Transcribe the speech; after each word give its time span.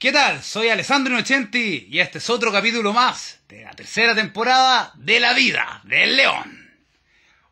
¿Qué 0.00 0.12
tal? 0.12 0.42
Soy 0.42 0.70
Alessandro 0.70 1.12
Inocenti 1.12 1.86
y 1.90 1.98
este 1.98 2.16
es 2.16 2.30
otro 2.30 2.50
capítulo 2.50 2.94
más 2.94 3.40
de 3.50 3.64
la 3.64 3.72
tercera 3.72 4.14
temporada 4.14 4.94
de 4.96 5.20
La 5.20 5.34
vida 5.34 5.82
del 5.84 6.16
león. 6.16 6.70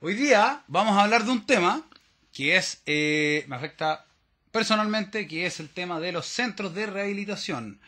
Hoy 0.01 0.15
día 0.15 0.63
vamos 0.67 0.97
a 0.97 1.05
hablar 1.05 1.27
de 1.27 1.31
un 1.31 1.45
tema 1.45 1.87
que 2.33 2.57
es, 2.57 2.81
eh, 2.87 3.45
me 3.49 3.57
afecta 3.57 4.07
personalmente, 4.51 5.29
que 5.29 5.45
es 5.45 5.61
el 5.61 5.69
tema 5.69 6.01
de 6.01 6.11
los 6.11 6.25
centros 6.25 6.75
de 6.75 6.87
rehabilitación. 6.87 7.81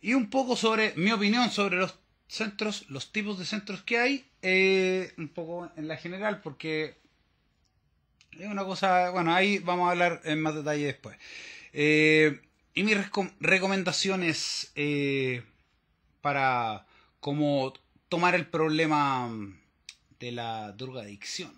Y 0.00 0.14
un 0.14 0.30
poco 0.30 0.56
sobre 0.56 0.94
mi 0.96 1.12
opinión 1.12 1.50
sobre 1.50 1.76
los 1.76 1.98
centros, 2.26 2.88
los 2.88 3.12
tipos 3.12 3.38
de 3.38 3.44
centros 3.44 3.82
que 3.82 3.98
hay, 3.98 4.24
eh, 4.40 5.12
un 5.18 5.28
poco 5.28 5.70
en 5.76 5.88
la 5.88 5.98
general, 5.98 6.40
porque 6.40 6.94
es 8.38 8.46
una 8.46 8.64
cosa, 8.64 9.10
bueno, 9.10 9.34
ahí 9.34 9.58
vamos 9.58 9.88
a 9.88 9.90
hablar 9.90 10.22
en 10.24 10.40
más 10.40 10.54
detalle 10.54 10.86
después. 10.86 11.18
Eh, 11.74 12.40
y 12.80 12.82
mis 12.82 12.96
recomendaciones 13.40 14.72
eh, 14.74 15.42
para 16.22 16.86
cómo 17.20 17.74
tomar 18.08 18.34
el 18.34 18.46
problema 18.46 19.30
de 20.18 20.32
la 20.32 20.72
drogadicción 20.72 21.52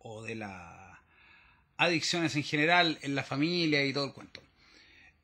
o 0.00 0.24
de 0.24 0.34
las 0.34 0.98
adicciones 1.76 2.34
en 2.34 2.42
general 2.42 2.98
en 3.02 3.14
la 3.14 3.22
familia 3.22 3.84
y 3.84 3.92
todo 3.92 4.06
el 4.06 4.12
cuento. 4.12 4.42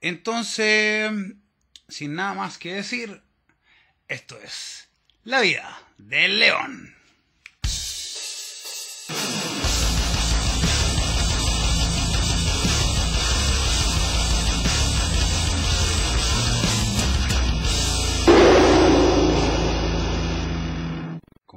Entonces, 0.00 1.10
sin 1.88 2.14
nada 2.14 2.34
más 2.34 2.56
que 2.56 2.74
decir, 2.74 3.20
esto 4.06 4.38
es 4.38 4.90
la 5.24 5.40
vida 5.40 5.76
del 5.98 6.38
león. 6.38 6.94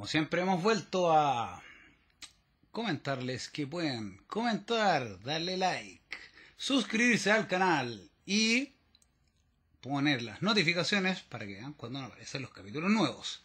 Siempre 0.08 0.42
hemos 0.42 0.61
vuelto 0.61 1.11
a 1.11 1.64
comentarles 2.72 3.50
que 3.50 3.66
pueden 3.66 4.17
comentar, 4.28 5.20
darle 5.23 5.58
like, 5.58 6.17
suscribirse 6.58 7.31
al 7.31 7.48
canal 7.48 8.11
y 8.26 8.73
poner 9.81 10.22
las 10.22 10.44
notificaciones 10.44 11.22
para 11.22 11.48
que 11.48 11.56
vean 11.56 11.73
cuando 11.73 12.00
aparecen 12.00 12.44
los 12.44 12.52
capítulos 12.52 12.92
nuevos. 12.92 13.44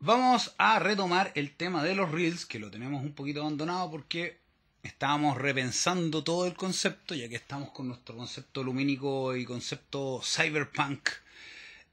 Vamos 0.00 0.54
a 0.58 0.80
retomar 0.80 1.30
el 1.36 1.54
tema 1.54 1.84
de 1.84 1.94
los 1.94 2.10
reels, 2.10 2.44
que 2.44 2.58
lo 2.58 2.70
tenemos 2.70 3.02
un 3.02 3.12
poquito 3.12 3.40
abandonado 3.40 3.90
porque 3.92 4.40
estábamos 4.82 5.36
repensando 5.36 6.24
todo 6.24 6.46
el 6.46 6.54
concepto, 6.54 7.14
ya 7.14 7.28
que 7.28 7.36
estamos 7.36 7.70
con 7.70 7.86
nuestro 7.86 8.16
concepto 8.16 8.64
lumínico 8.64 9.36
y 9.36 9.44
concepto 9.44 10.20
cyberpunk. 10.24 11.10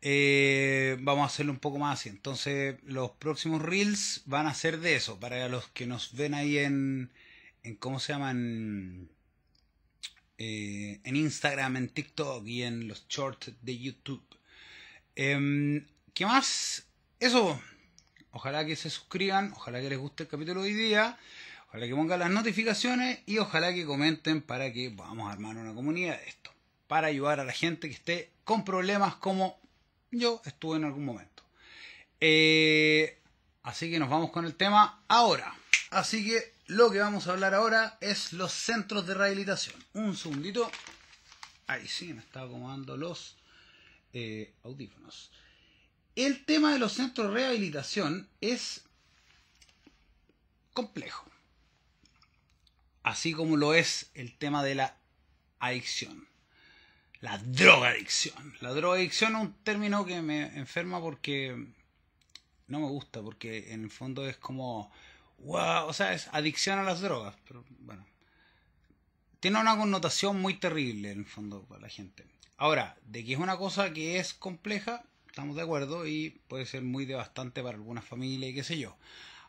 Eh, 0.08 0.98
vamos 1.00 1.24
a 1.24 1.26
hacerlo 1.26 1.52
un 1.52 1.58
poco 1.58 1.80
más 1.80 2.00
así. 2.00 2.10
Entonces, 2.10 2.76
los 2.84 3.10
próximos 3.10 3.60
reels 3.60 4.22
van 4.28 4.46
a 4.46 4.54
ser 4.54 4.80
de 4.80 4.96
eso. 4.96 5.20
Para 5.20 5.50
los 5.50 5.68
que 5.70 5.88
nos 5.88 6.14
ven 6.14 6.36
ahí 6.36 6.60
en, 6.60 7.12
¿cómo 7.80 8.00
se 8.00 8.14
llaman? 8.14 9.10
Eh, 10.38 11.00
en 11.04 11.16
Instagram, 11.16 11.78
en 11.78 11.90
TikTok 11.90 12.46
y 12.46 12.62
en 12.62 12.88
los 12.88 13.08
shorts 13.08 13.54
de 13.64 13.80
YouTube. 13.80 14.24
Em, 15.16 15.88
¿Qué 16.14 16.28
más? 16.28 16.86
Eso. 17.20 17.60
Ojalá 18.30 18.64
que 18.64 18.76
se 18.76 18.92
suscriban, 18.92 19.54
ojalá 19.56 19.82
que 19.82 19.90
les 19.90 19.98
guste 19.98 20.24
el 20.24 20.30
capítulo 20.30 20.62
de 20.62 20.68
hoy 20.68 20.74
día, 20.76 21.18
ojalá 21.70 21.88
que 21.88 21.96
pongan 21.96 22.20
las 22.20 22.30
notificaciones 22.30 23.22
y 23.26 23.40
ojalá 23.40 23.74
que 23.74 23.86
comenten 23.86 24.44
para 24.44 24.72
que 24.72 24.96
a 25.00 25.32
armar 25.32 25.58
una 25.58 25.74
comunidad 25.74 26.20
de 26.20 26.28
esto. 26.28 26.52
Para 26.88 27.08
ayudar 27.08 27.40
a 27.40 27.46
la 27.46 27.54
gente 27.54 27.88
que 27.88 27.96
esté 27.96 28.30
con 28.44 28.64
problemas 28.66 29.16
como 29.16 29.65
yo 30.12 30.42
estuve 30.46 30.78
en 30.78 30.86
algún 30.86 31.06
momento. 31.06 31.44
Eh, 32.20 33.20
así 33.64 33.90
que 33.90 34.00
nos 34.00 34.10
vamos 34.10 34.32
con 34.32 34.46
el 34.46 34.56
tema 34.56 35.04
ahora. 35.08 35.54
Así 35.92 36.26
que 36.26 36.54
lo 36.68 36.92
que 36.92 37.00
vamos 37.00 37.28
a 37.28 37.34
hablar 37.34 37.54
ahora 37.54 37.98
es 38.02 38.34
los 38.34 38.52
centros 38.52 39.06
de 39.06 39.14
rehabilitación. 39.14 39.76
Un 39.94 40.16
segundito. 40.16 40.72
Ahí 41.68 41.88
sí, 41.88 42.14
me 42.14 42.22
estaba 42.22 42.46
acomodando 42.48 42.98
los 42.98 43.38
eh, 44.14 44.54
audífonos. 44.64 45.32
El 46.16 46.46
tema 46.46 46.74
de 46.74 46.80
los 46.80 46.94
centros 46.94 47.28
de 47.28 47.34
rehabilitación 47.34 48.30
es 48.42 48.84
complejo. 50.74 51.30
Así 53.04 53.34
como 53.34 53.58
lo 53.58 53.74
es 53.74 54.10
el 54.14 54.38
tema 54.38 54.64
de 54.64 54.76
la 54.76 54.98
adicción. 55.60 56.28
La 57.26 57.40
drogadicción. 57.40 58.54
La 58.62 58.72
drogadicción 58.72 59.36
es 59.36 59.42
un 59.42 59.54
término 59.64 60.06
que 60.06 60.22
me 60.22 60.44
enferma 60.60 61.02
porque 61.02 61.58
no 62.68 62.80
me 62.80 62.86
gusta, 62.86 63.24
porque 63.24 63.74
en 63.74 63.84
el 63.84 63.90
fondo 63.90 64.30
es 64.30 64.38
como 64.38 64.92
o 65.44 65.94
sea, 65.94 66.14
es 66.14 66.28
adicción 66.34 66.78
a 66.78 66.84
las 66.84 67.02
drogas, 67.02 67.36
pero 67.48 67.66
bueno. 67.80 68.06
Tiene 69.40 69.60
una 69.60 69.76
connotación 69.76 70.40
muy 70.40 70.54
terrible 70.54 71.10
en 71.10 71.20
el 71.20 71.26
fondo 71.26 71.64
para 71.64 71.82
la 71.82 71.90
gente. 71.90 72.28
Ahora, 72.58 72.96
de 73.08 73.26
que 73.26 73.34
es 73.34 73.40
una 73.40 73.58
cosa 73.58 73.92
que 73.92 74.20
es 74.20 74.36
compleja, 74.36 75.04
estamos 75.26 75.56
de 75.56 75.64
acuerdo 75.64 76.06
y 76.06 76.40
puede 76.48 76.68
ser 76.68 76.84
muy 76.84 77.06
devastante 77.08 77.64
para 77.64 77.76
algunas 77.76 78.06
familias 78.06 78.52
y 78.52 78.54
qué 78.54 78.64
sé 78.64 78.78
yo. 78.78 78.96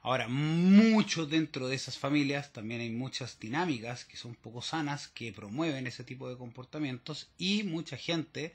Ahora, 0.06 0.28
mucho 0.28 1.26
dentro 1.26 1.66
de 1.66 1.74
esas 1.74 1.98
familias 1.98 2.52
también 2.52 2.80
hay 2.80 2.90
muchas 2.90 3.40
dinámicas 3.40 4.04
que 4.04 4.16
son 4.16 4.36
poco 4.36 4.62
sanas 4.62 5.08
que 5.08 5.32
promueven 5.32 5.88
ese 5.88 6.04
tipo 6.04 6.28
de 6.28 6.36
comportamientos 6.36 7.28
y 7.38 7.64
mucha 7.64 7.96
gente 7.96 8.54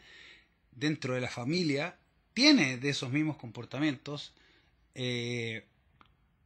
dentro 0.72 1.14
de 1.14 1.20
la 1.20 1.28
familia 1.28 1.98
tiene 2.34 2.78
de 2.78 2.88
esos 2.88 3.12
mismos 3.12 3.36
comportamientos 3.36 4.34
eh, 4.96 5.66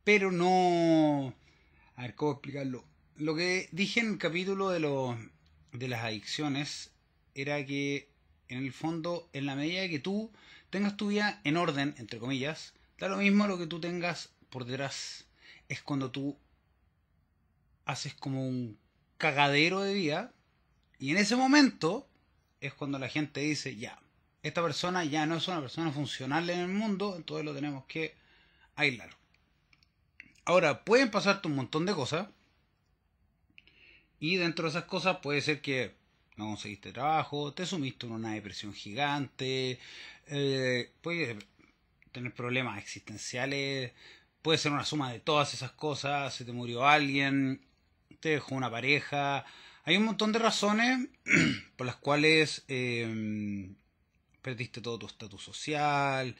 pero 0.03 0.31
no... 0.31 1.35
A 1.97 2.01
ver, 2.01 2.16
¿cómo 2.16 2.31
explicarlo? 2.31 2.83
Lo 3.16 3.35
que 3.35 3.69
dije 3.72 3.99
en 3.99 4.13
el 4.13 4.17
capítulo 4.17 4.72
de, 4.72 4.79
los 4.79 5.16
de 5.72 5.87
las 5.87 6.03
adicciones 6.03 6.89
era 7.35 7.63
que, 7.63 8.09
en 8.47 8.57
el 8.57 8.73
fondo, 8.73 9.29
en 9.33 9.45
la 9.45 9.55
medida 9.55 9.87
que 9.87 9.99
tú 9.99 10.31
tengas 10.72 10.97
tu 10.97 11.09
vida 11.09 11.41
en 11.43 11.57
orden, 11.57 11.93
entre 11.99 12.17
comillas, 12.17 12.73
da 12.97 13.07
lo 13.07 13.17
mismo 13.17 13.45
lo 13.45 13.59
que 13.59 13.67
tú 13.67 13.79
tengas 13.79 14.31
por 14.55 14.63
detrás. 14.63 15.25
Es 15.67 15.81
cuando 15.81 16.11
tú 16.11 16.38
haces 17.83 18.13
como 18.13 18.47
un 18.47 18.79
cagadero 19.17 19.81
de 19.81 19.93
vida 19.93 20.31
y 20.97 21.11
en 21.11 21.17
ese 21.17 21.35
momento 21.35 22.07
es 22.61 22.73
cuando 22.73 22.97
la 22.97 23.09
gente 23.09 23.41
dice, 23.41 23.75
ya, 23.75 23.99
esta 24.43 24.61
persona 24.61 25.03
ya 25.03 25.25
no 25.25 25.35
es 25.35 25.47
una 25.49 25.59
persona 25.59 25.91
funcional 25.91 26.49
en 26.49 26.59
el 26.59 26.67
mundo, 26.69 27.17
entonces 27.17 27.43
lo 27.43 27.53
tenemos 27.53 27.83
que 27.83 28.16
aislar. 28.77 29.09
Ahora, 30.45 30.85
pueden 30.85 31.11
pasarte 31.11 31.49
un 31.49 31.55
montón 31.55 31.85
de 31.85 31.93
cosas. 31.93 32.29
Y 34.22 34.37
dentro 34.37 34.63
de 34.63 34.69
esas 34.69 34.85
cosas 34.85 35.17
puede 35.17 35.41
ser 35.41 35.59
que 35.59 35.95
no 36.37 36.45
conseguiste 36.45 36.93
trabajo, 36.93 37.53
te 37.53 37.66
sumiste 37.66 38.05
en 38.05 38.13
una 38.13 38.31
depresión 38.31 38.73
gigante, 38.73 39.79
eh, 40.27 40.91
puedes 41.01 41.43
tener 42.13 42.33
problemas 42.33 42.77
existenciales, 42.77 43.91
puede 44.45 44.59
ser 44.59 44.73
una 44.73 44.85
suma 44.85 45.11
de 45.11 45.19
todas 45.19 45.56
esas 45.56 45.72
cosas, 45.72 46.31
se 46.31 46.45
te 46.45 46.51
murió 46.51 46.88
alguien, 46.88 47.66
te 48.19 48.29
dejó 48.29 48.53
una 48.53 48.69
pareja. 48.69 49.44
Hay 49.85 49.97
un 49.97 50.06
montón 50.06 50.31
de 50.33 50.38
razones 50.38 51.07
por 51.75 51.88
las 51.88 51.95
cuales 51.95 52.63
eh, 52.67 53.73
perdiste 54.44 54.81
todo 54.81 55.00
tu 55.00 55.07
estatus 55.07 55.41
social, 55.41 56.35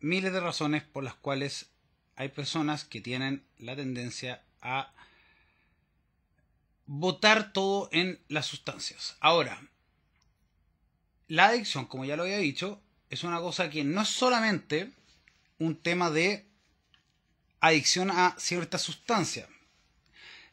miles 0.00 0.32
de 0.32 0.40
razones 0.40 0.82
por 0.82 1.04
las 1.04 1.14
cuales 1.14 1.70
hay 2.16 2.30
personas 2.30 2.82
que 2.84 3.00
tienen 3.00 3.44
la 3.56 3.76
tendencia 3.76 4.42
a 4.60 4.92
botar 6.86 7.52
todo 7.52 7.88
en 7.92 8.18
las 8.26 8.46
sustancias. 8.46 9.16
Ahora, 9.20 9.62
la 11.28 11.46
adicción, 11.46 11.86
como 11.86 12.04
ya 12.06 12.16
lo 12.16 12.24
había 12.24 12.38
dicho, 12.38 12.82
es 13.08 13.22
una 13.22 13.38
cosa 13.38 13.70
que 13.70 13.84
no 13.84 14.02
es 14.02 14.08
solamente 14.08 14.90
un 15.60 15.76
tema 15.76 16.10
de 16.10 16.46
adicción 17.60 18.10
a 18.10 18.34
cierta 18.38 18.78
sustancia. 18.78 19.48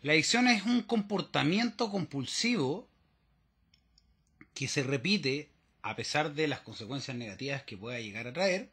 La 0.01 0.13
adicción 0.13 0.47
es 0.47 0.63
un 0.63 0.83
comportamiento 0.83 1.89
compulsivo 1.89 2.87
que 4.53 4.67
se 4.67 4.83
repite 4.83 5.49
a 5.81 5.95
pesar 5.95 6.33
de 6.33 6.47
las 6.47 6.59
consecuencias 6.61 7.15
negativas 7.15 7.63
que 7.63 7.77
pueda 7.77 7.99
llegar 7.99 8.27
a 8.27 8.33
traer. 8.33 8.69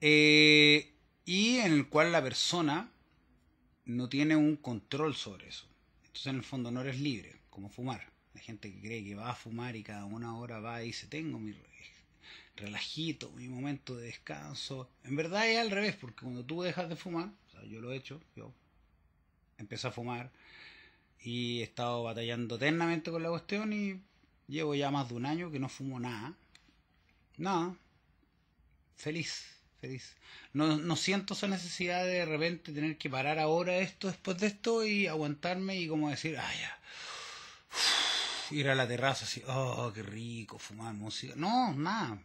Eh, 0.00 0.92
y 1.24 1.58
en 1.58 1.72
el 1.72 1.88
cual 1.88 2.12
la 2.12 2.22
persona 2.22 2.90
no 3.84 4.08
tiene 4.08 4.36
un 4.36 4.56
control 4.56 5.14
sobre 5.14 5.48
eso. 5.48 5.66
Entonces 6.04 6.26
en 6.26 6.36
el 6.36 6.44
fondo 6.44 6.70
no 6.70 6.80
eres 6.80 7.00
libre, 7.00 7.40
como 7.50 7.68
fumar. 7.68 8.12
Hay 8.34 8.40
gente 8.42 8.72
que 8.72 8.80
cree 8.80 9.04
que 9.04 9.14
va 9.14 9.30
a 9.30 9.34
fumar 9.34 9.76
y 9.76 9.82
cada 9.82 10.04
una 10.04 10.36
hora 10.38 10.60
va 10.60 10.82
y 10.82 10.86
dice, 10.86 11.06
tengo 11.06 11.38
mi 11.38 11.52
relajito, 12.60 13.30
mi 13.32 13.48
momento 13.48 13.96
de 13.96 14.06
descanso. 14.06 14.88
En 15.04 15.16
verdad 15.16 15.48
es 15.48 15.58
al 15.58 15.70
revés, 15.70 15.96
porque 15.96 16.22
cuando 16.22 16.44
tú 16.44 16.62
dejas 16.62 16.88
de 16.88 16.96
fumar, 16.96 17.30
o 17.48 17.50
sea, 17.50 17.64
yo 17.64 17.80
lo 17.80 17.92
he 17.92 17.96
hecho, 17.96 18.20
yo 18.36 18.52
empecé 19.58 19.88
a 19.88 19.92
fumar 19.92 20.30
y 21.22 21.60
he 21.60 21.64
estado 21.64 22.04
batallando 22.04 22.56
eternamente 22.56 23.10
con 23.10 23.22
la 23.22 23.28
cuestión 23.30 23.72
y 23.72 24.00
Llevo 24.50 24.74
ya 24.74 24.90
más 24.90 25.08
de 25.08 25.14
un 25.14 25.26
año 25.26 25.52
que 25.52 25.60
no 25.60 25.68
fumo 25.68 26.00
nada. 26.00 26.34
Nada. 27.36 27.76
Feliz, 28.96 29.44
feliz. 29.80 30.16
No, 30.52 30.76
no 30.76 30.96
siento 30.96 31.34
esa 31.34 31.46
necesidad 31.46 32.04
de 32.04 32.10
de 32.10 32.24
repente 32.24 32.72
tener 32.72 32.98
que 32.98 33.08
parar 33.08 33.38
ahora 33.38 33.76
esto 33.76 34.08
después 34.08 34.38
de 34.38 34.48
esto 34.48 34.84
y 34.84 35.06
aguantarme 35.06 35.76
y 35.76 35.86
como 35.86 36.10
decir, 36.10 36.36
ah, 36.36 36.52
ya. 36.60 38.56
ir 38.56 38.68
a 38.68 38.74
la 38.74 38.88
terraza 38.88 39.24
así, 39.24 39.40
oh, 39.46 39.92
qué 39.94 40.02
rico, 40.02 40.58
fumar 40.58 40.94
música. 40.94 41.34
No, 41.36 41.72
nada. 41.72 42.20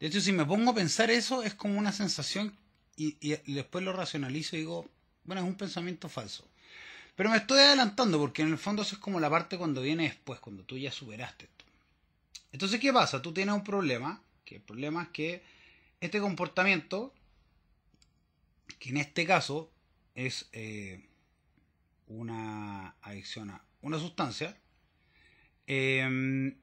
De 0.00 0.06
hecho, 0.06 0.20
si 0.20 0.32
me 0.32 0.46
pongo 0.46 0.70
a 0.70 0.74
pensar 0.74 1.10
eso, 1.10 1.42
es 1.42 1.54
como 1.54 1.78
una 1.78 1.92
sensación 1.92 2.56
y, 2.96 3.16
y, 3.20 3.52
después 3.52 3.84
lo 3.84 3.92
racionalizo 3.92 4.56
y 4.56 4.60
digo, 4.60 4.90
bueno, 5.24 5.42
es 5.42 5.46
un 5.46 5.56
pensamiento 5.56 6.08
falso. 6.08 6.48
Pero 7.14 7.28
me 7.28 7.36
estoy 7.36 7.60
adelantando 7.60 8.18
porque 8.18 8.40
en 8.42 8.48
el 8.48 8.58
fondo 8.58 8.82
eso 8.82 8.94
es 8.94 9.00
como 9.00 9.20
la 9.20 9.28
parte 9.28 9.58
cuando 9.58 9.82
viene 9.82 10.04
después, 10.04 10.40
cuando 10.40 10.64
tú 10.64 10.78
ya 10.78 10.90
superaste 10.90 11.44
esto. 11.44 11.64
Entonces, 12.52 12.80
¿qué 12.80 12.92
pasa? 12.92 13.20
Tú 13.20 13.32
tienes 13.32 13.54
un 13.54 13.62
problema, 13.62 14.22
que 14.44 14.56
el 14.56 14.62
problema 14.62 15.02
es 15.02 15.08
que 15.10 15.42
este 16.00 16.18
comportamiento, 16.18 17.12
que 18.78 18.88
en 18.88 18.96
este 18.96 19.26
caso 19.26 19.70
es 20.14 20.48
eh, 20.52 21.04
una 22.06 22.96
adicción 23.02 23.50
a 23.50 23.62
una 23.82 23.98
sustancia, 23.98 24.56
eh, 25.66 26.54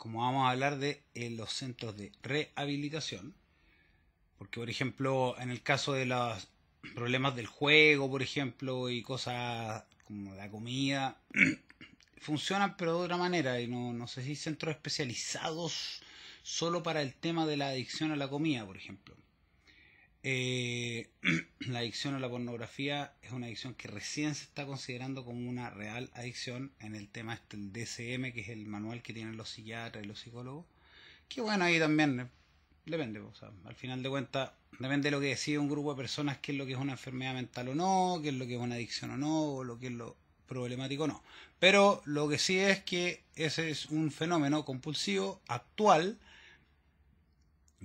como 0.00 0.22
vamos 0.22 0.46
a 0.46 0.50
hablar 0.52 0.78
de 0.78 1.02
los 1.36 1.52
centros 1.52 1.94
de 1.94 2.10
rehabilitación, 2.22 3.34
porque 4.38 4.58
por 4.58 4.70
ejemplo, 4.70 5.36
en 5.38 5.50
el 5.50 5.62
caso 5.62 5.92
de 5.92 6.06
los 6.06 6.48
problemas 6.94 7.36
del 7.36 7.46
juego, 7.46 8.10
por 8.10 8.22
ejemplo, 8.22 8.88
y 8.88 9.02
cosas 9.02 9.84
como 10.06 10.34
la 10.36 10.50
comida, 10.50 11.20
funcionan 12.18 12.78
pero 12.78 12.98
de 12.98 13.04
otra 13.04 13.18
manera, 13.18 13.60
y 13.60 13.68
no, 13.68 13.92
no 13.92 14.06
sé 14.06 14.24
si 14.24 14.36
centros 14.36 14.74
especializados 14.74 16.00
solo 16.42 16.82
para 16.82 17.02
el 17.02 17.12
tema 17.12 17.44
de 17.44 17.58
la 17.58 17.68
adicción 17.68 18.10
a 18.10 18.16
la 18.16 18.28
comida, 18.28 18.64
por 18.64 18.78
ejemplo. 18.78 19.14
Eh, 20.22 21.08
la 21.60 21.78
adicción 21.78 22.14
a 22.14 22.20
la 22.20 22.28
pornografía 22.28 23.14
es 23.22 23.32
una 23.32 23.46
adicción 23.46 23.74
que 23.74 23.88
recién 23.88 24.34
se 24.34 24.44
está 24.44 24.66
considerando 24.66 25.24
como 25.24 25.48
una 25.48 25.70
real 25.70 26.10
adicción 26.14 26.72
en 26.78 26.94
el 26.94 27.08
tema 27.08 27.34
este, 27.34 27.56
el 27.56 27.72
DSM, 27.72 28.32
que 28.32 28.40
es 28.42 28.48
el 28.48 28.66
manual 28.66 29.02
que 29.02 29.14
tienen 29.14 29.36
los 29.36 29.48
psiquiatras 29.50 30.04
y 30.04 30.08
los 30.08 30.20
psicólogos. 30.20 30.66
Que 31.28 31.40
bueno, 31.40 31.64
ahí 31.64 31.78
también 31.78 32.20
eh, 32.20 32.26
depende, 32.84 33.20
o 33.20 33.34
sea, 33.34 33.50
al 33.64 33.74
final 33.74 34.02
de 34.02 34.10
cuentas, 34.10 34.50
depende 34.78 35.04
de 35.04 35.10
lo 35.12 35.20
que 35.20 35.28
decide 35.28 35.58
un 35.58 35.68
grupo 35.68 35.92
de 35.92 35.96
personas, 35.96 36.38
qué 36.38 36.52
es 36.52 36.58
lo 36.58 36.66
que 36.66 36.72
es 36.72 36.78
una 36.78 36.92
enfermedad 36.92 37.34
mental 37.34 37.68
o 37.68 37.74
no, 37.74 38.20
qué 38.22 38.28
es 38.28 38.34
lo 38.34 38.46
que 38.46 38.56
es 38.56 38.60
una 38.60 38.74
adicción 38.74 39.12
o 39.12 39.16
no, 39.16 39.54
o 39.54 39.64
lo 39.64 39.78
que 39.78 39.86
es 39.86 39.92
lo 39.92 40.16
problemático 40.46 41.04
o 41.04 41.06
no. 41.06 41.22
Pero 41.58 42.02
lo 42.04 42.28
que 42.28 42.38
sí 42.38 42.58
es 42.58 42.82
que 42.82 43.22
ese 43.36 43.70
es 43.70 43.86
un 43.86 44.10
fenómeno 44.10 44.64
compulsivo 44.64 45.40
actual 45.46 46.18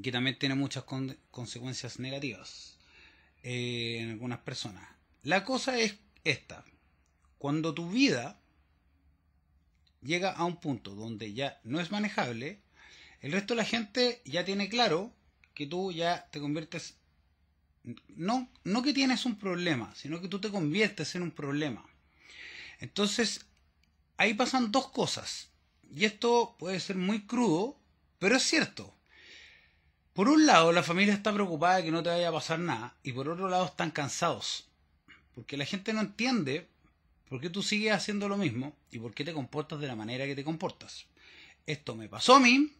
que 0.01 0.11
también 0.11 0.37
tiene 0.37 0.55
muchas 0.55 0.83
con 0.83 1.17
consecuencias 1.31 1.99
negativas 1.99 2.77
eh, 3.43 3.99
en 4.01 4.11
algunas 4.11 4.39
personas. 4.39 4.87
La 5.23 5.43
cosa 5.43 5.79
es 5.79 5.95
esta, 6.23 6.65
cuando 7.37 7.73
tu 7.73 7.89
vida 7.89 8.39
llega 10.01 10.31
a 10.31 10.45
un 10.45 10.57
punto 10.57 10.95
donde 10.95 11.33
ya 11.33 11.59
no 11.63 11.79
es 11.79 11.91
manejable, 11.91 12.59
el 13.21 13.31
resto 13.31 13.53
de 13.53 13.59
la 13.59 13.65
gente 13.65 14.21
ya 14.25 14.45
tiene 14.45 14.69
claro 14.69 15.13
que 15.53 15.65
tú 15.65 15.91
ya 15.91 16.27
te 16.31 16.39
conviertes, 16.39 16.95
no, 18.09 18.49
no 18.63 18.83
que 18.83 18.93
tienes 18.93 19.25
un 19.25 19.37
problema, 19.37 19.93
sino 19.95 20.21
que 20.21 20.27
tú 20.27 20.39
te 20.39 20.49
conviertes 20.49 21.15
en 21.15 21.23
un 21.23 21.31
problema. 21.31 21.85
Entonces, 22.79 23.45
ahí 24.17 24.33
pasan 24.33 24.71
dos 24.71 24.89
cosas. 24.89 25.49
Y 25.89 26.05
esto 26.05 26.55
puede 26.59 26.79
ser 26.79 26.97
muy 26.97 27.25
crudo, 27.25 27.79
pero 28.19 28.35
es 28.35 28.43
cierto. 28.43 28.94
Por 30.15 30.29
un 30.29 30.45
lado, 30.45 30.71
la 30.71 30.81
familia 30.81 31.13
está 31.13 31.33
preocupada 31.33 31.75
de 31.75 31.83
que 31.83 31.91
no 31.91 32.01
te 32.01 32.07
vaya 32.07 32.29
a 32.29 32.31
pasar 32.31 32.57
nada, 32.57 32.95
y 33.03 33.11
por 33.11 33.27
otro 33.27 33.49
lado, 33.49 33.65
están 33.65 33.91
cansados. 33.91 34.65
Porque 35.33 35.57
la 35.57 35.65
gente 35.65 35.91
no 35.91 35.99
entiende 35.99 36.69
por 37.27 37.41
qué 37.41 37.49
tú 37.49 37.61
sigues 37.61 37.91
haciendo 37.91 38.29
lo 38.29 38.37
mismo 38.37 38.77
y 38.91 38.99
por 38.99 39.13
qué 39.13 39.25
te 39.25 39.33
comportas 39.33 39.81
de 39.81 39.87
la 39.87 39.95
manera 39.97 40.25
que 40.25 40.33
te 40.33 40.45
comportas. 40.45 41.07
Esto 41.67 41.97
me 41.97 42.07
pasó 42.07 42.35
a 42.35 42.39
mí, 42.39 42.71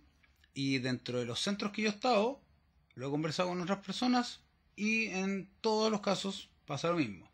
y 0.54 0.78
dentro 0.78 1.20
de 1.20 1.26
los 1.26 1.42
centros 1.42 1.74
que 1.74 1.82
yo 1.82 1.90
he 1.90 1.92
estado, 1.92 2.40
lo 2.94 3.10
he 3.10 3.12
conversado 3.12 3.50
con 3.50 3.62
otras 3.62 3.80
personas, 3.80 4.40
y 4.78 5.08
en 5.08 5.50
todos 5.60 5.92
los 5.92 6.00
casos 6.00 6.48
pasa 6.66 6.88
lo 6.88 6.96
mismo. 6.96 7.30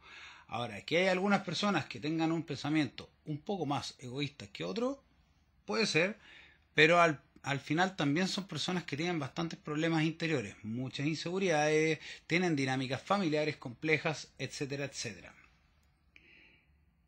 Ahora, 0.48 0.82
que 0.82 0.98
hay 0.98 1.08
algunas 1.10 1.44
personas 1.44 1.86
que 1.86 2.00
tengan 2.00 2.32
un 2.32 2.42
pensamiento 2.42 3.08
un 3.26 3.38
poco 3.38 3.68
más 3.68 3.94
egoísta 4.00 4.48
que 4.48 4.64
otro, 4.64 5.04
puede 5.66 5.86
ser, 5.86 6.18
pero 6.74 7.00
al 7.00 7.22
al 7.44 7.60
final 7.60 7.96
también 7.96 8.28
son 8.28 8.48
personas 8.48 8.84
que 8.84 8.98
tienen 8.98 9.20
bastantes 9.20 9.58
problemas 9.58 10.04
interiores, 10.04 10.56
muchas 10.64 11.08
inseguridades, 11.08 12.00
tienen 12.28 12.56
dinámicas 12.56 13.02
familiares 13.02 13.58
complejas, 13.58 14.32
etcétera, 14.38 14.86
etcétera. 14.86 15.34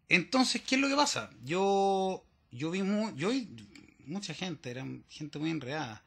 Entonces, 0.09 0.61
¿qué 0.61 0.75
es 0.75 0.81
lo 0.81 0.89
que 0.89 0.95
pasa? 0.95 1.29
Yo, 1.43 2.25
yo 2.51 2.71
vi, 2.71 2.79
yo 3.15 3.31
mucha 4.05 4.33
gente, 4.33 4.71
era 4.71 4.85
gente 5.09 5.39
muy 5.39 5.51
enredada. 5.51 6.03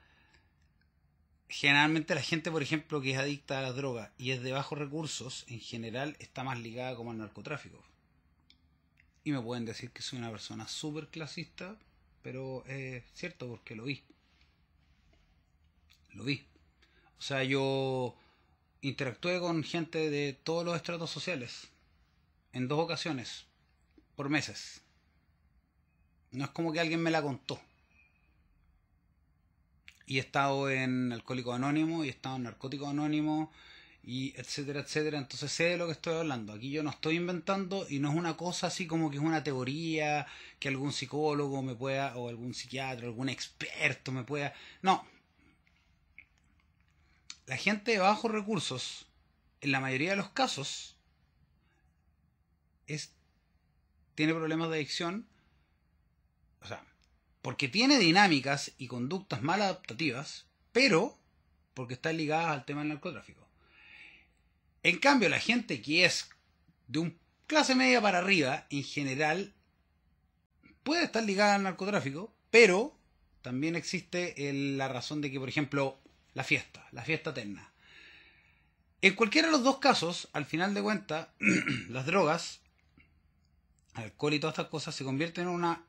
Generalmente 1.49 2.15
la 2.15 2.23
gente, 2.23 2.51
por 2.51 2.63
ejemplo, 2.63 3.01
que 3.01 3.13
es 3.13 3.19
adicta 3.19 3.59
a 3.59 3.63
las 3.63 3.77
drogas 3.77 4.11
y 4.19 4.33
es 4.33 4.43
de 4.43 4.53
bajos 4.53 4.79
recursos, 4.79 5.45
en 5.49 5.61
general 5.61 6.17
está 6.19 6.43
más 6.43 6.59
ligada 6.59 6.97
como 6.97 7.13
al 7.13 7.19
narcotráfico. 7.19 7.81
Y 9.23 9.31
me 9.31 9.41
pueden 9.41 9.65
decir 9.65 9.91
que 9.91 10.03
soy 10.03 10.19
una 10.19 10.31
persona 10.31 10.67
súper 10.67 11.09
clasista, 11.09 11.77
pero 12.23 12.65
es 12.67 13.05
cierto 13.15 13.49
porque 13.49 13.77
lo 13.77 13.85
vi 13.85 14.03
lo 16.17 16.25
vi. 16.25 16.45
O 17.19 17.23
sea, 17.23 17.45
yo 17.45 18.17
interactué 18.81 19.41
con 19.41 19.63
gente 19.63 20.11
de 20.11 20.33
todos 20.33 20.65
los 20.65 20.77
estratos 20.77 21.11
sociales 21.11 21.69
en 22.53 22.69
dos 22.69 22.79
ocasiones, 22.79 23.47
por 24.15 24.29
meses. 24.29 24.81
No 26.33 26.45
es 26.45 26.51
como 26.51 26.73
que 26.73 26.81
alguien 26.81 27.03
me 27.03 27.11
la 27.11 27.23
contó. 27.23 27.61
Y 30.07 30.19
he 30.19 30.21
estado 30.21 30.71
en 30.71 31.13
Alcohólico 31.13 31.53
Anónimo, 31.53 32.05
y 32.05 32.09
he 32.09 32.11
estado 32.11 32.37
en 32.37 32.45
Narcótico 32.45 32.89
Anónimo, 32.89 33.51
y 34.03 34.33
etcétera, 34.37 34.81
etcétera. 34.81 35.19
Entonces 35.19 35.51
sé 35.51 35.65
de 35.65 35.77
lo 35.77 35.87
que 35.87 35.93
estoy 35.93 36.15
hablando. 36.15 36.53
Aquí 36.53 36.71
yo 36.71 36.83
no 36.83 36.91
estoy 36.91 37.17
inventando 37.17 37.87
y 37.91 37.99
no 37.99 38.11
es 38.11 38.17
una 38.17 38.37
cosa 38.37 38.69
así 38.69 38.87
como 38.87 39.11
que 39.11 39.17
es 39.17 39.23
una 39.23 39.43
teoría 39.43 40.27
que 40.61 40.69
algún 40.69 40.93
psicólogo 40.93 41.61
me 41.63 41.75
pueda, 41.75 42.17
o 42.17 42.29
algún 42.29 42.55
psiquiatra, 42.55 43.07
algún 43.07 43.29
experto 43.29 44.13
me 44.13 44.23
pueda. 44.23 44.55
No, 44.81 45.05
la 47.47 47.57
gente 47.57 47.93
de 47.93 47.99
bajos 47.99 48.31
recursos, 48.31 49.07
en 49.61 49.73
la 49.73 49.81
mayoría 49.81 50.11
de 50.11 50.17
los 50.17 50.31
casos, 50.31 50.97
es, 52.87 53.13
tiene 54.15 54.35
problemas 54.35 54.69
de 54.71 54.77
adicción, 54.77 55.27
o 56.61 56.67
sea, 56.67 56.85
porque 57.43 57.69
tiene 57.69 57.99
dinámicas 57.99 58.73
y 58.79 58.89
conductas 58.89 59.43
mal 59.43 59.63
adaptativas, 59.63 60.47
pero 60.73 61.17
porque 61.75 61.95
están 61.95 62.17
ligadas 62.17 62.49
al 62.49 62.65
tema 62.65 62.81
del 62.81 62.89
narcotráfico. 62.89 63.47
En 64.83 64.99
cambio, 64.99 65.29
la 65.29 65.41
gente 65.41 65.83
que 65.83 66.05
es 66.05 66.29
de 66.89 67.01
un 67.01 67.19
clase 67.47 67.75
media 67.75 68.01
para 68.01 68.19
arriba, 68.19 68.67
en 68.71 68.83
general, 68.83 69.55
puede 70.83 71.05
estar 71.05 71.23
ligada 71.23 71.57
al 71.57 71.63
narcotráfico, 71.63 72.35
pero 72.51 72.97
también 73.43 73.77
existe 73.77 74.35
la 74.53 74.89
razón 74.89 75.21
de 75.21 75.31
que, 75.31 75.39
por 75.39 75.49
ejemplo, 75.49 76.01
la 76.37 76.45
fiesta, 76.45 76.87
la 76.93 77.03
fiesta 77.03 77.31
eterna. 77.31 77.73
En 79.01 79.15
cualquiera 79.15 79.49
de 79.49 79.53
los 79.53 79.65
dos 79.65 79.79
casos, 79.79 80.29
al 80.35 80.45
final 80.45 80.75
de 80.75 80.83
cuentas, 80.83 81.29
las 81.89 82.05
drogas, 82.05 82.61
alcohol 83.95 84.35
y 84.35 84.39
todas 84.39 84.53
estas 84.53 84.69
cosas 84.69 84.95
se 84.95 85.03
convierten 85.03 85.45
en 85.45 85.55
una 85.55 85.83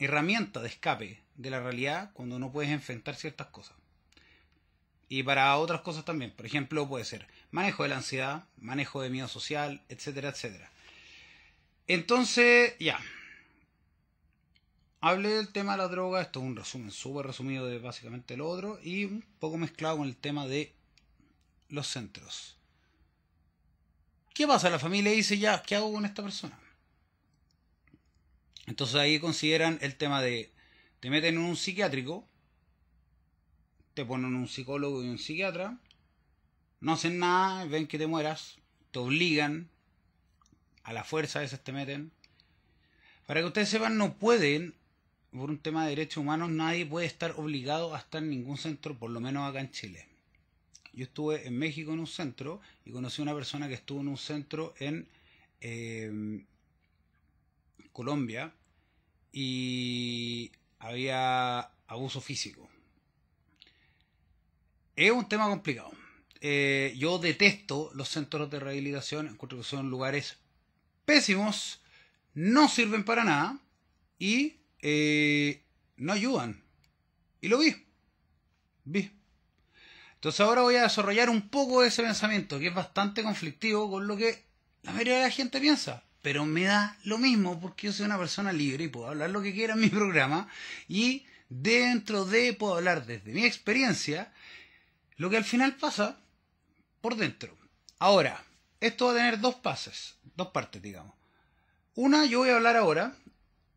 herramienta 0.00 0.60
de 0.60 0.66
escape 0.66 1.22
de 1.36 1.50
la 1.50 1.60
realidad 1.60 2.10
cuando 2.12 2.40
no 2.40 2.50
puedes 2.50 2.72
enfrentar 2.72 3.14
ciertas 3.14 3.46
cosas. 3.46 3.76
Y 5.08 5.22
para 5.22 5.56
otras 5.58 5.82
cosas 5.82 6.04
también. 6.04 6.32
Por 6.32 6.44
ejemplo, 6.46 6.88
puede 6.88 7.04
ser 7.04 7.28
manejo 7.52 7.84
de 7.84 7.90
la 7.90 7.98
ansiedad, 7.98 8.48
manejo 8.56 9.00
de 9.00 9.10
miedo 9.10 9.28
social, 9.28 9.84
etcétera, 9.88 10.30
etcétera. 10.30 10.72
Entonces, 11.86 12.74
ya, 12.80 12.98
hablé 15.00 15.30
del 15.30 15.48
tema 15.48 15.72
de 15.72 15.78
la 15.78 15.88
droga, 15.88 16.20
esto 16.20 16.40
es 16.40 16.46
un 16.46 16.56
resumen 16.56 16.90
súper 16.90 17.26
resumido 17.26 17.66
de 17.66 17.78
básicamente 17.78 18.36
lo 18.36 18.48
otro, 18.48 18.78
y 18.82 19.04
un 19.04 19.24
poco 19.38 19.56
mezclado 19.56 19.98
con 19.98 20.08
el 20.08 20.16
tema 20.16 20.46
de 20.46 20.74
los 21.68 21.86
centros. 21.86 22.56
¿Qué 24.34 24.46
pasa? 24.46 24.70
La 24.70 24.78
familia 24.78 25.12
dice, 25.12 25.38
ya, 25.38 25.62
¿qué 25.62 25.76
hago 25.76 25.92
con 25.92 26.04
esta 26.04 26.22
persona? 26.22 26.58
Entonces 28.66 28.96
ahí 28.96 29.18
consideran 29.18 29.78
el 29.80 29.96
tema 29.96 30.22
de, 30.22 30.52
te 31.00 31.10
meten 31.10 31.34
en 31.34 31.40
un 31.40 31.56
psiquiátrico, 31.56 32.26
te 33.94 34.04
ponen 34.04 34.34
un 34.34 34.48
psicólogo 34.48 35.02
y 35.02 35.08
un 35.08 35.18
psiquiatra, 35.18 35.78
no 36.80 36.92
hacen 36.92 37.18
nada, 37.18 37.64
ven 37.64 37.86
que 37.86 37.98
te 37.98 38.06
mueras, 38.06 38.58
te 38.92 38.98
obligan, 38.98 39.68
a 40.84 40.92
la 40.92 41.04
fuerza 41.04 41.38
a 41.38 41.42
veces 41.42 41.62
te 41.62 41.72
meten. 41.72 42.12
Para 43.26 43.40
que 43.40 43.46
ustedes 43.46 43.68
sepan, 43.68 43.98
no 43.98 44.14
pueden 44.14 44.74
por 45.32 45.50
un 45.50 45.58
tema 45.58 45.84
de 45.84 45.90
derechos 45.90 46.18
humanos, 46.18 46.50
nadie 46.50 46.86
puede 46.86 47.06
estar 47.06 47.32
obligado 47.36 47.94
a 47.94 47.98
estar 47.98 48.22
en 48.22 48.30
ningún 48.30 48.58
centro, 48.58 48.98
por 48.98 49.10
lo 49.10 49.20
menos 49.20 49.48
acá 49.48 49.60
en 49.60 49.70
Chile. 49.70 50.06
Yo 50.92 51.04
estuve 51.04 51.46
en 51.46 51.56
México 51.56 51.92
en 51.92 52.00
un 52.00 52.06
centro 52.06 52.60
y 52.84 52.90
conocí 52.90 53.22
a 53.22 53.24
una 53.24 53.34
persona 53.34 53.68
que 53.68 53.74
estuvo 53.74 54.00
en 54.00 54.08
un 54.08 54.18
centro 54.18 54.74
en 54.78 55.08
eh, 55.60 56.44
Colombia 57.92 58.52
y 59.32 60.50
había 60.78 61.60
abuso 61.86 62.20
físico. 62.20 62.68
Es 64.96 65.10
un 65.12 65.28
tema 65.28 65.48
complicado. 65.48 65.92
Eh, 66.40 66.94
yo 66.96 67.18
detesto 67.18 67.90
los 67.94 68.08
centros 68.08 68.50
de 68.50 68.60
rehabilitación, 68.60 69.28
encuentro 69.28 69.58
que 69.58 69.64
son 69.64 69.90
lugares 69.90 70.38
pésimos, 71.04 71.80
no 72.34 72.68
sirven 72.68 73.04
para 73.04 73.24
nada 73.24 73.60
y 74.18 74.59
eh, 74.82 75.62
no 75.96 76.12
ayudan. 76.12 76.62
Y 77.40 77.48
lo 77.48 77.58
vi. 77.58 77.74
Vi. 78.84 79.10
Entonces 80.14 80.40
ahora 80.40 80.62
voy 80.62 80.76
a 80.76 80.82
desarrollar 80.82 81.30
un 81.30 81.48
poco 81.48 81.82
ese 81.82 82.02
pensamiento, 82.02 82.58
que 82.58 82.68
es 82.68 82.74
bastante 82.74 83.22
conflictivo 83.22 83.90
con 83.90 84.06
lo 84.06 84.16
que 84.16 84.44
la 84.82 84.92
mayoría 84.92 85.16
de 85.16 85.22
la 85.24 85.30
gente 85.30 85.60
piensa. 85.60 86.02
Pero 86.22 86.44
me 86.44 86.64
da 86.64 86.98
lo 87.04 87.16
mismo 87.16 87.58
porque 87.58 87.86
yo 87.86 87.92
soy 87.92 88.04
una 88.04 88.18
persona 88.18 88.52
libre 88.52 88.84
y 88.84 88.88
puedo 88.88 89.08
hablar 89.08 89.30
lo 89.30 89.40
que 89.40 89.54
quiera 89.54 89.74
en 89.74 89.80
mi 89.80 89.88
programa. 89.90 90.48
Y 90.88 91.24
dentro 91.48 92.26
de 92.26 92.52
puedo 92.52 92.76
hablar 92.76 93.06
desde 93.06 93.32
mi 93.32 93.44
experiencia 93.44 94.32
lo 95.16 95.30
que 95.30 95.36
al 95.36 95.44
final 95.44 95.76
pasa 95.76 96.18
por 97.00 97.16
dentro. 97.16 97.56
Ahora, 97.98 98.42
esto 98.80 99.06
va 99.06 99.12
a 99.12 99.16
tener 99.16 99.40
dos 99.40 99.56
pases, 99.56 100.16
dos 100.36 100.48
partes, 100.48 100.80
digamos. 100.80 101.14
Una, 101.94 102.24
yo 102.24 102.38
voy 102.38 102.50
a 102.50 102.56
hablar 102.56 102.76
ahora 102.76 103.14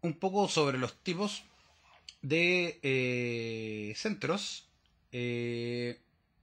un 0.03 0.13
poco 0.13 0.47
sobre 0.49 0.77
los 0.77 0.95
tipos 1.01 1.43
de 2.21 2.79
eh, 2.83 3.93
centros, 3.95 4.67
eh, 5.11 5.97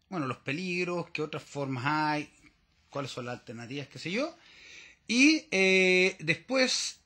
bueno, 0.08 0.26
los 0.26 0.38
peligros, 0.38 1.10
qué 1.12 1.22
otras 1.22 1.42
formas 1.42 1.84
hay, 1.86 2.30
cuáles 2.88 3.10
son 3.10 3.26
las 3.26 3.38
alternativas, 3.38 3.86
qué 3.88 3.98
sé 3.98 4.10
yo. 4.10 4.34
Y 5.06 5.44
eh, 5.50 6.16
después 6.20 7.00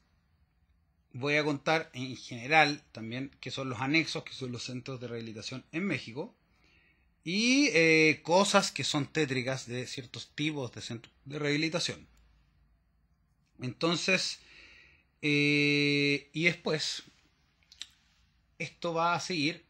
voy 1.13 1.37
a 1.37 1.45
contar 1.45 1.91
en 1.93 2.17
general 2.17 2.83
también 2.93 3.31
qué 3.41 3.51
son 3.51 3.69
los 3.69 3.81
anexos, 3.81 4.25
que 4.25 4.33
son 4.33 4.53
los 4.53 4.63
centros 4.63 5.01
de 5.01 5.09
rehabilitación 5.09 5.65
en 5.73 5.85
México. 5.85 6.35
Y 7.27 7.71
cosas 8.17 8.71
que 8.71 8.85
son 8.85 9.07
tétricas 9.07 9.67
de 9.67 9.87
ciertos 9.87 10.29
tipos 10.35 10.71
de 10.73 10.83
centros 10.83 11.15
de 11.25 11.39
rehabilitación. 11.39 12.07
Entonces, 13.63 14.41
eh, 15.27 16.29
y 16.35 16.45
después, 16.45 17.03
esto 18.59 18.93
va 18.93 19.15
a 19.15 19.21
seguir 19.21 19.65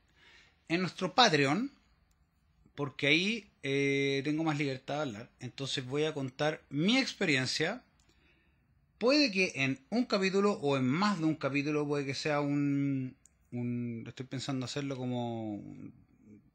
en 0.68 0.80
nuestro 0.80 1.14
Patreon, 1.14 1.70
porque 2.74 3.06
ahí 3.06 3.46
eh, 3.62 4.22
tengo 4.24 4.42
más 4.42 4.58
libertad 4.58 4.96
de 4.96 5.00
hablar. 5.02 5.30
Entonces 5.38 5.86
voy 5.86 6.06
a 6.06 6.12
contar 6.12 6.60
mi 6.70 6.98
experiencia. 6.98 7.84
Puede 8.98 9.30
que 9.30 9.52
en 9.54 9.78
un 9.90 10.06
capítulo 10.06 10.54
o 10.54 10.76
en 10.76 10.88
más 10.88 11.20
de 11.20 11.26
un 11.26 11.36
capítulo, 11.36 11.86
puede 11.86 12.04
que 12.04 12.14
sea 12.14 12.40
un, 12.40 13.14
un 13.52 14.04
estoy 14.08 14.26
pensando 14.26 14.64
hacerlo 14.64 14.96
como 14.96 15.62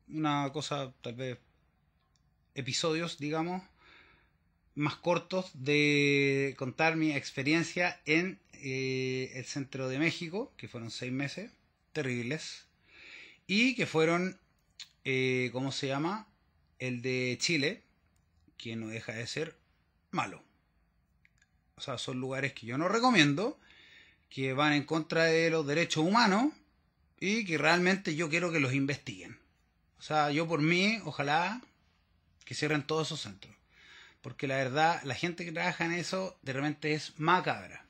una 0.09 0.51
cosa, 0.51 0.91
tal 1.01 1.15
vez 1.15 1.37
episodios, 2.53 3.17
digamos, 3.17 3.63
más 4.75 4.95
cortos 4.95 5.51
de 5.53 6.53
contar 6.57 6.97
mi 6.97 7.13
experiencia 7.13 8.01
en 8.05 8.39
eh, 8.61 9.31
el 9.35 9.45
centro 9.45 9.89
de 9.89 9.99
México, 9.99 10.53
que 10.57 10.67
fueron 10.67 10.91
seis 10.91 11.11
meses 11.11 11.51
terribles, 11.93 12.65
y 13.47 13.75
que 13.75 13.85
fueron, 13.85 14.39
eh, 15.05 15.49
¿cómo 15.53 15.71
se 15.71 15.87
llama? 15.87 16.27
El 16.77 17.01
de 17.01 17.37
Chile, 17.39 17.83
que 18.57 18.75
no 18.75 18.87
deja 18.87 19.13
de 19.13 19.25
ser 19.27 19.57
malo. 20.11 20.43
O 21.75 21.81
sea, 21.81 21.97
son 21.97 22.19
lugares 22.19 22.53
que 22.53 22.67
yo 22.67 22.77
no 22.77 22.89
recomiendo, 22.89 23.59
que 24.29 24.53
van 24.53 24.73
en 24.73 24.83
contra 24.83 25.25
de 25.25 25.49
los 25.49 25.65
derechos 25.65 26.03
humanos 26.03 26.53
y 27.19 27.45
que 27.45 27.57
realmente 27.57 28.15
yo 28.15 28.29
quiero 28.29 28.51
que 28.51 28.59
los 28.59 28.73
investiguen. 28.73 29.39
O 29.97 30.01
sea, 30.01 30.31
yo 30.31 30.47
por 30.47 30.61
mí, 30.61 30.99
ojalá 31.03 31.61
que 32.45 32.55
cierren 32.55 32.85
todos 32.85 33.07
esos 33.07 33.21
centros. 33.21 33.55
Porque 34.21 34.47
la 34.47 34.57
verdad, 34.57 35.01
la 35.03 35.15
gente 35.15 35.45
que 35.45 35.51
trabaja 35.51 35.85
en 35.85 35.93
eso 35.93 36.37
de 36.41 36.53
repente 36.53 36.93
es 36.93 37.19
macabra. 37.19 37.85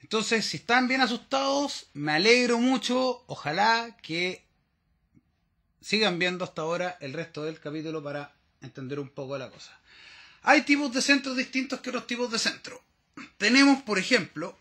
Entonces, 0.00 0.46
si 0.46 0.58
están 0.58 0.88
bien 0.88 1.00
asustados, 1.00 1.88
me 1.92 2.12
alegro 2.12 2.58
mucho. 2.58 3.24
Ojalá 3.26 3.96
que 4.02 4.44
sigan 5.80 6.18
viendo 6.18 6.44
hasta 6.44 6.62
ahora 6.62 6.96
el 7.00 7.12
resto 7.12 7.44
del 7.44 7.60
capítulo 7.60 8.02
para 8.02 8.34
entender 8.60 9.00
un 9.00 9.08
poco 9.08 9.38
la 9.38 9.50
cosa. 9.50 9.78
Hay 10.42 10.62
tipos 10.62 10.92
de 10.92 11.02
centros 11.02 11.36
distintos 11.36 11.80
que 11.80 11.92
los 11.92 12.06
tipos 12.06 12.30
de 12.30 12.38
centros. 12.38 12.80
Tenemos, 13.36 13.82
por 13.82 13.98
ejemplo, 13.98 14.56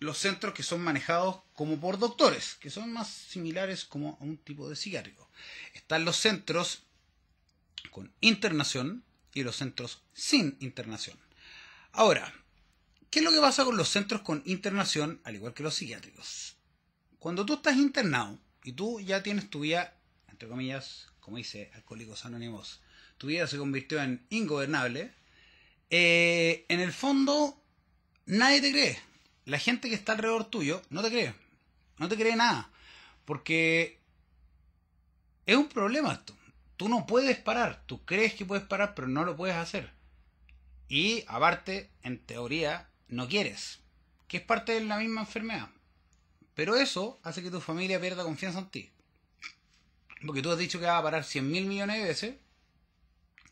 los 0.00 0.18
centros 0.18 0.54
que 0.54 0.62
son 0.62 0.82
manejados 0.82 1.40
como 1.54 1.78
por 1.80 1.98
doctores, 1.98 2.56
que 2.60 2.70
son 2.70 2.92
más 2.92 3.08
similares 3.08 3.84
como 3.84 4.18
a 4.20 4.24
un 4.24 4.36
tipo 4.38 4.68
de 4.68 4.76
psiquiátrico. 4.76 5.28
Están 5.74 6.04
los 6.04 6.16
centros 6.16 6.82
con 7.90 8.12
internación 8.20 9.04
y 9.32 9.42
los 9.42 9.56
centros 9.56 10.02
sin 10.12 10.56
internación. 10.60 11.18
Ahora, 11.92 12.32
¿Qué 13.14 13.20
es 13.20 13.24
lo 13.24 13.30
que 13.30 13.40
pasa 13.40 13.64
con 13.64 13.76
los 13.76 13.90
centros 13.90 14.22
con 14.22 14.42
internación, 14.44 15.20
al 15.22 15.36
igual 15.36 15.54
que 15.54 15.62
los 15.62 15.76
psiquiátricos? 15.76 16.56
Cuando 17.20 17.46
tú 17.46 17.54
estás 17.54 17.76
internado 17.76 18.40
y 18.64 18.72
tú 18.72 18.98
ya 18.98 19.22
tienes 19.22 19.48
tu 19.50 19.60
vida, 19.60 19.96
entre 20.26 20.48
comillas, 20.48 21.06
como 21.20 21.36
dice 21.36 21.70
Alcohólicos 21.74 22.24
Anónimos, 22.24 22.80
tu 23.16 23.28
vida 23.28 23.46
se 23.46 23.56
convirtió 23.56 24.02
en 24.02 24.26
ingobernable, 24.30 25.14
eh, 25.90 26.66
en 26.68 26.80
el 26.80 26.92
fondo 26.92 27.62
nadie 28.26 28.60
te 28.60 28.72
cree. 28.72 28.98
La 29.44 29.60
gente 29.60 29.88
que 29.88 29.94
está 29.94 30.14
alrededor 30.14 30.46
tuyo 30.46 30.82
no 30.90 31.00
te 31.00 31.10
cree. 31.10 31.34
No 31.98 32.08
te 32.08 32.16
cree 32.16 32.34
nada. 32.34 32.68
Porque 33.24 34.00
es 35.46 35.56
un 35.56 35.68
problema 35.68 36.14
esto. 36.14 36.36
Tú 36.76 36.88
no 36.88 37.06
puedes 37.06 37.36
parar. 37.36 37.84
Tú 37.86 38.04
crees 38.04 38.34
que 38.34 38.44
puedes 38.44 38.64
parar, 38.66 38.96
pero 38.96 39.06
no 39.06 39.24
lo 39.24 39.36
puedes 39.36 39.54
hacer. 39.54 39.92
Y 40.88 41.22
aparte, 41.28 41.92
en 42.02 42.18
teoría, 42.18 42.88
no 43.14 43.28
quieres, 43.28 43.80
que 44.28 44.38
es 44.38 44.42
parte 44.42 44.72
de 44.72 44.80
la 44.80 44.98
misma 44.98 45.22
enfermedad. 45.22 45.70
Pero 46.54 46.76
eso 46.76 47.20
hace 47.22 47.42
que 47.42 47.50
tu 47.50 47.60
familia 47.60 48.00
pierda 48.00 48.24
confianza 48.24 48.60
en 48.60 48.70
ti. 48.70 48.90
Porque 50.24 50.42
tú 50.42 50.50
has 50.50 50.58
dicho 50.58 50.78
que 50.78 50.86
vas 50.86 51.00
a 51.00 51.02
parar 51.02 51.24
100 51.24 51.50
mil 51.50 51.66
millones 51.66 51.98
de 51.98 52.08
veces 52.08 52.34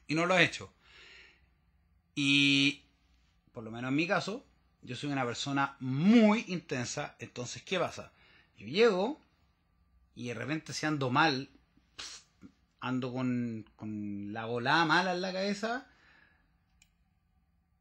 y 0.07 0.15
no 0.15 0.27
lo 0.27 0.35
has 0.35 0.43
hecho. 0.43 0.73
Y, 2.15 2.83
por 3.53 3.65
lo 3.65 3.71
menos 3.71 3.89
en 3.91 3.97
mi 3.97 4.07
caso, 4.07 4.45
yo 4.83 4.97
soy 4.97 5.11
una 5.11 5.25
persona 5.25 5.77
muy 5.81 6.45
intensa. 6.49 7.17
Entonces, 7.19 7.63
¿qué 7.63 7.79
pasa? 7.79 8.13
Yo 8.57 8.67
llego 8.67 9.21
y 10.15 10.29
de 10.29 10.35
repente 10.35 10.73
si 10.73 10.87
ando 10.87 11.11
mal, 11.11 11.49
ando 12.81 13.13
con, 13.13 13.65
con 13.77 14.33
la 14.33 14.45
volada 14.45 14.85
mala 14.85 15.13
en 15.13 15.23
la 15.23 15.33
cabeza, 15.33 15.87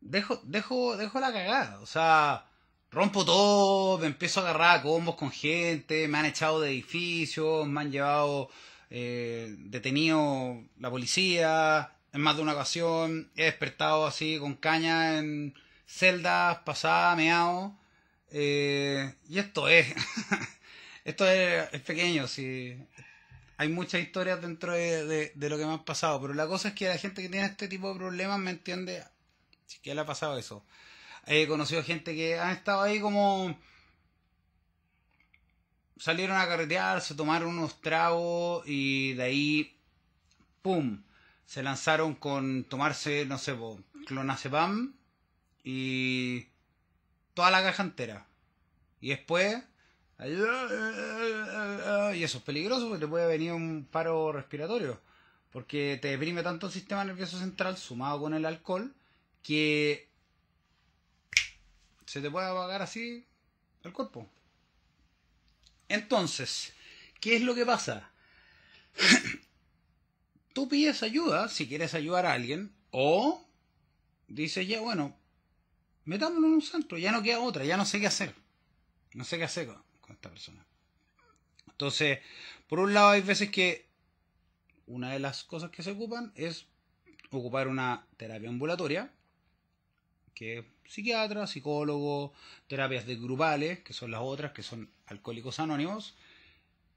dejo, 0.01 0.41
dejo, 0.43 0.98
dejo 0.98 1.20
la 1.20 1.31
cagada. 1.31 1.79
O 1.81 1.86
sea, 1.86 2.46
rompo 2.91 3.25
todo, 3.25 3.98
me 4.00 4.08
empiezo 4.08 4.41
a 4.41 4.43
agarrar 4.43 4.81
combos 4.84 5.15
con 5.15 5.31
gente, 5.31 6.08
me 6.08 6.17
han 6.17 6.25
echado 6.25 6.62
de 6.62 6.72
edificios, 6.72 7.67
me 7.67 7.81
han 7.81 7.91
llevado 7.91 8.50
eh, 8.89 9.55
detenido 9.60 10.63
la 10.79 10.89
policía 10.89 11.91
en 12.13 12.22
más 12.22 12.36
de 12.36 12.41
una 12.41 12.53
ocasión, 12.53 13.31
he 13.36 13.46
despertado 13.46 14.05
así 14.05 14.38
con 14.39 14.55
caña 14.55 15.17
en 15.20 15.53
celdas 15.86 16.60
pasadas, 16.60 17.17
meado. 17.17 17.74
Eh, 18.31 19.13
y 19.29 19.39
esto 19.39 19.67
es, 19.70 19.88
esto 21.05 21.27
es, 21.27 21.81
pequeño, 21.81 22.27
sí. 22.27 22.77
Hay 23.58 23.70
muchas 23.70 24.01
historias 24.01 24.41
dentro 24.41 24.74
de, 24.74 25.31
de, 25.36 25.50
lo 25.50 25.58
que 25.58 25.65
me 25.65 25.74
ha 25.74 25.86
pasado, 25.86 26.20
pero 26.22 26.34
la 26.34 26.48
cosa 26.48 26.70
es 26.70 26.74
que 26.74 26.88
la 26.88 26.98
gente 26.98 27.22
que 27.22 27.29
tiene 27.29 27.46
este 27.46 27.67
tipo 27.67 27.89
de 27.93 28.00
problemas 28.00 28.39
me 28.39 28.51
entiende 28.51 29.03
¿Qué 29.82 29.96
le 29.96 30.01
ha 30.01 30.06
pasado 30.06 30.38
eso? 30.38 30.66
He 31.25 31.48
conocido 31.48 31.84
gente 31.84 32.16
que 32.16 32.40
han 32.40 32.51
estado 32.51 32.82
ahí 32.82 33.00
como... 33.00 33.58
Salieron 35.98 36.38
a 36.38 36.48
carretear, 36.48 37.01
se 37.01 37.13
tomaron 37.13 37.50
unos 37.50 37.80
tragos 37.82 38.63
y 38.68 39.13
de 39.13 39.24
ahí... 39.24 39.78
¡Pum! 40.62 41.04
Se 41.46 41.63
lanzaron 41.63 42.16
con 42.16 42.63
tomarse, 42.63 43.25
no 43.25 43.38
sé, 43.38 43.56
clonazepam 44.08 44.96
y 45.63 46.48
toda 47.34 47.51
la 47.51 47.62
caja 47.62 47.84
entera. 47.84 48.28
Y 49.00 49.10
después... 49.10 49.62
Y 52.13 52.24
eso 52.24 52.38
es 52.38 52.44
peligroso 52.44 52.88
porque 52.88 53.06
te 53.06 53.08
puede 53.08 53.28
venir 53.28 53.54
un 53.54 53.88
paro 53.90 54.32
respiratorio. 54.32 55.00
Porque 55.51 56.00
te 56.01 56.10
deprime 56.10 56.44
tanto 56.44 56.68
el 56.68 56.74
sistema 56.74 57.04
nervioso 57.04 57.38
central 57.38 57.78
sumado 57.78 58.22
con 58.22 58.34
el 58.34 58.46
alcohol 58.46 58.94
que 59.43 60.10
se 62.05 62.21
te 62.21 62.29
puede 62.29 62.48
apagar 62.48 62.81
así 62.81 63.25
el 63.83 63.93
cuerpo. 63.93 64.29
Entonces, 65.88 66.74
¿qué 67.19 67.36
es 67.36 67.41
lo 67.41 67.55
que 67.55 67.65
pasa? 67.65 68.12
Tú 70.53 70.67
pides 70.67 71.03
ayuda 71.03 71.48
si 71.48 71.67
quieres 71.67 71.93
ayudar 71.93 72.25
a 72.25 72.33
alguien 72.33 72.74
o 72.91 73.45
dices, 74.27 74.67
ya 74.67 74.81
bueno, 74.81 75.15
metámonos 76.05 76.45
en 76.45 76.53
un 76.53 76.62
centro, 76.62 76.98
ya 76.98 77.12
no 77.12 77.24
queda 77.24 77.39
otra, 77.39 77.63
ya 77.63 77.77
no 77.77 77.86
sé 77.86 78.00
qué 78.00 78.07
hacer. 78.07 78.36
No 79.13 79.24
sé 79.24 79.38
qué 79.38 79.43
hacer 79.43 79.67
con, 79.67 79.83
esta 80.10 80.29
persona. 80.29 80.65
Entonces, 81.67 82.19
por 82.67 82.79
un 82.79 82.93
lado 82.93 83.10
hay 83.10 83.21
veces 83.21 83.50
que 83.50 83.89
una 84.88 85.12
de 85.12 85.19
las 85.19 85.43
cosas 85.43 85.71
que 85.71 85.83
se 85.83 85.91
ocupan 85.91 86.31
es 86.36 86.67
ocupar 87.29 87.67
una 87.67 88.05
terapia 88.17 88.50
ambulatoria, 88.50 89.12
que 90.41 90.57
es 90.57 90.65
psiquiatra, 90.88 91.45
psicólogo, 91.45 92.33
terapias 92.67 93.05
de 93.05 93.15
grupales, 93.15 93.81
que 93.81 93.93
son 93.93 94.10
las 94.10 94.21
otras, 94.21 94.53
que 94.53 94.63
son 94.63 94.89
alcohólicos 95.05 95.60
anónimos, 95.60 96.15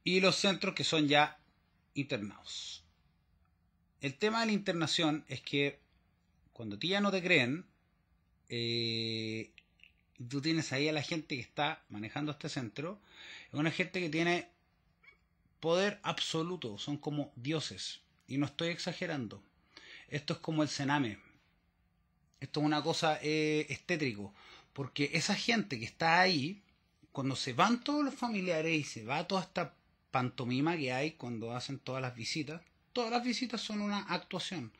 y 0.03 0.21
los 0.21 0.37
centros 0.37 0.75
que 0.75 0.83
son 0.83 1.09
ya 1.09 1.37
internados. 1.93 2.85
El 4.01 4.15
tema 4.15 4.41
de 4.41 4.47
la 4.47 4.53
internación 4.53 5.27
es 5.29 5.43
que 5.43 5.79
cuando 6.55 6.77
a 6.77 6.79
ti 6.79 6.89
ya 6.89 7.03
no 7.03 7.11
te 7.11 7.23
creen, 7.23 7.67
eh, 8.49 9.51
tú 10.27 10.41
tienes 10.41 10.73
ahí 10.73 10.89
a 10.89 10.95
la 10.95 11.03
gente 11.03 11.35
que 11.37 11.43
está 11.43 11.85
manejando 11.91 12.33
este 12.33 12.49
centro, 12.49 12.99
es 13.49 13.61
una 13.61 13.71
gente 13.71 14.01
que 14.01 14.09
tiene 14.09 14.49
poder 15.61 16.01
absoluto, 16.03 16.79
son 16.79 16.97
como 16.97 17.31
dioses, 17.37 18.01
y 18.27 18.39
no 18.39 18.47
estoy 18.47 18.69
exagerando. 18.69 19.43
Esto 20.09 20.33
es 20.33 20.39
como 20.39 20.63
el 20.63 20.71
cename, 20.71 21.19
esto 22.45 22.61
es 22.61 22.67
una 22.67 22.83
cosa 22.83 23.19
eh, 23.23 23.67
estétrico, 23.69 24.33
porque 24.73 25.11
esa 25.15 25.35
gente 25.35 25.79
que 25.79 25.85
está 25.85 26.21
ahí, 26.21 26.63
cuando 27.13 27.37
se 27.37 27.53
van 27.53 27.83
todos 27.83 28.05
los 28.05 28.15
familiares 28.15 28.79
y 28.79 28.85
se 28.85 29.05
va 29.05 29.27
toda 29.27 29.43
esta 29.43 29.75
pantomima 30.11 30.77
que 30.77 30.93
hay 30.93 31.13
cuando 31.13 31.55
hacen 31.55 31.79
todas 31.79 32.03
las 32.03 32.15
visitas, 32.15 32.61
todas 32.93 33.11
las 33.11 33.25
visitas 33.25 33.61
son 33.61 33.81
una 33.81 34.01
actuación. 34.01 34.73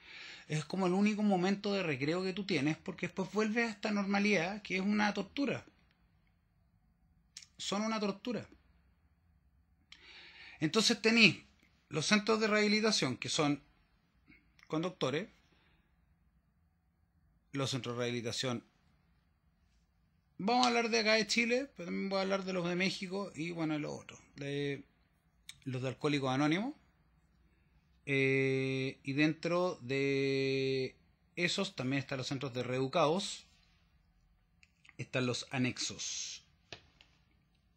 Es 0.47 0.65
como 0.65 0.87
el 0.87 0.93
único 0.93 1.23
momento 1.23 1.73
de 1.73 1.83
recreo 1.83 2.23
que 2.23 2.33
tú 2.33 2.45
tienes 2.45 2.77
porque 2.77 3.07
después 3.07 3.33
vuelves 3.33 3.67
a 3.67 3.71
esta 3.71 3.91
normalidad 3.91 4.63
que 4.63 4.77
es 4.77 4.83
una 4.83 5.13
tortura. 5.15 5.65
Son 7.57 7.83
una 7.83 7.99
tortura. 7.99 8.47
Entonces 10.61 11.01
tenéis 11.01 11.39
los 11.89 12.07
centros 12.07 12.41
de 12.41 12.47
rehabilitación 12.47 13.17
que 13.17 13.29
son 13.29 13.63
conductores, 14.67 15.29
los 17.55 17.71
centros 17.71 17.97
de 17.97 18.01
rehabilitación. 18.01 18.65
Vamos 20.39 20.67
a 20.67 20.69
hablar 20.69 20.91
de 20.91 20.99
acá 20.99 21.15
de 21.15 21.27
Chile, 21.27 21.71
pero 21.77 21.87
también 21.87 22.09
voy 22.09 22.19
a 22.19 22.23
hablar 22.23 22.45
de 22.45 22.53
los 22.53 22.69
de 22.69 22.75
México 22.75 23.31
y 23.35 23.53
bueno, 23.53 23.79
los 23.79 23.93
otros. 23.93 24.21
De 24.37 24.83
los 25.65 25.83
de 25.83 25.89
Alcohólicos 25.89 26.31
Anónimos. 26.31 26.75
Eh, 28.07 28.99
y 29.03 29.13
dentro 29.13 29.79
de 29.81 30.97
esos 31.37 31.75
también 31.77 32.01
están 32.01 32.19
los 32.19 32.27
centros 32.27 32.53
de 32.53 32.65
reeducados. 32.65 33.47
Están 34.99 35.27
los 35.27 35.47
anexos. 35.51 36.45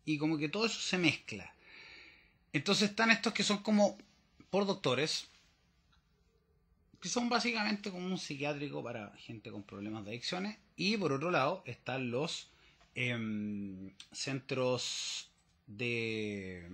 Y 0.05 0.17
como 0.17 0.37
que 0.37 0.49
todo 0.49 0.65
eso 0.65 0.79
se 0.79 0.97
mezcla. 0.97 1.53
Entonces 2.51 2.89
están 2.89 3.11
estos 3.11 3.33
que 3.33 3.43
son 3.43 3.61
como 3.61 3.97
por 4.49 4.65
doctores, 4.65 5.27
son 7.07 7.29
básicamente 7.29 7.91
como 7.91 8.05
un 8.05 8.17
psiquiátrico 8.17 8.83
para 8.83 9.15
gente 9.17 9.51
con 9.51 9.63
problemas 9.63 10.05
de 10.05 10.11
adicciones. 10.11 10.57
Y 10.75 10.97
por 10.97 11.13
otro 11.13 11.31
lado 11.31 11.63
están 11.65 12.11
los 12.11 12.49
em, 12.95 13.91
centros 14.11 15.29
de 15.67 16.69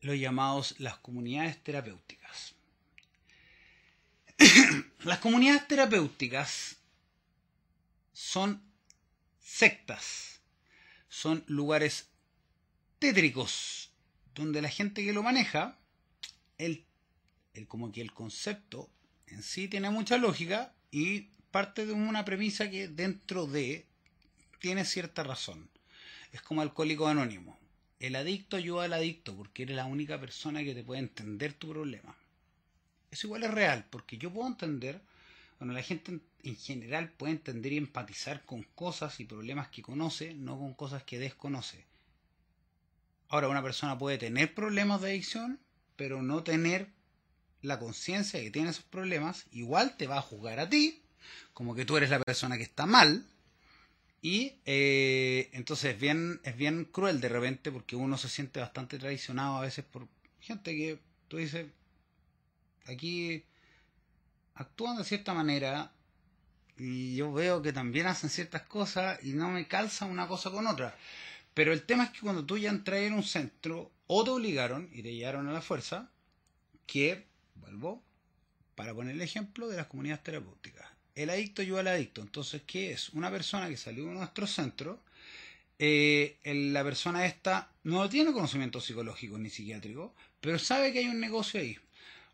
los 0.00 0.18
llamados 0.18 0.78
las 0.78 0.98
comunidades 0.98 1.62
terapéuticas. 1.62 2.54
las 5.00 5.18
comunidades 5.18 5.66
terapéuticas 5.66 6.76
son 8.12 8.62
sectas, 9.40 10.40
son 11.08 11.42
lugares 11.46 12.08
tétricos 12.98 13.90
donde 14.34 14.62
la 14.62 14.68
gente 14.68 15.04
que 15.04 15.12
lo 15.12 15.22
maneja, 15.22 15.78
el, 16.58 16.84
el, 17.58 17.66
como 17.66 17.92
que 17.92 18.00
el 18.00 18.12
concepto 18.12 18.88
en 19.26 19.42
sí 19.42 19.68
tiene 19.68 19.90
mucha 19.90 20.16
lógica 20.16 20.72
y 20.90 21.28
parte 21.50 21.86
de 21.86 21.92
una 21.92 22.24
premisa 22.24 22.70
que 22.70 22.88
dentro 22.88 23.46
de 23.46 23.86
tiene 24.60 24.84
cierta 24.84 25.22
razón. 25.22 25.68
Es 26.32 26.42
como 26.42 26.62
alcohólico 26.62 27.06
anónimo 27.06 27.58
el 28.00 28.14
adicto 28.14 28.56
ayuda 28.56 28.84
al 28.84 28.92
adicto 28.92 29.34
porque 29.36 29.64
eres 29.64 29.76
la 29.76 29.86
única 29.86 30.20
persona 30.20 30.62
que 30.62 30.74
te 30.74 30.84
puede 30.84 31.00
entender 31.00 31.52
tu 31.52 31.70
problema. 31.70 32.16
Eso 33.10 33.26
igual 33.26 33.44
es 33.44 33.50
real, 33.50 33.86
porque 33.90 34.18
yo 34.18 34.32
puedo 34.32 34.46
entender, 34.46 35.00
bueno, 35.58 35.72
la 35.72 35.82
gente 35.82 36.20
en, 36.44 36.56
general 36.56 37.10
puede 37.10 37.32
entender 37.32 37.72
y 37.72 37.78
empatizar 37.78 38.44
con 38.44 38.62
cosas 38.74 39.18
y 39.20 39.24
problemas 39.24 39.68
que 39.68 39.82
conoce, 39.82 40.34
no 40.34 40.58
con 40.58 40.74
cosas 40.74 41.02
que 41.02 41.18
desconoce. 41.18 41.84
Ahora, 43.28 43.48
una 43.48 43.62
persona 43.62 43.98
puede 43.98 44.18
tener 44.18 44.54
problemas 44.54 45.00
de 45.00 45.10
adicción, 45.10 45.58
pero 45.96 46.22
no 46.22 46.42
tener 46.42 46.88
la 47.62 47.78
conciencia 47.78 48.40
que 48.40 48.50
tiene 48.50 48.70
esos 48.70 48.84
problemas, 48.84 49.46
igual 49.52 49.96
te 49.96 50.06
va 50.06 50.18
a 50.18 50.22
juzgar 50.22 50.60
a 50.60 50.68
ti, 50.68 51.02
como 51.52 51.74
que 51.74 51.84
tú 51.84 51.96
eres 51.96 52.10
la 52.10 52.20
persona 52.20 52.56
que 52.56 52.62
está 52.62 52.86
mal, 52.86 53.26
y 54.20 54.54
eh, 54.64 55.50
entonces 55.52 55.94
es 55.94 56.00
bien, 56.00 56.40
es 56.42 56.56
bien 56.56 56.84
cruel 56.84 57.20
de 57.20 57.28
repente 57.28 57.70
porque 57.70 57.94
uno 57.96 58.18
se 58.18 58.28
siente 58.28 58.60
bastante 58.60 58.98
traicionado 58.98 59.58
a 59.58 59.62
veces 59.62 59.84
por 59.84 60.08
gente 60.40 60.76
que 60.76 60.98
tú 61.28 61.36
dices, 61.36 61.66
aquí 62.86 63.44
actúan 64.54 64.96
de 64.96 65.04
cierta 65.04 65.34
manera 65.34 65.92
y 66.76 67.16
yo 67.16 67.32
veo 67.32 67.62
que 67.62 67.72
también 67.72 68.06
hacen 68.06 68.30
ciertas 68.30 68.62
cosas 68.62 69.18
y 69.22 69.30
no 69.32 69.50
me 69.50 69.68
calza 69.68 70.06
una 70.06 70.26
cosa 70.26 70.50
con 70.50 70.66
otra. 70.66 70.96
Pero 71.54 71.72
el 71.72 71.82
tema 71.82 72.04
es 72.04 72.10
que 72.10 72.20
cuando 72.20 72.44
tú 72.44 72.56
ya 72.56 72.70
entras 72.70 73.00
en 73.00 73.14
un 73.14 73.24
centro, 73.24 73.90
o 74.06 74.24
te 74.24 74.30
obligaron 74.30 74.88
y 74.92 75.02
te 75.02 75.14
llevaron 75.14 75.48
a 75.48 75.52
la 75.52 75.60
fuerza, 75.60 76.10
que, 76.86 77.26
vuelvo, 77.60 78.02
para 78.74 78.94
poner 78.94 79.14
el 79.14 79.22
ejemplo 79.22 79.68
de 79.68 79.76
las 79.76 79.86
comunidades 79.86 80.22
terapéuticas 80.24 80.88
el 81.22 81.30
adicto 81.30 81.62
ayuda 81.62 81.80
al 81.80 81.88
adicto. 81.88 82.20
Entonces, 82.22 82.62
¿qué 82.64 82.92
es? 82.92 83.08
Una 83.10 83.30
persona 83.30 83.68
que 83.68 83.76
salió 83.76 84.06
de 84.06 84.14
nuestro 84.14 84.46
centro, 84.46 85.00
eh, 85.80 86.38
la 86.44 86.84
persona 86.84 87.26
esta 87.26 87.72
no 87.82 88.08
tiene 88.08 88.32
conocimiento 88.32 88.80
psicológico 88.80 89.36
ni 89.36 89.50
psiquiátrico, 89.50 90.14
pero 90.40 90.60
sabe 90.60 90.92
que 90.92 91.00
hay 91.00 91.08
un 91.08 91.18
negocio 91.18 91.60
ahí. 91.60 91.76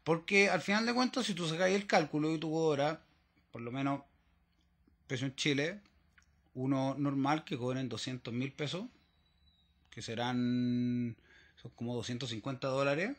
Porque 0.04 0.50
al 0.50 0.60
final 0.60 0.84
de 0.84 0.92
cuentas, 0.92 1.24
si 1.24 1.32
tú 1.32 1.48
sacas 1.48 1.70
el 1.70 1.86
cálculo 1.86 2.34
y 2.34 2.38
tú 2.38 2.50
cobras, 2.50 2.98
por 3.50 3.62
lo 3.62 3.72
menos, 3.72 4.02
peso 5.06 5.24
en 5.24 5.34
Chile, 5.34 5.80
uno 6.52 6.94
normal 6.98 7.44
que 7.44 7.56
cobren 7.56 7.88
200 7.88 8.34
mil 8.34 8.52
pesos, 8.52 8.84
que 9.90 10.02
serán 10.02 11.16
son 11.56 11.70
como 11.74 11.94
250 11.94 12.68
dólares, 12.68 13.16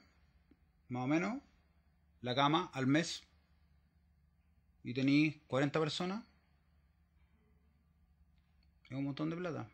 más 0.89 1.05
o 1.05 1.07
menos, 1.07 1.41
la 2.25 2.33
cama 2.33 2.71
al 2.73 2.87
mes 2.87 3.21
y 4.83 4.95
tenéis 4.95 5.35
40 5.45 5.79
personas, 5.79 6.23
es 8.89 8.91
un 8.97 9.03
montón 9.03 9.29
de 9.29 9.35
plata. 9.35 9.67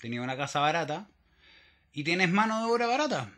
Tenías 0.00 0.24
una 0.24 0.36
casa 0.36 0.60
barata 0.60 1.08
y 1.92 2.04
tienes 2.04 2.30
mano 2.30 2.60
de 2.60 2.72
obra 2.72 2.86
barata. 2.86 3.30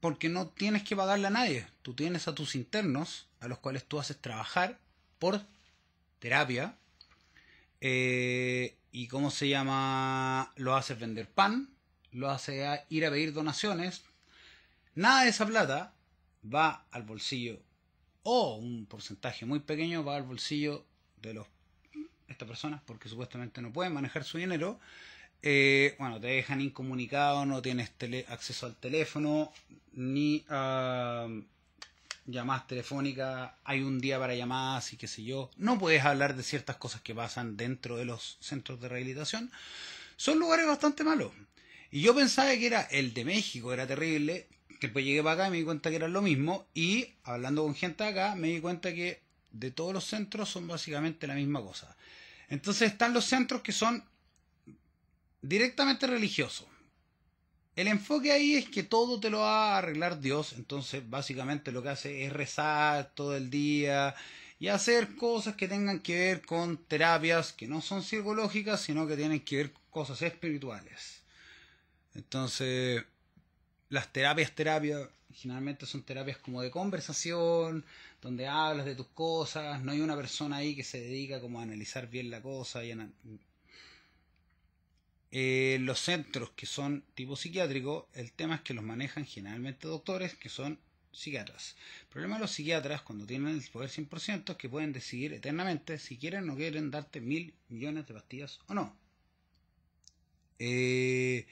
Porque 0.00 0.28
no 0.28 0.48
tienes 0.48 0.82
que 0.82 0.94
pagarle 0.94 1.28
a 1.28 1.30
nadie. 1.30 1.66
Tú 1.80 1.94
tienes 1.94 2.28
a 2.28 2.34
tus 2.34 2.54
internos, 2.54 3.26
a 3.40 3.48
los 3.48 3.58
cuales 3.58 3.84
tú 3.84 3.98
haces 3.98 4.20
trabajar 4.20 4.78
por 5.18 5.40
terapia. 6.18 6.76
Eh, 7.80 8.76
y 8.90 9.08
cómo 9.08 9.30
se 9.30 9.48
llama, 9.48 10.52
lo 10.56 10.76
haces 10.76 10.98
vender 10.98 11.26
pan, 11.26 11.70
lo 12.10 12.30
haces 12.30 12.80
ir 12.90 13.06
a 13.06 13.10
pedir 13.10 13.32
donaciones. 13.32 14.02
Nada 14.94 15.24
de 15.24 15.30
esa 15.30 15.46
plata 15.46 15.94
va 16.42 16.86
al 16.90 17.02
bolsillo 17.02 17.60
o 18.22 18.56
un 18.56 18.86
porcentaje 18.86 19.46
muy 19.46 19.60
pequeño 19.60 20.04
va 20.04 20.16
al 20.16 20.22
bolsillo 20.22 20.84
de 21.20 21.34
los 21.34 21.46
estas 22.28 22.48
personas 22.48 22.80
porque 22.86 23.08
supuestamente 23.08 23.60
no 23.60 23.72
pueden 23.72 23.92
manejar 23.92 24.24
su 24.24 24.38
dinero 24.38 24.80
eh, 25.42 25.96
bueno 25.98 26.20
te 26.20 26.28
dejan 26.28 26.60
incomunicado 26.60 27.44
no 27.44 27.60
tienes 27.60 27.92
acceso 28.28 28.66
al 28.66 28.76
teléfono 28.76 29.52
ni 29.92 30.44
a 30.48 31.28
llamadas 32.26 32.66
telefónicas 32.66 33.52
hay 33.64 33.82
un 33.82 34.00
día 34.00 34.18
para 34.18 34.34
llamadas 34.34 34.92
y 34.92 34.96
qué 34.96 35.08
sé 35.08 35.24
yo. 35.24 35.50
No 35.56 35.78
puedes 35.78 36.04
hablar 36.04 36.36
de 36.36 36.42
ciertas 36.42 36.76
cosas 36.76 37.00
que 37.00 37.14
pasan 37.14 37.56
dentro 37.56 37.96
de 37.96 38.04
los 38.04 38.38
centros 38.40 38.80
de 38.80 38.88
rehabilitación. 38.88 39.50
Son 40.16 40.38
lugares 40.38 40.66
bastante 40.66 41.04
malos. 41.04 41.32
Y 41.90 42.00
yo 42.00 42.14
pensaba 42.14 42.50
que 42.50 42.66
era 42.66 42.82
el 42.82 43.12
de 43.12 43.24
México 43.24 43.72
era 43.72 43.86
terrible 43.86 44.46
Después 44.86 45.04
llegué 45.04 45.22
para 45.22 45.34
acá 45.34 45.48
y 45.48 45.50
me 45.50 45.56
di 45.58 45.64
cuenta 45.64 45.90
que 45.90 45.96
era 45.96 46.08
lo 46.08 46.22
mismo. 46.22 46.66
Y 46.74 47.08
hablando 47.24 47.62
con 47.62 47.74
gente 47.74 48.04
acá, 48.04 48.34
me 48.34 48.48
di 48.48 48.60
cuenta 48.60 48.92
que 48.92 49.20
de 49.50 49.70
todos 49.70 49.92
los 49.92 50.04
centros 50.04 50.48
son 50.48 50.66
básicamente 50.66 51.26
la 51.26 51.34
misma 51.34 51.60
cosa. 51.60 51.96
Entonces 52.48 52.92
están 52.92 53.12
los 53.12 53.24
centros 53.24 53.62
que 53.62 53.72
son 53.72 54.04
directamente 55.40 56.06
religioso. 56.06 56.66
El 57.74 57.88
enfoque 57.88 58.32
ahí 58.32 58.54
es 58.54 58.68
que 58.68 58.82
todo 58.82 59.18
te 59.18 59.30
lo 59.30 59.38
va 59.38 59.74
a 59.74 59.78
arreglar 59.78 60.20
Dios, 60.20 60.52
entonces 60.52 61.08
básicamente 61.08 61.72
lo 61.72 61.82
que 61.82 61.88
hace 61.88 62.26
es 62.26 62.32
rezar 62.32 63.14
todo 63.14 63.34
el 63.34 63.48
día 63.48 64.14
y 64.58 64.68
hacer 64.68 65.16
cosas 65.16 65.56
que 65.56 65.68
tengan 65.68 66.00
que 66.00 66.14
ver 66.14 66.42
con 66.44 66.76
terapias 66.76 67.52
que 67.54 67.66
no 67.66 67.80
son 67.80 68.02
psicológicas, 68.02 68.82
sino 68.82 69.06
que 69.06 69.16
tienen 69.16 69.40
que 69.40 69.56
ver 69.56 69.72
con 69.72 69.82
cosas 69.90 70.20
espirituales. 70.20 71.22
Entonces, 72.14 73.04
las 73.92 74.10
terapias, 74.10 74.54
terapias, 74.54 75.06
generalmente 75.34 75.84
son 75.84 76.02
terapias 76.02 76.38
como 76.38 76.62
de 76.62 76.70
conversación, 76.70 77.84
donde 78.22 78.46
hablas 78.46 78.86
de 78.86 78.94
tus 78.94 79.08
cosas, 79.08 79.82
no 79.82 79.92
hay 79.92 80.00
una 80.00 80.16
persona 80.16 80.56
ahí 80.56 80.74
que 80.74 80.82
se 80.82 80.98
dedica 80.98 81.42
como 81.42 81.60
a 81.60 81.64
analizar 81.64 82.08
bien 82.08 82.30
la 82.30 82.40
cosa 82.40 82.82
y 82.82 82.94
eh, 85.30 85.76
los 85.82 86.00
centros 86.00 86.52
que 86.52 86.64
son 86.64 87.04
tipo 87.14 87.36
psiquiátrico, 87.36 88.08
el 88.14 88.32
tema 88.32 88.54
es 88.54 88.60
que 88.62 88.72
los 88.72 88.82
manejan 88.82 89.26
generalmente 89.26 89.88
doctores 89.88 90.36
que 90.36 90.48
son 90.48 90.78
psiquiatras. 91.12 91.76
El 92.00 92.06
problema 92.06 92.36
de 92.36 92.42
los 92.42 92.50
psiquiatras 92.52 93.02
cuando 93.02 93.26
tienen 93.26 93.56
el 93.56 93.70
poder 93.70 93.90
100% 93.90 94.52
es 94.52 94.56
que 94.56 94.70
pueden 94.70 94.94
decidir 94.94 95.34
eternamente 95.34 95.98
si 95.98 96.16
quieren 96.16 96.48
o 96.48 96.56
quieren 96.56 96.90
darte 96.90 97.20
mil 97.20 97.52
millones 97.68 98.08
de 98.08 98.14
pastillas 98.14 98.58
o 98.68 98.74
no. 98.74 98.96
Eh, 100.58 101.46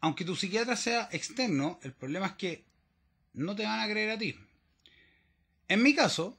aunque 0.00 0.24
tu 0.24 0.34
psiquiatra 0.36 0.76
sea 0.76 1.08
externo, 1.12 1.78
el 1.82 1.92
problema 1.92 2.26
es 2.26 2.32
que 2.32 2.64
no 3.34 3.54
te 3.54 3.64
van 3.64 3.80
a 3.80 3.90
creer 3.90 4.10
a 4.10 4.18
ti. 4.18 4.36
En 5.68 5.82
mi 5.82 5.94
caso, 5.94 6.36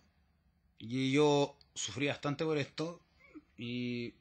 y 0.80 1.12
yo 1.12 1.58
sufrí 1.74 2.08
bastante 2.08 2.44
por 2.44 2.58
esto, 2.58 3.02
y 3.58 4.14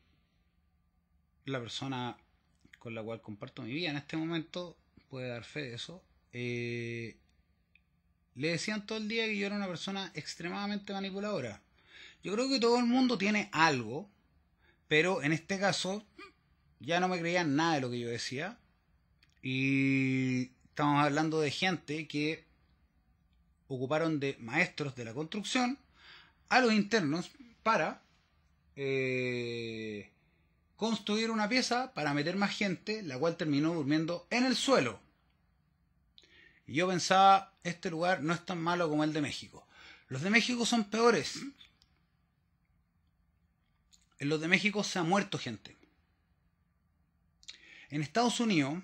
la 1.47 1.61
persona 1.61 2.17
con 2.79 2.95
la 2.95 3.03
cual 3.03 3.21
comparto 3.21 3.63
mi 3.63 3.73
vida 3.73 3.91
en 3.91 3.97
este 3.97 4.17
momento 4.17 4.77
puede 5.09 5.29
dar 5.29 5.45
fe 5.45 5.63
de 5.63 5.75
eso. 5.75 6.03
Eh, 6.33 7.17
le 8.35 8.49
decían 8.49 8.87
todo 8.87 8.99
el 8.99 9.09
día 9.09 9.27
que 9.27 9.37
yo 9.37 9.47
era 9.47 9.57
una 9.57 9.67
persona 9.67 10.13
extremadamente 10.15 10.93
manipuladora. 10.93 11.63
Yo 12.23 12.33
creo 12.35 12.49
que 12.49 12.61
todo 12.61 12.79
el 12.79 12.87
mundo 12.87 13.19
tiene 13.19 13.49
algo, 13.53 14.09
pero 14.89 15.23
en 15.23 15.33
este 15.33 15.59
caso 15.59 16.05
ya 16.79 17.01
no 17.01 17.09
me 17.09 17.19
creían 17.19 17.57
nada 17.57 17.75
de 17.75 17.81
lo 17.81 17.91
que 17.91 17.99
yo 17.99 18.09
decía. 18.09 18.59
Y 19.43 20.51
estamos 20.69 21.03
hablando 21.03 21.41
de 21.41 21.51
gente 21.51 22.07
que 22.07 22.45
ocuparon 23.69 24.21
de 24.21 24.37
maestros 24.41 24.95
de 24.97 25.05
la 25.05 25.15
construcción 25.15 25.79
a 26.49 26.61
los 26.61 26.73
internos 26.73 27.31
para 27.63 28.03
eh, 28.77 30.11
construir 30.77 31.31
una 31.31 31.49
pieza 31.49 31.93
para 31.95 32.15
meter 32.15 32.37
más 32.37 32.57
gente, 32.57 33.03
la 33.03 33.19
cual 33.19 33.37
terminó 33.37 33.75
durmiendo 33.75 34.27
en 34.31 34.45
el 34.45 34.57
suelo. 34.57 35.01
Y 36.67 36.75
yo 36.75 36.89
pensaba, 36.89 37.53
este 37.63 37.91
lugar 37.91 38.23
no 38.23 38.33
es 38.33 38.45
tan 38.45 38.61
malo 38.61 38.89
como 38.89 39.05
el 39.05 39.13
de 39.13 39.21
México. 39.21 39.67
Los 40.09 40.23
de 40.23 40.31
México 40.31 40.67
son 40.67 40.85
peores. 40.85 41.41
En 44.19 44.29
los 44.29 44.41
de 44.41 44.49
México 44.49 44.83
se 44.85 44.99
ha 44.99 45.03
muerto 45.03 45.39
gente. 45.39 45.77
En 47.91 48.03
Estados 48.03 48.41
Unidos, 48.41 48.83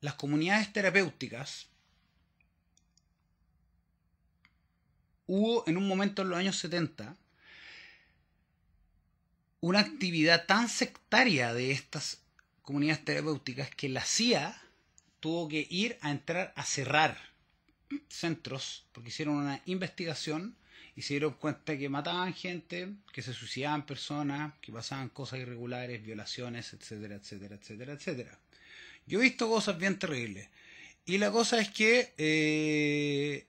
las 0.00 0.14
comunidades 0.14 0.72
terapéuticas 0.72 1.68
hubo 5.26 5.64
en 5.66 5.76
un 5.76 5.88
momento 5.88 6.22
en 6.22 6.28
los 6.28 6.38
años 6.38 6.58
70 6.58 7.16
una 9.60 9.80
actividad 9.80 10.46
tan 10.46 10.68
sectaria 10.68 11.52
de 11.52 11.72
estas 11.72 12.20
comunidades 12.62 13.04
terapéuticas 13.04 13.70
que 13.70 13.88
la 13.88 14.04
CIA 14.04 14.60
tuvo 15.20 15.48
que 15.48 15.66
ir 15.70 15.98
a 16.02 16.10
entrar 16.10 16.52
a 16.56 16.64
cerrar 16.64 17.18
centros 18.08 18.86
porque 18.92 19.08
hicieron 19.08 19.36
una 19.36 19.60
investigación 19.66 20.56
y 20.94 21.02
se 21.02 21.14
dieron 21.14 21.34
cuenta 21.34 21.76
que 21.76 21.88
mataban 21.90 22.32
gente, 22.32 22.94
que 23.12 23.22
se 23.22 23.34
suicidaban 23.34 23.84
personas, 23.84 24.54
que 24.60 24.72
pasaban 24.72 25.10
cosas 25.10 25.40
irregulares, 25.40 26.02
violaciones, 26.02 26.72
etcétera, 26.72 27.16
etcétera, 27.16 27.56
etcétera, 27.56 27.92
etcétera. 27.92 28.38
Yo 29.06 29.20
he 29.20 29.22
visto 29.22 29.48
cosas 29.48 29.78
bien 29.78 29.98
terribles. 29.98 30.48
Y 31.04 31.18
la 31.18 31.30
cosa 31.30 31.60
es 31.60 31.70
que 31.70 32.12
eh, 32.18 33.46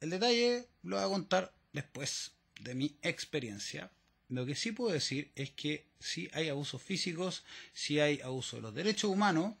el 0.00 0.10
detalle 0.10 0.66
lo 0.82 0.96
voy 0.96 1.04
a 1.04 1.08
contar 1.08 1.52
después 1.72 2.32
de 2.60 2.74
mi 2.74 2.96
experiencia, 3.02 3.90
lo 4.28 4.46
que 4.46 4.54
sí 4.54 4.72
puedo 4.72 4.92
decir 4.92 5.30
es 5.34 5.50
que 5.50 5.86
si 6.00 6.30
hay 6.32 6.48
abusos 6.48 6.82
físicos, 6.82 7.44
si 7.72 8.00
hay 8.00 8.20
abuso 8.20 8.56
de 8.56 8.62
los 8.62 8.74
derechos 8.74 9.10
humanos 9.10 9.54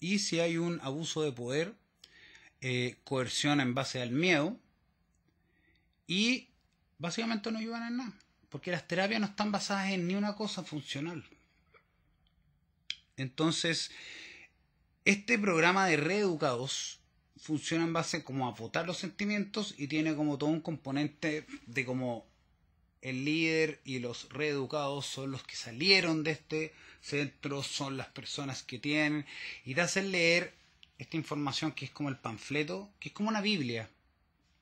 y 0.00 0.18
si 0.18 0.40
hay 0.40 0.58
un 0.58 0.80
abuso 0.82 1.22
de 1.22 1.32
poder, 1.32 1.74
eh, 2.60 2.96
coerción 3.04 3.60
en 3.60 3.74
base 3.74 4.00
al 4.00 4.10
miedo 4.10 4.58
y 6.06 6.48
básicamente 6.98 7.50
no 7.50 7.58
ayudan 7.58 7.88
en 7.88 7.96
nada, 7.96 8.12
porque 8.48 8.70
las 8.70 8.86
terapias 8.86 9.20
no 9.20 9.26
están 9.26 9.50
basadas 9.50 9.90
en 9.90 10.06
ni 10.06 10.14
una 10.14 10.36
cosa 10.36 10.62
funcional. 10.62 11.24
Entonces, 13.16 13.90
este 15.04 15.38
programa 15.38 15.86
de 15.86 15.96
reeducados 15.96 17.00
funciona 17.36 17.84
en 17.84 17.92
base 17.92 18.24
como 18.24 18.48
a 18.48 18.52
votar 18.52 18.86
los 18.86 18.98
sentimientos 18.98 19.74
y 19.76 19.88
tiene 19.88 20.14
como 20.14 20.38
todo 20.38 20.50
un 20.50 20.60
componente 20.60 21.46
de 21.66 21.84
como 21.84 22.26
el 23.02 23.24
líder 23.26 23.80
y 23.84 23.98
los 23.98 24.30
reeducados 24.30 25.04
son 25.04 25.30
los 25.30 25.42
que 25.44 25.56
salieron 25.56 26.24
de 26.24 26.30
este 26.30 26.72
centro, 27.02 27.62
son 27.62 27.98
las 27.98 28.06
personas 28.08 28.62
que 28.62 28.78
tienen, 28.78 29.26
y 29.64 29.74
te 29.74 29.82
hacen 29.82 30.10
leer 30.10 30.54
esta 30.96 31.18
información 31.18 31.72
que 31.72 31.84
es 31.84 31.90
como 31.90 32.08
el 32.08 32.16
panfleto, 32.16 32.90
que 32.98 33.10
es 33.10 33.14
como 33.14 33.28
una 33.28 33.42
Biblia. 33.42 33.90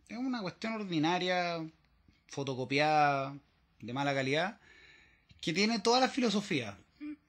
Es 0.09 0.19
una 0.19 0.43
cuestión 0.43 0.73
ordinaria, 0.73 1.65
fotocopiada, 2.27 3.38
de 3.81 3.93
mala 3.93 4.12
calidad, 4.12 4.59
que 5.41 5.53
tiene 5.53 5.79
toda 5.79 6.01
la 6.01 6.09
filosofía. 6.09 6.77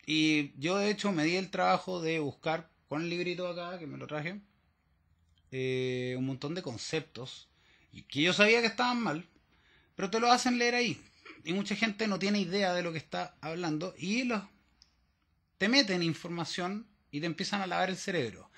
Y 0.06 0.52
yo 0.60 0.78
de 0.78 0.90
hecho 0.90 1.12
me 1.12 1.24
di 1.24 1.36
el 1.36 1.50
trabajo 1.50 2.02
de 2.02 2.20
buscar 2.20 2.70
con 2.90 3.04
el 3.04 3.10
librito 3.10 3.48
acá, 3.48 3.80
que 3.80 3.88
me 3.88 3.98
lo 3.98 4.08
traje, 4.08 4.40
eh, 5.52 6.16
un 6.18 6.26
montón 6.26 6.56
de 6.56 6.62
conceptos, 6.62 7.48
que 8.08 8.22
yo 8.22 8.34
sabía 8.34 8.62
que 8.62 8.68
estaban 8.68 9.00
mal, 9.02 9.26
pero 9.96 10.10
te 10.10 10.20
lo 10.20 10.32
hacen 10.32 10.58
leer 10.58 10.76
ahí. 10.76 11.02
Y 11.44 11.54
mucha 11.54 11.76
gente 11.76 12.08
no 12.08 12.20
tiene 12.20 12.40
idea 12.40 12.74
de 12.74 12.84
lo 12.84 12.92
que 12.92 12.98
está 12.98 13.36
hablando 13.42 13.94
y 13.98 14.24
los, 14.24 14.42
te 15.58 15.70
meten 15.70 16.04
información 16.04 16.86
y 17.12 17.20
te 17.20 17.26
empiezan 17.26 17.62
a 17.62 17.68
lavar 17.68 17.90
el 17.90 17.98
cerebro. 17.98 18.50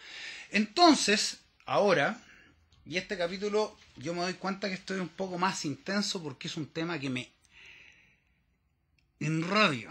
Entonces, 0.51 1.41
ahora, 1.65 2.21
y 2.86 2.97
este 2.97 3.17
capítulo 3.17 3.77
yo 3.97 4.13
me 4.13 4.21
doy 4.21 4.34
cuenta 4.34 4.67
que 4.67 4.75
estoy 4.75 4.99
un 4.99 5.10
poco 5.10 5.38
más 5.38 5.65
intenso 5.65 6.21
porque 6.21 6.47
es 6.47 6.58
un 6.58 6.67
tema 6.67 6.99
que 6.99 7.10
me 7.10 7.29
enrabia. 9.19 9.89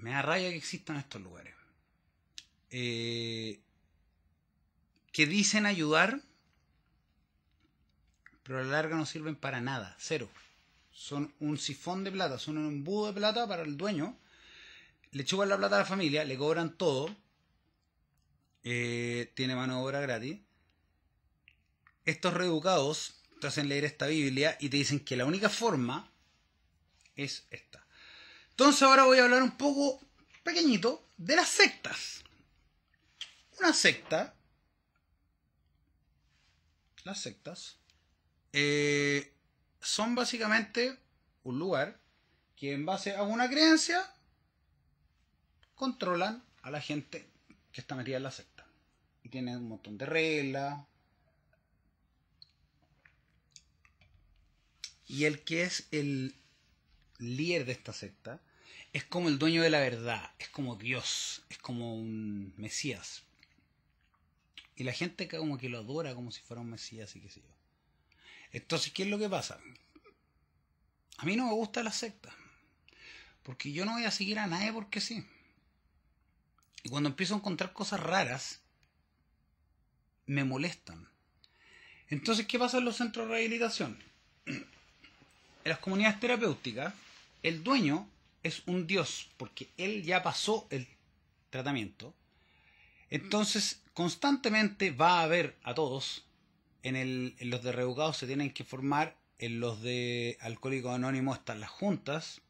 Me 0.00 0.10
da 0.10 0.22
rabia 0.22 0.50
que 0.50 0.56
existan 0.56 0.96
estos 0.96 1.20
lugares. 1.20 1.54
Eh, 2.70 3.60
que 5.12 5.26
dicen 5.26 5.66
ayudar, 5.66 6.20
pero 8.44 8.60
a 8.60 8.62
la 8.62 8.70
larga 8.70 8.96
no 8.96 9.06
sirven 9.06 9.34
para 9.34 9.60
nada, 9.60 9.96
cero. 9.98 10.28
Son 10.92 11.34
un 11.40 11.58
sifón 11.58 12.04
de 12.04 12.12
plata, 12.12 12.38
son 12.38 12.58
un 12.58 12.68
embudo 12.68 13.08
de 13.08 13.14
plata 13.14 13.48
para 13.48 13.62
el 13.62 13.76
dueño. 13.76 14.16
Le 15.10 15.24
chupan 15.24 15.48
la 15.48 15.56
plata 15.56 15.76
a 15.76 15.80
la 15.80 15.84
familia, 15.84 16.24
le 16.24 16.36
cobran 16.36 16.76
todo. 16.76 17.14
Eh, 18.62 19.32
tiene 19.34 19.56
mano 19.56 19.76
de 19.76 19.82
obra 19.82 20.00
gratis. 20.00 20.38
Estos 22.04 22.34
reeducados 22.34 23.22
te 23.40 23.48
hacen 23.48 23.68
leer 23.68 23.84
esta 23.84 24.06
Biblia 24.06 24.56
y 24.60 24.68
te 24.68 24.76
dicen 24.76 25.00
que 25.00 25.16
la 25.16 25.24
única 25.24 25.48
forma 25.48 26.10
es 27.16 27.46
esta. 27.50 27.87
Entonces 28.58 28.82
ahora 28.82 29.04
voy 29.04 29.18
a 29.18 29.22
hablar 29.22 29.40
un 29.44 29.56
poco 29.56 30.00
pequeñito 30.42 31.10
de 31.16 31.36
las 31.36 31.48
sectas. 31.48 32.24
Una 33.60 33.72
secta, 33.72 34.34
las 37.04 37.20
sectas, 37.20 37.78
eh, 38.52 39.32
son 39.80 40.16
básicamente 40.16 40.98
un 41.44 41.60
lugar 41.60 42.00
que 42.56 42.72
en 42.72 42.84
base 42.84 43.14
a 43.14 43.22
una 43.22 43.48
creencia 43.48 44.12
controlan 45.76 46.42
a 46.62 46.72
la 46.72 46.80
gente 46.80 47.30
que 47.70 47.80
está 47.80 47.94
metida 47.94 48.16
en 48.16 48.24
la 48.24 48.32
secta. 48.32 48.66
Y 49.22 49.28
tienen 49.28 49.58
un 49.58 49.68
montón 49.68 49.96
de 49.98 50.06
reglas. 50.06 50.84
Y 55.06 55.26
el 55.26 55.44
que 55.44 55.62
es 55.62 55.86
el 55.92 56.34
líder 57.18 57.64
de 57.64 57.70
esta 57.70 57.92
secta 57.92 58.40
es 58.92 59.04
como 59.04 59.28
el 59.28 59.38
dueño 59.38 59.62
de 59.62 59.70
la 59.70 59.80
verdad, 59.80 60.32
es 60.38 60.48
como 60.48 60.76
Dios, 60.76 61.42
es 61.50 61.58
como 61.58 61.94
un 61.94 62.52
Mesías. 62.56 63.22
Y 64.76 64.84
la 64.84 64.92
gente 64.92 65.28
como 65.28 65.58
que 65.58 65.68
lo 65.68 65.78
adora 65.78 66.14
como 66.14 66.30
si 66.30 66.40
fuera 66.40 66.60
un 66.60 66.70
Mesías 66.70 67.14
y 67.16 67.20
qué 67.20 67.28
sé 67.28 67.40
yo. 67.40 67.54
Entonces, 68.52 68.92
¿qué 68.92 69.02
es 69.02 69.08
lo 69.08 69.18
que 69.18 69.28
pasa? 69.28 69.58
A 71.18 71.26
mí 71.26 71.36
no 71.36 71.46
me 71.46 71.52
gusta 71.52 71.82
la 71.82 71.92
secta. 71.92 72.34
Porque 73.42 73.72
yo 73.72 73.84
no 73.84 73.94
voy 73.94 74.04
a 74.04 74.10
seguir 74.10 74.38
a 74.38 74.46
nadie 74.46 74.72
porque 74.72 75.00
sí. 75.00 75.26
Y 76.82 76.88
cuando 76.88 77.08
empiezo 77.08 77.34
a 77.34 77.38
encontrar 77.38 77.72
cosas 77.72 78.00
raras, 78.00 78.60
me 80.26 80.44
molestan. 80.44 81.08
Entonces, 82.08 82.46
¿qué 82.46 82.58
pasa 82.58 82.78
en 82.78 82.84
los 82.84 82.96
centros 82.96 83.26
de 83.26 83.34
rehabilitación? 83.34 84.02
En 85.64 85.70
las 85.70 85.80
comunidades 85.80 86.20
terapéuticas, 86.20 86.94
el 87.42 87.62
dueño 87.62 88.08
es 88.42 88.62
un 88.66 88.86
dios, 88.86 89.30
porque 89.36 89.70
él 89.76 90.02
ya 90.04 90.22
pasó 90.22 90.66
el 90.70 90.86
tratamiento. 91.50 92.14
Entonces, 93.10 93.82
constantemente 93.94 94.90
va 94.90 95.22
a 95.22 95.26
ver 95.26 95.56
a 95.62 95.74
todos. 95.74 96.24
En, 96.82 96.94
el, 96.94 97.34
en 97.38 97.50
los 97.50 97.62
de 97.62 97.72
reeducados 97.72 98.16
se 98.16 98.26
tienen 98.26 98.52
que 98.52 98.64
formar, 98.64 99.16
en 99.38 99.60
los 99.60 99.82
de 99.82 100.36
alcohólicos 100.40 100.94
anónimos 100.94 101.38
están 101.38 101.60
las 101.60 101.70
juntas. 101.70 102.40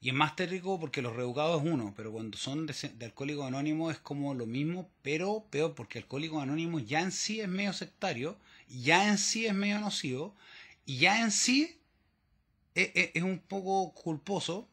Y 0.00 0.10
es 0.10 0.14
más 0.14 0.36
tétrico 0.36 0.78
porque 0.78 1.02
los 1.02 1.16
reeducados 1.16 1.62
es 1.62 1.72
uno, 1.72 1.94
pero 1.96 2.12
cuando 2.12 2.36
son 2.36 2.66
de, 2.66 2.74
de 2.74 3.04
alcohólicos 3.06 3.46
anónimos 3.46 3.92
es 3.92 3.98
como 3.98 4.34
lo 4.34 4.46
mismo, 4.46 4.90
pero 5.02 5.46
peor, 5.50 5.74
porque 5.74 5.98
alcohólicos 5.98 6.42
anónimos 6.42 6.86
ya 6.86 7.00
en 7.00 7.12
sí 7.12 7.40
es 7.40 7.48
medio 7.48 7.72
sectario, 7.72 8.36
ya 8.68 9.08
en 9.08 9.18
sí 9.18 9.46
es 9.46 9.54
medio 9.54 9.80
nocivo, 9.80 10.36
y 10.84 10.98
ya 10.98 11.22
en 11.22 11.30
sí 11.30 11.80
es, 12.76 12.90
es, 12.94 13.10
es 13.14 13.22
un 13.22 13.40
poco 13.40 13.92
culposo 13.92 14.68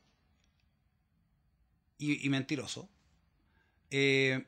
y, 1.97 2.25
y 2.25 2.29
mentiroso. 2.29 2.87
Eh, 3.89 4.45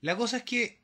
la 0.00 0.16
cosa 0.16 0.36
es 0.36 0.42
que 0.44 0.78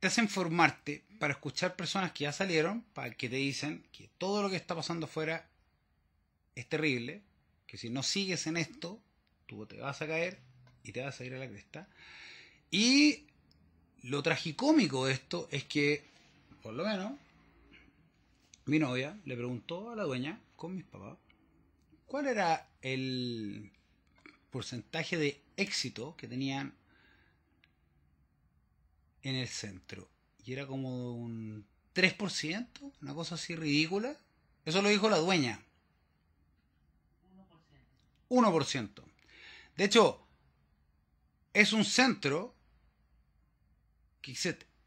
te 0.00 0.08
hacen 0.08 0.28
formarte 0.28 1.04
para 1.20 1.34
escuchar 1.34 1.76
personas 1.76 2.10
que 2.10 2.24
ya 2.24 2.32
salieron, 2.32 2.82
para 2.92 3.14
que 3.14 3.28
te 3.28 3.36
dicen 3.36 3.86
que 3.92 4.10
todo 4.18 4.42
lo 4.42 4.50
que 4.50 4.56
está 4.56 4.74
pasando 4.74 5.06
afuera 5.06 5.48
es 6.56 6.68
terrible, 6.68 7.22
que 7.66 7.78
si 7.78 7.88
no 7.88 8.02
sigues 8.02 8.46
en 8.48 8.56
esto, 8.56 9.00
tú 9.46 9.64
te 9.66 9.80
vas 9.80 10.02
a 10.02 10.06
caer 10.08 10.40
y 10.82 10.92
te 10.92 11.02
vas 11.02 11.20
a 11.20 11.24
ir 11.24 11.34
a 11.34 11.38
la 11.38 11.48
cresta. 11.48 11.88
Y 12.70 13.26
lo 14.02 14.22
tragicómico 14.22 15.06
de 15.06 15.12
esto 15.12 15.48
es 15.52 15.64
que, 15.64 16.04
por 16.62 16.74
lo 16.74 16.84
menos, 16.84 17.12
mi 18.66 18.78
novia 18.78 19.18
le 19.24 19.36
preguntó 19.36 19.90
a 19.90 19.96
la 19.96 20.04
dueña, 20.04 20.40
con 20.56 20.74
mis 20.74 20.84
papás, 20.84 21.18
cuál 22.06 22.26
era 22.26 22.70
el 22.80 23.72
porcentaje 24.50 25.16
de 25.16 25.42
éxito 25.56 26.16
que 26.16 26.28
tenían 26.28 26.74
en 29.22 29.34
el 29.34 29.48
centro. 29.48 30.08
Y 30.44 30.52
era 30.52 30.66
como 30.66 31.16
un 31.16 31.66
3%, 31.94 32.92
una 33.00 33.14
cosa 33.14 33.34
así 33.34 33.56
ridícula. 33.56 34.16
Eso 34.64 34.82
lo 34.82 34.88
dijo 34.88 35.08
la 35.08 35.18
dueña. 35.18 35.60
1%. 38.28 39.04
De 39.76 39.84
hecho, 39.84 40.24
es 41.52 41.72
un 41.72 41.84
centro 41.84 42.54
que 44.20 44.32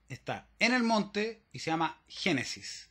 está 0.09 0.47
en 0.59 0.73
el 0.73 0.83
monte 0.83 1.43
y 1.51 1.59
se 1.59 1.71
llama 1.71 2.01
Génesis. 2.07 2.89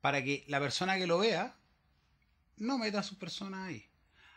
Para 0.00 0.22
que 0.22 0.44
la 0.48 0.60
persona 0.60 0.98
que 0.98 1.06
lo 1.06 1.18
vea 1.18 1.56
no 2.56 2.78
meta 2.78 3.00
a 3.00 3.04
su 3.04 3.18
persona 3.18 3.66
ahí. 3.66 3.88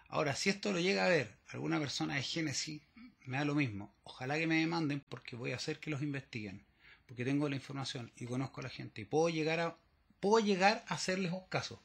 Ahora, 0.08 0.36
si 0.36 0.50
esto 0.50 0.72
lo 0.72 0.80
llega 0.80 1.06
a 1.06 1.10
ver 1.10 1.38
alguna 1.48 1.80
persona 1.80 2.16
de 2.16 2.24
Génesis, 2.24 2.82
me 3.26 3.38
da 3.38 3.46
lo 3.46 3.56
mismo. 3.56 3.94
Ojalá 4.04 4.38
que 4.38 4.48
me 4.48 4.60
demanden 4.60 5.04
porque 5.10 5.36
voy 5.36 5.52
a 5.52 5.56
hacer 5.56 5.80
que 5.80 5.90
los 5.90 6.02
investiguen. 6.02 6.66
Porque 7.06 7.26
tengo 7.26 7.50
la 7.50 7.56
información 7.56 8.12
y 8.16 8.26
conozco 8.26 8.62
a 8.62 8.64
la 8.64 8.70
gente. 8.70 9.02
Y 9.02 9.06
puedo 9.06 9.30
llegar 9.30 9.60
a, 9.60 9.78
puedo 10.20 10.44
llegar 10.44 10.84
a 10.88 10.96
hacerles 10.96 11.32
un 11.32 11.48
caso. 11.48 11.84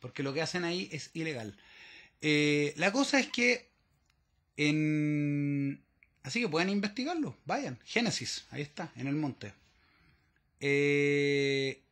Porque 0.00 0.22
lo 0.22 0.32
que 0.32 0.42
hacen 0.42 0.64
ahí 0.64 0.88
es 0.92 1.10
ilegal. 1.14 1.56
Eh, 2.20 2.74
la 2.76 2.92
cosa 2.92 3.18
es 3.18 3.28
que 3.28 3.70
en... 4.56 5.84
Así 6.22 6.40
que 6.40 6.48
pueden 6.48 6.68
investigarlo. 6.68 7.36
Vayan. 7.46 7.78
Génesis. 7.84 8.46
Ahí 8.50 8.62
está, 8.62 8.92
en 8.96 9.06
el 9.06 9.14
monte. 9.14 9.54
Eh, 10.60 11.82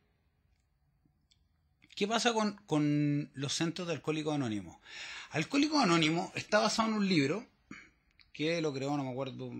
¿Qué 1.95 2.07
pasa 2.07 2.33
con, 2.33 2.53
con, 2.65 3.29
los 3.33 3.53
centros 3.53 3.87
de 3.87 3.95
Alcohólicos 3.95 4.33
Anónimos? 4.33 4.77
Alcohólicos 5.31 5.83
Anónimos 5.83 6.31
está 6.35 6.59
basado 6.59 6.89
en 6.89 6.95
un 6.95 7.07
libro 7.07 7.45
que 8.31 8.61
lo 8.61 8.73
creó, 8.73 8.95
no 8.95 9.03
me 9.03 9.11
acuerdo. 9.11 9.51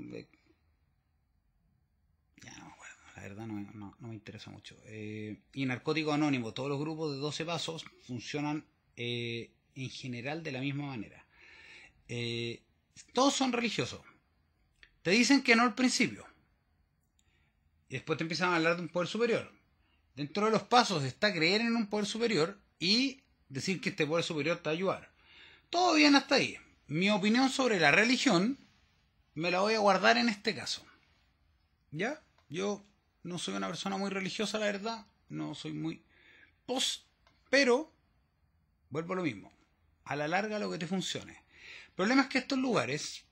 Ya 2.41 2.57
no 2.59 2.65
me 2.65 2.71
acuerdo, 2.71 3.01
la 3.15 3.21
verdad 3.21 3.45
no, 3.45 3.59
no, 3.73 3.93
me 3.99 4.13
interesa 4.13 4.51
mucho. 4.51 4.77
Eh, 4.85 5.41
y 5.53 5.65
Narcóticos 5.65 6.13
Anónimos, 6.13 6.53
todos 6.53 6.69
los 6.69 6.79
grupos 6.79 7.11
de 7.11 7.17
12 7.17 7.43
pasos 7.43 7.85
funcionan 8.07 8.65
eh, 8.95 9.51
en 9.75 9.89
general 9.89 10.41
de 10.43 10.51
la 10.53 10.61
misma 10.61 10.85
manera. 10.85 11.25
Eh, 12.07 12.61
todos 13.11 13.33
son 13.33 13.51
religiosos. 13.51 13.99
Te 15.01 15.11
dicen 15.11 15.43
que 15.43 15.55
no 15.55 15.63
al 15.63 15.75
principio. 15.75 16.25
Y 17.87 17.95
después 17.95 18.17
te 18.17 18.23
empiezan 18.23 18.51
a 18.51 18.57
hablar 18.57 18.75
de 18.75 18.83
un 18.83 18.89
poder 18.89 19.07
superior 19.07 19.59
Dentro 20.19 20.47
de 20.47 20.51
los 20.51 20.63
pasos 20.63 21.05
está 21.05 21.33
creer 21.33 21.61
en 21.61 21.77
un 21.77 21.87
poder 21.87 22.05
superior 22.05 22.59
y 22.77 23.23
decir 23.47 23.79
que 23.79 23.87
este 23.87 24.05
poder 24.05 24.25
superior 24.25 24.57
te 24.57 24.63
va 24.65 24.71
a 24.71 24.73
ayudar. 24.73 25.11
Todo 25.69 25.93
bien 25.93 26.13
hasta 26.13 26.35
ahí. 26.35 26.57
Mi 26.87 27.09
opinión 27.09 27.49
sobre 27.49 27.79
la 27.79 27.91
religión 27.91 28.57
me 29.33 29.49
la 29.49 29.61
voy 29.61 29.75
a 29.75 29.79
guardar 29.79 30.17
en 30.17 30.27
este 30.27 30.53
caso. 30.53 30.85
¿Ya? 31.91 32.21
Yo 32.49 32.83
no 33.23 33.39
soy 33.39 33.53
una 33.53 33.67
persona 33.67 33.95
muy 33.95 34.09
religiosa, 34.09 34.59
la 34.59 34.65
verdad. 34.65 35.05
No 35.29 35.55
soy 35.55 35.71
muy 35.71 36.03
post. 36.65 37.05
Pero, 37.49 37.89
vuelvo 38.89 39.13
a 39.13 39.15
lo 39.15 39.23
mismo. 39.23 39.53
A 40.03 40.17
la 40.17 40.27
larga 40.27 40.59
lo 40.59 40.69
que 40.69 40.79
te 40.79 40.87
funcione. 40.87 41.31
El 41.87 41.93
problema 41.95 42.23
es 42.23 42.27
que 42.27 42.39
estos 42.39 42.59
lugares 42.59 43.23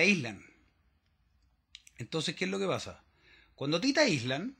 te 0.00 0.06
aíslan. 0.06 0.42
Entonces, 1.98 2.34
¿qué 2.34 2.46
es 2.46 2.50
lo 2.50 2.58
que 2.58 2.66
pasa? 2.66 3.04
Cuando 3.54 3.76
a 3.76 3.80
ti 3.82 3.92
te 3.92 4.00
aíslan, 4.00 4.56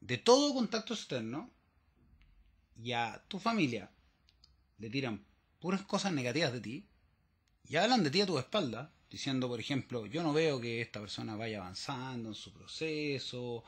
de 0.00 0.16
todo 0.16 0.54
contacto 0.54 0.94
externo 0.94 1.50
y 2.82 2.92
a 2.92 3.22
tu 3.28 3.38
familia 3.38 3.90
le 4.78 4.88
tiran 4.88 5.22
puras 5.60 5.82
cosas 5.82 6.14
negativas 6.14 6.54
de 6.54 6.60
ti 6.62 6.86
y 7.68 7.76
hablan 7.76 8.04
de 8.04 8.10
ti 8.10 8.22
a 8.22 8.26
tu 8.26 8.38
espalda, 8.38 8.90
diciendo, 9.10 9.48
por 9.48 9.60
ejemplo, 9.60 10.06
yo 10.06 10.22
no 10.22 10.32
veo 10.32 10.58
que 10.58 10.80
esta 10.80 10.98
persona 10.98 11.36
vaya 11.36 11.58
avanzando 11.58 12.30
en 12.30 12.34
su 12.34 12.50
proceso, 12.50 13.64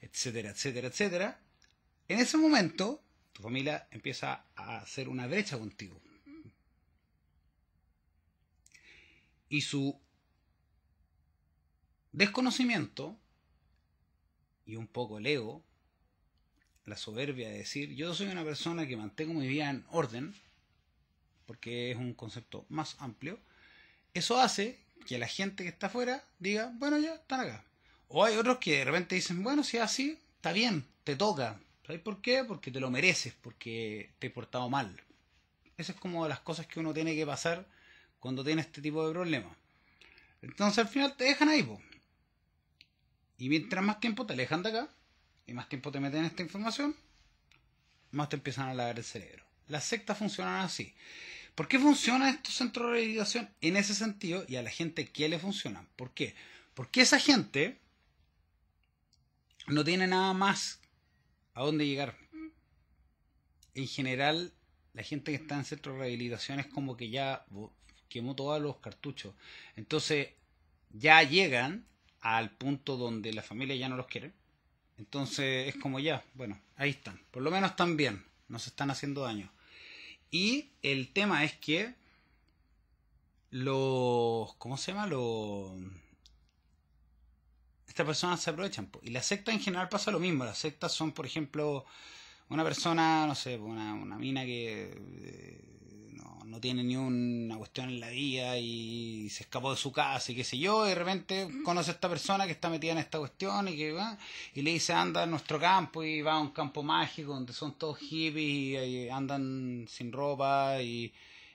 etcétera, 0.00 0.48
etcétera, 0.48 0.88
etcétera, 0.88 1.40
en 2.08 2.20
ese 2.20 2.38
momento 2.38 3.02
tu 3.34 3.42
familia 3.42 3.86
empieza 3.90 4.46
a 4.56 4.78
hacer 4.78 5.10
una 5.10 5.26
brecha 5.26 5.58
contigo. 5.58 6.00
Y 9.50 9.60
su 9.60 10.07
desconocimiento 12.12 13.16
y 14.66 14.76
un 14.76 14.86
poco 14.86 15.18
el 15.18 15.26
ego 15.26 15.64
la 16.88 16.96
soberbia 16.96 17.48
de 17.48 17.58
decir, 17.58 17.94
yo 17.94 18.14
soy 18.14 18.28
una 18.28 18.44
persona 18.44 18.86
que 18.86 18.96
mantengo 18.96 19.34
mi 19.34 19.46
vida 19.46 19.70
en 19.70 19.84
orden, 19.90 20.34
porque 21.46 21.92
es 21.92 21.96
un 21.96 22.14
concepto 22.14 22.64
más 22.68 22.96
amplio, 22.98 23.38
eso 24.14 24.40
hace 24.40 24.78
que 25.06 25.18
la 25.18 25.28
gente 25.28 25.62
que 25.62 25.68
está 25.68 25.86
afuera 25.86 26.24
diga, 26.38 26.72
bueno, 26.74 26.98
ya 26.98 27.14
están 27.14 27.40
acá. 27.40 27.64
O 28.08 28.24
hay 28.24 28.36
otros 28.36 28.58
que 28.58 28.78
de 28.78 28.84
repente 28.84 29.14
dicen, 29.14 29.42
bueno, 29.42 29.62
si 29.62 29.76
es 29.76 29.82
así, 29.82 30.18
está 30.36 30.52
bien, 30.52 30.86
te 31.04 31.14
toca. 31.14 31.60
¿Sabes 31.86 32.00
por 32.02 32.20
qué? 32.20 32.44
Porque 32.44 32.70
te 32.70 32.80
lo 32.80 32.90
mereces, 32.90 33.34
porque 33.34 34.10
te 34.18 34.26
he 34.26 34.30
portado 34.30 34.68
mal. 34.68 35.02
Esas 35.76 35.96
es 35.96 36.00
como 36.00 36.26
las 36.26 36.40
cosas 36.40 36.66
que 36.66 36.80
uno 36.80 36.92
tiene 36.92 37.14
que 37.14 37.24
pasar 37.24 37.66
cuando 38.18 38.42
tiene 38.42 38.62
este 38.62 38.82
tipo 38.82 39.06
de 39.06 39.12
problemas. 39.12 39.56
Entonces 40.42 40.78
al 40.78 40.88
final 40.88 41.16
te 41.16 41.24
dejan 41.24 41.48
ahí, 41.48 41.62
po. 41.62 41.80
Y 43.38 43.48
mientras 43.48 43.84
más 43.84 44.00
tiempo 44.00 44.26
te 44.26 44.32
alejan 44.32 44.62
de 44.62 44.70
acá, 44.70 44.88
y 45.46 45.54
más 45.54 45.68
tiempo 45.68 45.90
te 45.90 46.00
meten 46.00 46.20
en 46.20 46.26
esta 46.26 46.42
información, 46.42 46.94
más 48.10 48.28
te 48.28 48.36
empiezan 48.36 48.68
a 48.68 48.74
lavar 48.74 48.98
el 48.98 49.04
cerebro. 49.04 49.44
Las 49.68 49.84
sectas 49.84 50.18
funcionan 50.18 50.64
así. 50.64 50.94
¿Por 51.54 51.68
qué 51.68 51.78
funcionan 51.78 52.28
estos 52.28 52.54
centros 52.54 52.86
de 52.86 52.92
rehabilitación 52.92 53.50
en 53.60 53.76
ese 53.76 53.94
sentido 53.94 54.44
y 54.48 54.56
a 54.56 54.62
la 54.62 54.70
gente 54.70 55.08
que 55.08 55.28
le 55.28 55.38
funcionan? 55.38 55.88
¿Por 55.96 56.12
qué? 56.12 56.34
Porque 56.74 57.00
esa 57.00 57.18
gente 57.18 57.78
no 59.66 59.84
tiene 59.84 60.06
nada 60.06 60.32
más 60.34 60.80
a 61.54 61.62
dónde 61.62 61.86
llegar. 61.86 62.16
En 63.74 63.86
general, 63.86 64.52
la 64.94 65.02
gente 65.02 65.32
que 65.32 65.36
está 65.36 65.56
en 65.56 65.64
centros 65.64 65.96
de 65.96 66.02
rehabilitación 66.02 66.60
es 66.60 66.66
como 66.66 66.96
que 66.96 67.10
ya 67.10 67.44
quemó 68.08 68.34
todos 68.34 68.60
los 68.60 68.78
cartuchos. 68.78 69.34
Entonces, 69.76 70.28
ya 70.90 71.22
llegan 71.22 71.86
al 72.20 72.50
punto 72.50 72.96
donde 72.96 73.32
la 73.32 73.42
familia 73.42 73.76
ya 73.76 73.88
no 73.88 73.96
los 73.96 74.06
quiere 74.06 74.32
entonces 74.98 75.68
es 75.68 75.80
como 75.80 76.00
ya, 76.00 76.24
bueno, 76.34 76.60
ahí 76.76 76.90
están. 76.90 77.20
Por 77.30 77.42
lo 77.42 77.50
menos 77.50 77.70
están 77.70 77.96
bien, 77.96 78.24
no 78.48 78.58
se 78.58 78.70
están 78.70 78.90
haciendo 78.90 79.22
daño. 79.22 79.50
Y 80.30 80.70
el 80.82 81.12
tema 81.12 81.44
es 81.44 81.54
que 81.54 81.94
los, 83.50 84.54
¿cómo 84.56 84.76
se 84.76 84.92
llama? 84.92 85.06
Los, 85.06 85.72
estas 87.86 88.04
personas 88.04 88.42
se 88.42 88.50
aprovechan. 88.50 88.90
Y 89.02 89.10
la 89.10 89.22
secta 89.22 89.52
en 89.52 89.60
general 89.60 89.88
pasa 89.88 90.10
lo 90.10 90.18
mismo. 90.18 90.44
Las 90.44 90.58
sectas 90.58 90.92
son, 90.92 91.12
por 91.12 91.26
ejemplo, 91.26 91.86
una 92.50 92.64
persona, 92.64 93.26
no 93.26 93.34
sé, 93.34 93.58
una, 93.58 93.94
una 93.94 94.16
mina 94.16 94.44
que 94.44 94.90
eh, 94.94 96.12
no, 96.12 96.40
no, 96.46 96.60
tiene 96.60 96.82
ni 96.82 96.96
una 96.96 97.56
cuestión 97.56 97.90
en 97.90 98.00
la 98.00 98.08
vida 98.08 98.56
y 98.56 99.28
se 99.30 99.42
escapó 99.42 99.70
de 99.70 99.76
su 99.76 99.92
casa 99.92 100.32
y 100.32 100.34
qué 100.34 100.44
sé 100.44 100.58
yo, 100.58 100.86
y 100.86 100.90
de 100.90 100.94
repente 100.94 101.48
conoce 101.62 101.90
a 101.90 101.94
esta 101.94 102.08
persona 102.08 102.46
que 102.46 102.52
está 102.52 102.70
metida 102.70 102.92
en 102.92 102.98
esta 102.98 103.18
cuestión 103.18 103.68
y 103.68 103.76
que 103.76 103.92
va 103.92 104.16
y 104.54 104.62
le 104.62 104.72
dice 104.72 104.94
anda 104.94 105.22
a 105.24 105.26
nuestro 105.26 105.60
campo 105.60 106.02
y 106.02 106.22
va 106.22 106.34
a 106.34 106.40
un 106.40 106.50
campo 106.50 106.82
mágico 106.82 107.34
donde 107.34 107.52
son 107.52 107.74
todos 107.74 107.98
hippies 107.98 108.88
y, 108.88 109.08
andan 109.10 109.86
sin 109.88 110.10
ropa 110.10 110.80
y, 110.80 111.12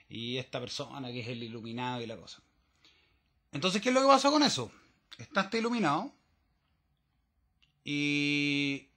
y 0.08 0.36
esta 0.36 0.60
persona 0.60 1.08
que 1.10 1.20
es 1.20 1.28
el 1.28 1.42
iluminado 1.42 2.02
y 2.02 2.06
la 2.06 2.16
cosa. 2.16 2.40
Entonces, 3.50 3.80
¿qué 3.80 3.88
es 3.88 3.94
lo 3.94 4.00
que 4.00 4.08
pasa 4.08 4.30
con 4.30 4.42
eso? 4.42 4.70
Estás 5.18 5.52
iluminado 5.54 6.12
y 7.84 8.88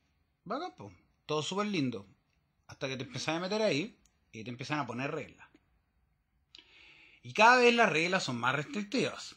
va 0.49 0.57
a 0.57 0.59
campo 0.59 0.91
todo 1.27 1.43
súper 1.43 1.67
lindo. 1.67 2.07
Hasta 2.65 2.87
que 2.87 2.97
te 2.97 3.03
empiezan 3.03 3.35
a 3.35 3.39
meter 3.41 3.61
ahí 3.61 3.95
y 4.31 4.43
te 4.43 4.49
empiezan 4.49 4.79
a 4.79 4.87
poner 4.87 5.11
reglas. 5.11 5.47
Y 7.21 7.33
cada 7.33 7.57
vez 7.57 7.73
las 7.75 7.91
reglas 7.91 8.23
son 8.23 8.37
más 8.37 8.55
restrictivas. 8.55 9.35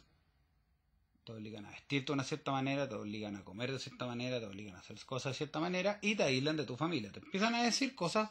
Te 1.25 1.33
obligan 1.33 1.67
a 1.67 1.71
vestirte 1.71 2.07
de 2.07 2.13
una 2.13 2.25
cierta 2.25 2.51
manera, 2.53 2.89
te 2.89 2.95
obligan 2.95 3.37
a 3.37 3.45
comer 3.45 3.73
de 3.73 3.79
cierta 3.79 4.07
manera, 4.07 4.41
te 4.41 4.47
obligan 4.47 4.77
a 4.77 4.79
hacer 4.79 4.99
cosas 5.05 5.33
de 5.33 5.39
cierta 5.39 5.61
manera 5.61 5.99
y 6.01 6.15
te 6.15 6.23
aíslan 6.23 6.57
de 6.57 6.65
tu 6.65 6.77
familia. 6.77 7.13
Te 7.13 7.21
empiezan 7.21 7.55
a 7.55 7.63
decir 7.63 7.95
cosas 7.95 8.31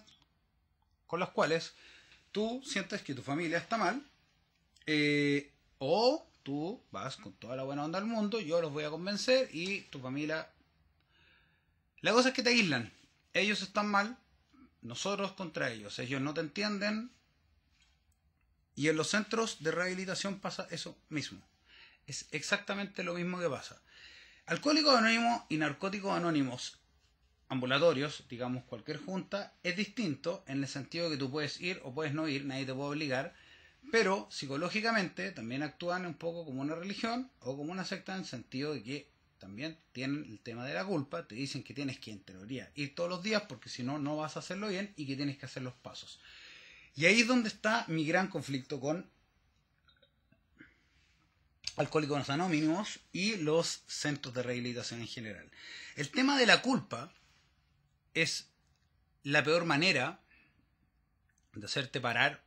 con 1.06 1.20
las 1.20 1.30
cuales 1.30 1.76
tú 2.32 2.62
sientes 2.66 3.02
que 3.02 3.14
tu 3.14 3.22
familia 3.22 3.58
está 3.58 3.78
mal 3.78 4.04
eh, 4.86 5.52
o 5.78 6.26
tú 6.44 6.82
vas 6.92 7.18
con 7.18 7.34
toda 7.34 7.56
la 7.56 7.64
buena 7.64 7.84
onda 7.84 8.00
del 8.00 8.08
mundo, 8.08 8.40
yo 8.40 8.62
los 8.62 8.72
voy 8.72 8.86
a 8.86 8.90
convencer 8.90 9.50
y 9.54 9.82
tu 9.82 10.00
familia... 10.00 10.50
La 12.02 12.14
cosa 12.14 12.30
es 12.30 12.36
que 12.36 12.44
te 12.44 12.50
aíslan 12.50 12.94
ellos 13.34 13.62
están 13.62 13.88
mal, 13.88 14.18
nosotros 14.82 15.34
contra 15.34 15.72
ellos, 15.72 16.00
ellos 16.00 16.22
no 16.22 16.34
te 16.34 16.42
entienden. 16.42 17.12
Y 18.76 18.88
en 18.88 18.96
los 18.96 19.10
centros 19.10 19.62
de 19.62 19.72
rehabilitación 19.72 20.40
pasa 20.40 20.68
eso 20.72 20.98
mismo. 21.10 21.46
Es 22.08 22.28
exactamente 22.32 23.04
lo 23.04 23.14
mismo 23.14 23.40
que 23.40 23.50
pasa. 23.50 23.82
Alcohólicos 24.46 24.96
anónimos 24.96 25.44
y 25.50 25.58
narcóticos 25.58 26.16
anónimos 26.16 26.80
ambulatorios, 27.50 28.26
digamos 28.30 28.64
cualquier 28.64 28.98
junta, 28.98 29.54
es 29.64 29.76
distinto 29.76 30.44
en 30.48 30.62
el 30.62 30.68
sentido 30.68 31.06
de 31.06 31.16
que 31.16 31.20
tú 31.20 31.32
puedes 31.32 31.60
ir 31.60 31.82
o 31.84 31.94
puedes 31.94 32.14
no 32.14 32.28
ir, 32.28 32.46
nadie 32.46 32.66
te 32.66 32.74
puede 32.74 32.90
obligar, 32.90 33.36
pero 33.92 34.28
psicológicamente 34.30 35.32
también 35.32 35.64
actúan 35.64 36.06
un 36.06 36.14
poco 36.14 36.46
como 36.46 36.62
una 36.62 36.76
religión 36.76 37.32
o 37.40 37.58
como 37.58 37.72
una 37.72 37.86
secta 37.86 38.14
en 38.14 38.20
el 38.20 38.26
sentido 38.26 38.74
de 38.74 38.84
que 38.84 39.12
también 39.40 39.80
tienen 39.94 40.26
el 40.26 40.40
tema 40.40 40.66
de 40.66 40.74
la 40.74 40.86
culpa, 40.86 41.28
te 41.28 41.36
dicen 41.36 41.64
que 41.64 41.74
tienes 41.74 42.00
que 42.00 42.12
en 42.12 42.20
teoría 42.20 42.72
ir 42.76 42.94
todos 42.94 43.10
los 43.10 43.24
días 43.24 43.44
porque 43.48 43.70
si 43.70 43.84
no, 43.84 43.98
no 43.98 44.18
vas 44.18 44.36
a 44.36 44.40
hacerlo 44.40 44.68
bien 44.68 44.94
y 44.98 45.08
que 45.08 45.16
tienes 45.16 45.38
que 45.38 45.46
hacer 45.46 45.64
los 45.64 45.74
pasos. 45.74 46.20
Y 46.96 47.06
ahí 47.06 47.22
es 47.22 47.28
donde 47.28 47.48
está 47.48 47.86
mi 47.88 48.06
gran 48.06 48.28
conflicto 48.28 48.80
con 48.80 49.10
Alcohólicos 51.78 52.30
Anónimos 52.30 53.00
y 53.14 53.38
los 53.38 53.84
centros 53.88 54.34
de 54.34 54.44
rehabilitación 54.44 55.00
en 55.00 55.08
general. 55.08 55.50
El 55.96 56.10
tema 56.12 56.38
de 56.38 56.46
la 56.46 56.62
culpa 56.62 57.14
es 58.14 58.50
la 59.24 59.44
peor 59.44 59.64
manera 59.64 60.20
de 61.54 61.66
hacerte 61.66 62.02
parar 62.02 62.44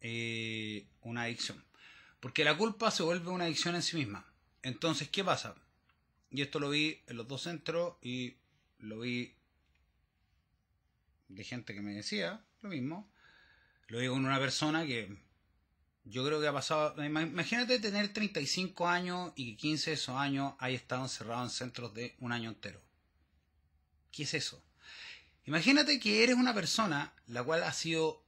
eh, 0.00 0.86
una 1.00 1.22
adicción. 1.22 1.64
Porque 2.20 2.44
la 2.44 2.56
culpa 2.56 2.92
se 2.92 3.02
vuelve 3.02 3.30
una 3.30 3.44
adicción 3.44 3.74
en 3.74 3.82
sí 3.82 3.96
misma. 3.96 4.32
Entonces, 4.62 5.08
¿qué 5.08 5.24
pasa? 5.24 5.56
Y 6.32 6.40
esto 6.40 6.58
lo 6.58 6.70
vi 6.70 6.98
en 7.06 7.18
los 7.18 7.28
dos 7.28 7.42
centros 7.42 7.96
y 8.00 8.38
lo 8.78 9.00
vi 9.00 9.34
de 11.28 11.44
gente 11.44 11.74
que 11.74 11.82
me 11.82 11.92
decía 11.92 12.42
lo 12.62 12.70
mismo. 12.70 13.12
Lo 13.88 13.98
vi 13.98 14.08
con 14.08 14.24
una 14.24 14.38
persona 14.38 14.86
que 14.86 15.14
yo 16.04 16.24
creo 16.24 16.40
que 16.40 16.48
ha 16.48 16.52
pasado. 16.52 17.04
Imagínate 17.04 17.78
tener 17.78 18.14
35 18.14 18.88
años 18.88 19.32
y 19.36 19.50
que 19.50 19.56
15 19.58 19.90
de 19.90 19.94
esos 19.94 20.16
años 20.16 20.54
haya 20.58 20.74
estado 20.76 21.02
encerrado 21.02 21.44
en 21.44 21.50
centros 21.50 21.92
de 21.92 22.16
un 22.20 22.32
año 22.32 22.48
entero. 22.48 22.80
¿Qué 24.10 24.22
es 24.22 24.32
eso? 24.32 24.64
Imagínate 25.44 26.00
que 26.00 26.24
eres 26.24 26.36
una 26.36 26.54
persona 26.54 27.12
la 27.26 27.44
cual 27.44 27.62
ha 27.62 27.74
sido. 27.74 28.24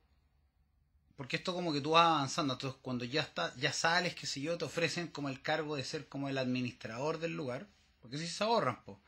Porque 1.16 1.36
esto 1.36 1.54
como 1.54 1.72
que 1.72 1.80
tú 1.80 1.92
vas 1.92 2.06
avanzando, 2.06 2.54
entonces 2.54 2.78
cuando 2.82 3.06
ya 3.06 3.22
está, 3.22 3.54
ya 3.56 3.72
sales, 3.72 4.14
qué 4.14 4.26
sé 4.26 4.42
yo, 4.42 4.58
te 4.58 4.66
ofrecen 4.66 5.08
como 5.08 5.30
el 5.30 5.40
cargo 5.40 5.76
de 5.76 5.84
ser 5.84 6.06
como 6.06 6.28
el 6.28 6.36
administrador 6.36 7.18
del 7.18 7.34
lugar 7.34 7.68
porque 8.04 8.18
si 8.18 8.28
se 8.28 8.44
ahorran, 8.44 8.84
pues. 8.84 8.98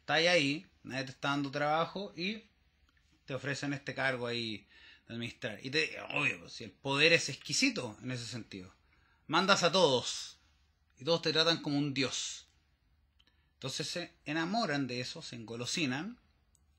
Estás 0.00 0.18
ahí, 0.26 0.66
nadie 0.82 1.04
te 1.04 1.12
está 1.12 1.28
dando 1.28 1.50
trabajo 1.50 2.12
y 2.14 2.44
te 3.24 3.32
ofrecen 3.32 3.72
este 3.72 3.94
cargo 3.94 4.26
ahí 4.26 4.66
de 5.08 5.14
administrar. 5.14 5.58
Y 5.62 5.70
te, 5.70 5.98
obvio, 6.10 6.50
si 6.50 6.64
el 6.64 6.70
poder 6.70 7.14
es 7.14 7.30
exquisito 7.30 7.96
en 8.02 8.10
ese 8.10 8.26
sentido. 8.26 8.70
Mandas 9.26 9.62
a 9.62 9.72
todos 9.72 10.36
y 10.98 11.04
todos 11.04 11.22
te 11.22 11.32
tratan 11.32 11.62
como 11.62 11.78
un 11.78 11.94
dios. 11.94 12.46
Entonces 13.54 13.88
se 13.88 14.12
enamoran 14.26 14.86
de 14.86 15.00
eso, 15.00 15.22
se 15.22 15.36
engolosinan 15.36 16.18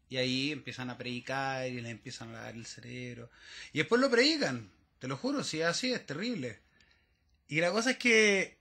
y 0.09 0.17
ahí 0.17 0.51
empiezan 0.51 0.91
a 0.91 0.97
predicar 0.99 1.67
y 1.67 1.81
les 1.81 1.91
empiezan 1.91 2.35
a 2.35 2.41
dar 2.41 2.53
el 2.53 2.67
cerebro. 2.67 3.31
Y 3.71 3.79
después 3.79 3.99
lo 3.99 4.11
predican, 4.11 4.71
te 4.99 5.07
lo 5.07 5.17
juro, 5.17 5.43
si 5.43 5.63
así, 5.63 5.91
es 5.91 6.05
terrible. 6.05 6.59
Y 7.47 7.61
la 7.61 7.71
cosa 7.71 7.91
es 7.91 7.97
que 7.97 8.59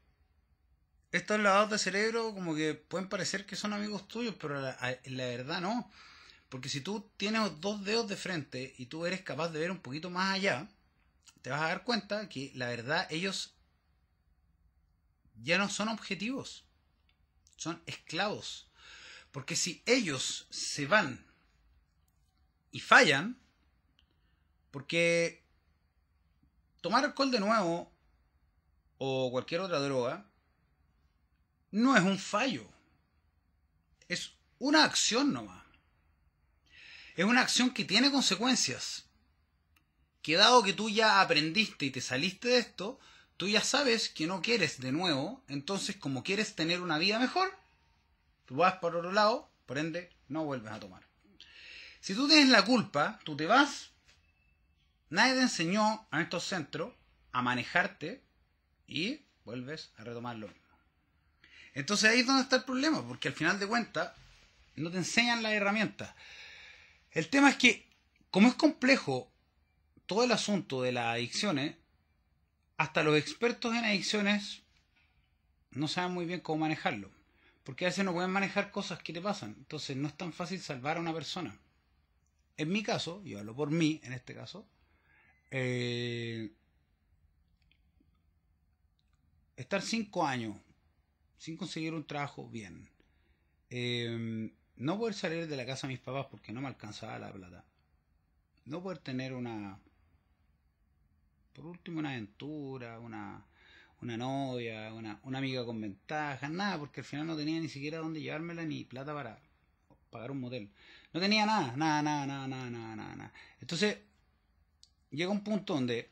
estos 1.12 1.38
lavados 1.38 1.70
de 1.70 1.79
cerebro 1.79 2.33
como 2.33 2.55
que 2.55 2.75
pueden 2.75 3.09
parecer 3.09 3.44
que 3.44 3.55
son 3.55 3.75
amigos 3.75 4.09
tuyos, 4.09 4.35
pero 4.40 4.61
la, 4.61 4.77
la, 5.05 5.27
verdad 5.27 5.61
no. 5.61 5.90
Porque 6.48 6.70
si 6.70 6.81
tú 6.81 7.09
tienes 7.18 7.61
dos 7.61 7.85
dedos 7.85 8.09
de 8.09 8.16
frente 8.16 8.75
y 8.79 8.87
tú 8.87 9.05
eres 9.05 9.20
capaz 9.20 9.51
de 9.51 9.61
ver 9.61 9.70
un 9.70 9.81
poquito 9.81 10.11
más 10.11 10.35
allá, 10.35 10.68
te 11.42 11.51
vas 11.51 11.61
a 11.61 11.68
dar 11.68 11.85
cuenta 11.85 12.29
que 12.29 12.51
la 12.55 12.68
verdad 12.68 13.07
ellos 13.11 13.55
ya 15.42 15.59
no 15.59 15.68
son 15.68 15.88
objetivos, 15.88 16.64
son 17.57 17.83
esclavos. 17.87 18.68
Porque 19.33 19.55
si 19.55 19.83
ellos 19.87 20.46
se 20.51 20.87
van 20.87 21.27
y 22.70 22.81
fallan, 22.81 23.38
porque 24.70 25.42
tomar 26.81 27.05
alcohol 27.05 27.31
de 27.31 27.40
nuevo 27.40 27.92
o 28.96 29.31
cualquier 29.31 29.61
otra 29.61 29.79
droga 29.79 30.32
no 31.73 31.97
es 31.97 32.03
un 32.03 32.19
fallo. 32.19 32.71
Es 34.09 34.33
una 34.59 34.85
acción 34.85 35.33
nomás. 35.33 35.65
Es 37.17 37.25
una 37.25 37.41
acción 37.41 37.71
que 37.71 37.85
tiene 37.85 38.11
consecuencias. 38.11 39.07
Que 40.23 40.37
dado 40.37 40.63
que 40.63 40.73
tú 40.73 40.89
ya 40.89 41.21
aprendiste 41.21 41.87
y 41.87 41.91
te 41.91 42.01
saliste 42.01 42.49
de 42.49 42.59
esto, 42.59 43.01
tú 43.37 43.49
ya 43.49 43.63
sabes 43.63 44.09
que 44.09 44.27
no 44.27 44.41
quieres 44.41 44.81
de 44.81 44.93
nuevo, 44.93 45.43
entonces 45.49 45.97
como 45.97 46.23
quieres 46.23 46.55
tener 46.55 46.81
una 46.81 46.99
vida 46.99 47.19
mejor, 47.19 47.53
tú 48.45 48.57
vas 48.57 48.75
por 48.75 48.95
otro 48.95 49.11
lado, 49.11 49.51
por 49.67 49.79
ende 49.79 50.11
no 50.29 50.45
vuelves 50.45 50.73
a 50.73 50.79
tomar. 50.79 51.03
Si 52.01 52.15
tú 52.15 52.29
tienes 52.29 52.51
la 52.51 52.65
culpa, 52.65 53.19
tú 53.25 53.37
te 53.37 53.47
vas, 53.47 53.91
nadie 55.11 55.35
te 55.35 55.41
enseñó 55.41 56.07
a 56.11 56.21
estos 56.21 56.45
centros 56.45 56.95
a 57.33 57.43
manejarte 57.43 58.23
y 58.87 59.23
vuelves 59.45 59.91
a 59.97 60.05
retomarlo. 60.05 60.62
Entonces 61.75 62.11
ahí 62.11 62.21
es 62.21 62.27
donde 62.27 62.43
está 62.43 62.57
el 62.57 62.65
problema, 62.65 63.07
porque 63.07 63.29
al 63.29 63.35
final 63.35 63.59
de 63.59 63.67
cuentas 63.67 64.13
no 64.77 64.91
te 64.91 64.99
enseñan 64.99 65.43
las 65.43 65.53
herramientas. 65.53 66.15
El 67.11 67.29
tema 67.29 67.51
es 67.51 67.57
que, 67.57 67.87
como 68.31 68.49
es 68.49 68.55
complejo 68.55 69.31
todo 70.07 70.25
el 70.25 70.33
asunto 70.33 70.83
de 70.83 70.93
las 70.93 71.07
adicciones, 71.07 71.77
hasta 72.77 73.03
los 73.03 73.17
expertos 73.17 73.75
en 73.75 73.85
adicciones 73.85 74.63
no 75.71 75.89
saben 75.89 76.13
muy 76.13 76.27
bien 76.27 76.41
cómo 76.41 76.61
manejarlo. 76.61 77.11
Porque 77.65 77.85
a 77.85 77.89
veces 77.89 78.05
no 78.05 78.13
pueden 78.13 78.31
manejar 78.31 78.71
cosas 78.71 79.03
que 79.03 79.13
te 79.13 79.21
pasan. 79.21 79.55
Entonces 79.59 79.96
no 79.96 80.09
es 80.09 80.17
tan 80.17 80.33
fácil 80.33 80.61
salvar 80.61 80.96
a 80.96 81.01
una 81.01 81.15
persona. 81.15 81.57
En 82.57 82.71
mi 82.71 82.83
caso, 82.83 83.23
yo 83.25 83.38
hablo 83.38 83.55
por 83.55 83.71
mí 83.71 84.01
en 84.03 84.13
este 84.13 84.35
caso, 84.35 84.67
eh, 85.51 86.51
estar 89.57 89.81
cinco 89.81 90.27
años 90.27 90.57
sin 91.43 91.57
conseguir 91.57 91.93
un 91.93 92.07
trabajo 92.07 92.49
bien. 92.49 92.88
Em, 93.69 94.53
no 94.77 94.97
poder 94.97 95.13
salir 95.13 95.49
de 95.49 95.57
la 95.57 95.67
casa 95.67 95.88
de 95.88 95.95
mis 95.95 96.01
papás 96.01 96.27
porque 96.31 96.53
no 96.53 96.61
me 96.61 96.69
alcanzaba 96.69 97.19
la 97.19 97.33
plata. 97.33 97.65
No 98.65 98.81
poder 98.81 98.99
tener 98.99 99.33
una, 99.33 99.77
por 101.53 101.67
último, 101.67 101.99
una 101.99 102.11
aventura, 102.11 103.01
una, 103.01 103.45
una 104.03 104.17
novia, 104.17 104.95
una, 104.95 105.19
una 105.25 105.38
amiga 105.38 105.65
con 105.65 105.81
ventajas, 105.81 106.49
nada, 106.49 106.79
porque 106.79 107.01
al 107.01 107.07
final 107.07 107.27
no 107.27 107.37
tenía 107.37 107.59
ni 107.59 107.69
siquiera 107.69 107.99
dónde 107.99 108.21
llevármela 108.21 108.63
ni 108.65 108.85
plata 108.85 109.13
para 109.13 109.40
pagar 110.11 110.31
un 110.31 110.38
motel. 110.38 110.71
No 111.13 111.19
tenía 111.19 111.45
nada, 111.45 111.77
nada, 111.77 112.03
nada, 112.03 112.25
nada, 112.25 112.47
nada, 112.47 112.71
nada, 112.71 113.17
nada. 113.17 113.33
Entonces, 113.61 113.99
llega 115.11 115.33
un 115.33 115.43
punto 115.43 115.75
donde, 115.75 116.09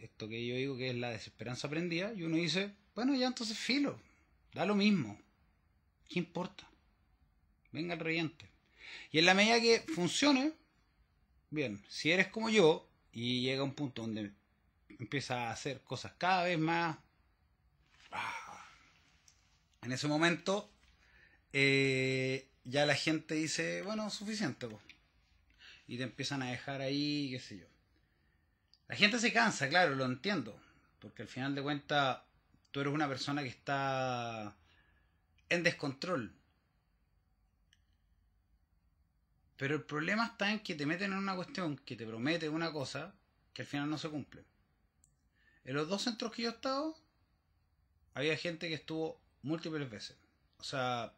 esto 0.00 0.28
que 0.28 0.44
yo 0.44 0.56
digo 0.56 0.76
que 0.76 0.90
es 0.90 0.96
la 0.96 1.10
desesperanza 1.10 1.68
aprendida, 1.68 2.12
y 2.14 2.24
uno 2.24 2.34
dice, 2.34 2.74
bueno, 2.96 3.14
ya 3.14 3.28
entonces 3.28 3.56
filo, 3.56 3.96
Da 4.52 4.66
lo 4.66 4.74
mismo. 4.74 5.18
¿Qué 6.08 6.18
importa? 6.18 6.68
Venga 7.70 7.94
el 7.94 8.00
reyente. 8.00 8.48
Y 9.10 9.18
en 9.18 9.26
la 9.26 9.34
medida 9.34 9.60
que 9.60 9.80
funcione, 9.94 10.52
Bien, 11.52 11.84
si 11.86 12.10
eres 12.10 12.28
como 12.28 12.48
yo 12.48 12.88
y 13.12 13.42
llega 13.42 13.62
un 13.62 13.74
punto 13.74 14.00
donde 14.00 14.32
empieza 14.88 15.48
a 15.48 15.50
hacer 15.50 15.82
cosas 15.82 16.12
cada 16.16 16.44
vez 16.44 16.58
más... 16.58 16.96
Ah, 18.10 18.66
en 19.82 19.92
ese 19.92 20.08
momento 20.08 20.70
eh, 21.52 22.48
ya 22.64 22.86
la 22.86 22.94
gente 22.94 23.34
dice, 23.34 23.82
bueno, 23.82 24.08
suficiente. 24.08 24.66
Y 25.86 25.98
te 25.98 26.04
empiezan 26.04 26.40
a 26.40 26.50
dejar 26.50 26.80
ahí, 26.80 27.28
qué 27.32 27.38
sé 27.38 27.58
yo. 27.58 27.66
La 28.88 28.96
gente 28.96 29.18
se 29.18 29.30
cansa, 29.30 29.68
claro, 29.68 29.94
lo 29.94 30.06
entiendo. 30.06 30.58
Porque 31.00 31.20
al 31.20 31.28
final 31.28 31.54
de 31.54 31.62
cuentas, 31.62 32.20
tú 32.72 32.80
eres 32.80 32.92
una 32.92 33.08
persona 33.08 33.42
que 33.42 33.48
está 33.48 34.56
en 35.48 35.62
descontrol. 35.62 36.32
Pero 39.56 39.76
el 39.76 39.82
problema 39.82 40.26
está 40.26 40.50
en 40.50 40.60
que 40.60 40.74
te 40.74 40.86
meten 40.86 41.12
en 41.12 41.18
una 41.18 41.36
cuestión 41.36 41.76
que 41.76 41.94
te 41.94 42.06
promete 42.06 42.48
una 42.48 42.72
cosa 42.72 43.14
que 43.52 43.62
al 43.62 43.68
final 43.68 43.88
no 43.88 43.98
se 43.98 44.08
cumple. 44.08 44.42
En 45.64 45.76
los 45.76 45.88
dos 45.88 46.02
centros 46.02 46.32
que 46.32 46.42
yo 46.42 46.48
he 46.48 46.52
estado, 46.52 46.96
había 48.14 48.36
gente 48.36 48.68
que 48.68 48.74
estuvo 48.74 49.20
múltiples 49.42 49.88
veces. 49.88 50.16
O 50.58 50.64
sea, 50.64 51.14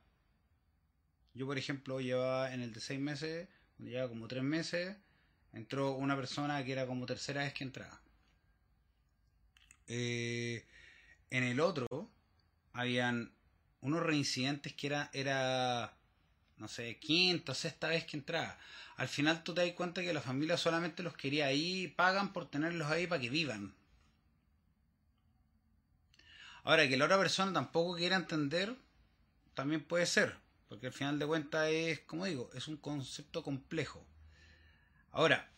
yo 1.33 1.47
por 1.47 1.57
ejemplo 1.57 2.01
llevaba 2.01 2.53
en 2.53 2.61
el 2.61 2.73
de 2.73 2.81
seis 2.81 3.01
meses, 3.01 3.49
llevaba 3.79 4.09
como 4.09 4.29
tres 4.29 4.43
meses, 4.43 4.97
entró 5.53 5.93
una 5.93 6.17
persona 6.17 6.65
que 6.65 6.73
era 6.73 6.87
como 6.87 7.07
tercera 7.07 7.45
vez 7.45 7.55
que 7.55 7.65
entraba. 7.65 8.01
Eh, 9.87 10.65
en 11.37 11.43
el 11.43 11.59
otro, 11.59 11.89
habían 12.73 13.35
unos 13.81 14.05
reincidentes 14.05 14.73
que 14.73 14.87
era, 14.87 15.11
era, 15.13 15.97
no 16.59 16.69
sé, 16.69 17.01
quinta 17.01 17.51
o 17.51 17.55
sexta 17.57 17.89
vez 17.89 18.05
que 18.05 18.17
entraba. 18.17 18.57
Al 18.97 19.09
final 19.09 19.43
tú 19.43 19.53
te 19.53 19.67
das 19.67 19.73
cuenta 19.73 20.01
que 20.01 20.15
la 20.15 20.21
familia 20.21 20.57
solamente 20.57 21.03
los 21.03 21.17
quería 21.17 21.47
ahí, 21.47 21.89
pagan 21.89 22.33
por 22.33 22.49
tenerlos 22.49 22.89
ahí 22.89 23.09
para 23.09 23.21
que 23.21 23.31
vivan. 23.31 23.75
Ahora, 26.63 26.89
que 26.89 26.97
la 26.97 27.07
otra 27.07 27.19
persona 27.19 27.53
tampoco 27.53 27.97
quiera 27.97 28.15
entender, 28.15 28.77
también 29.55 29.83
puede 29.83 30.07
ser, 30.07 30.37
porque 30.69 30.87
al 30.87 30.93
final 30.93 31.19
de 31.19 31.27
cuentas 31.27 31.69
es, 31.69 31.99
como 32.01 32.27
digo, 32.27 32.49
es 32.55 32.69
un 32.69 32.77
concepto 32.77 33.43
complejo. 33.43 34.07
Ahora, 35.11 35.51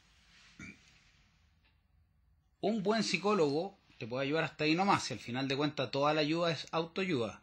un 2.63 2.83
buen 2.83 3.05
psicólogo 3.05 3.79
te 3.99 4.07
puede 4.07 4.27
ayudar 4.27 4.45
hasta 4.45 4.65
ahí 4.65 4.75
nomás, 4.75 5.05
si 5.05 5.15
al 5.15 5.21
final 5.21 5.49
de 5.49 5.57
cuentas 5.57 5.91
toda 5.91 6.13
la 6.15 6.21
ayuda 6.21 6.53
es 6.53 6.67
autoayuda. 6.71 7.43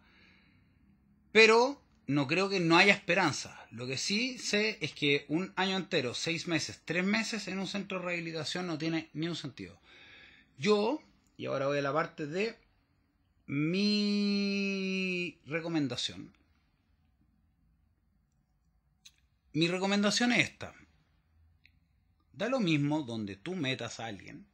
Pero 1.31 1.81
no 2.05 2.27
creo 2.27 2.49
que 2.49 2.59
no 2.59 2.77
haya 2.77 2.93
esperanza. 2.93 3.65
Lo 3.71 3.87
que 3.87 3.97
sí 3.97 4.37
sé 4.37 4.77
es 4.81 4.93
que 4.93 5.25
un 5.29 5.53
año 5.55 5.77
entero, 5.77 6.13
seis 6.13 6.47
meses, 6.47 6.81
tres 6.85 7.03
meses 7.03 7.47
en 7.47 7.59
un 7.59 7.67
centro 7.67 7.99
de 7.99 8.05
rehabilitación 8.05 8.67
no 8.67 8.77
tiene 8.77 9.09
ni 9.13 9.27
un 9.27 9.35
sentido. 9.35 9.79
Yo, 10.57 11.01
y 11.37 11.45
ahora 11.47 11.67
voy 11.67 11.79
a 11.79 11.81
la 11.81 11.93
parte 11.93 12.27
de 12.27 12.55
mi 13.47 15.39
recomendación. 15.45 16.33
Mi 19.53 19.67
recomendación 19.67 20.31
es 20.31 20.49
esta. 20.49 20.73
Da 22.33 22.49
lo 22.49 22.59
mismo 22.59 23.03
donde 23.03 23.35
tú 23.35 23.55
metas 23.55 23.99
a 23.99 24.07
alguien. 24.07 24.47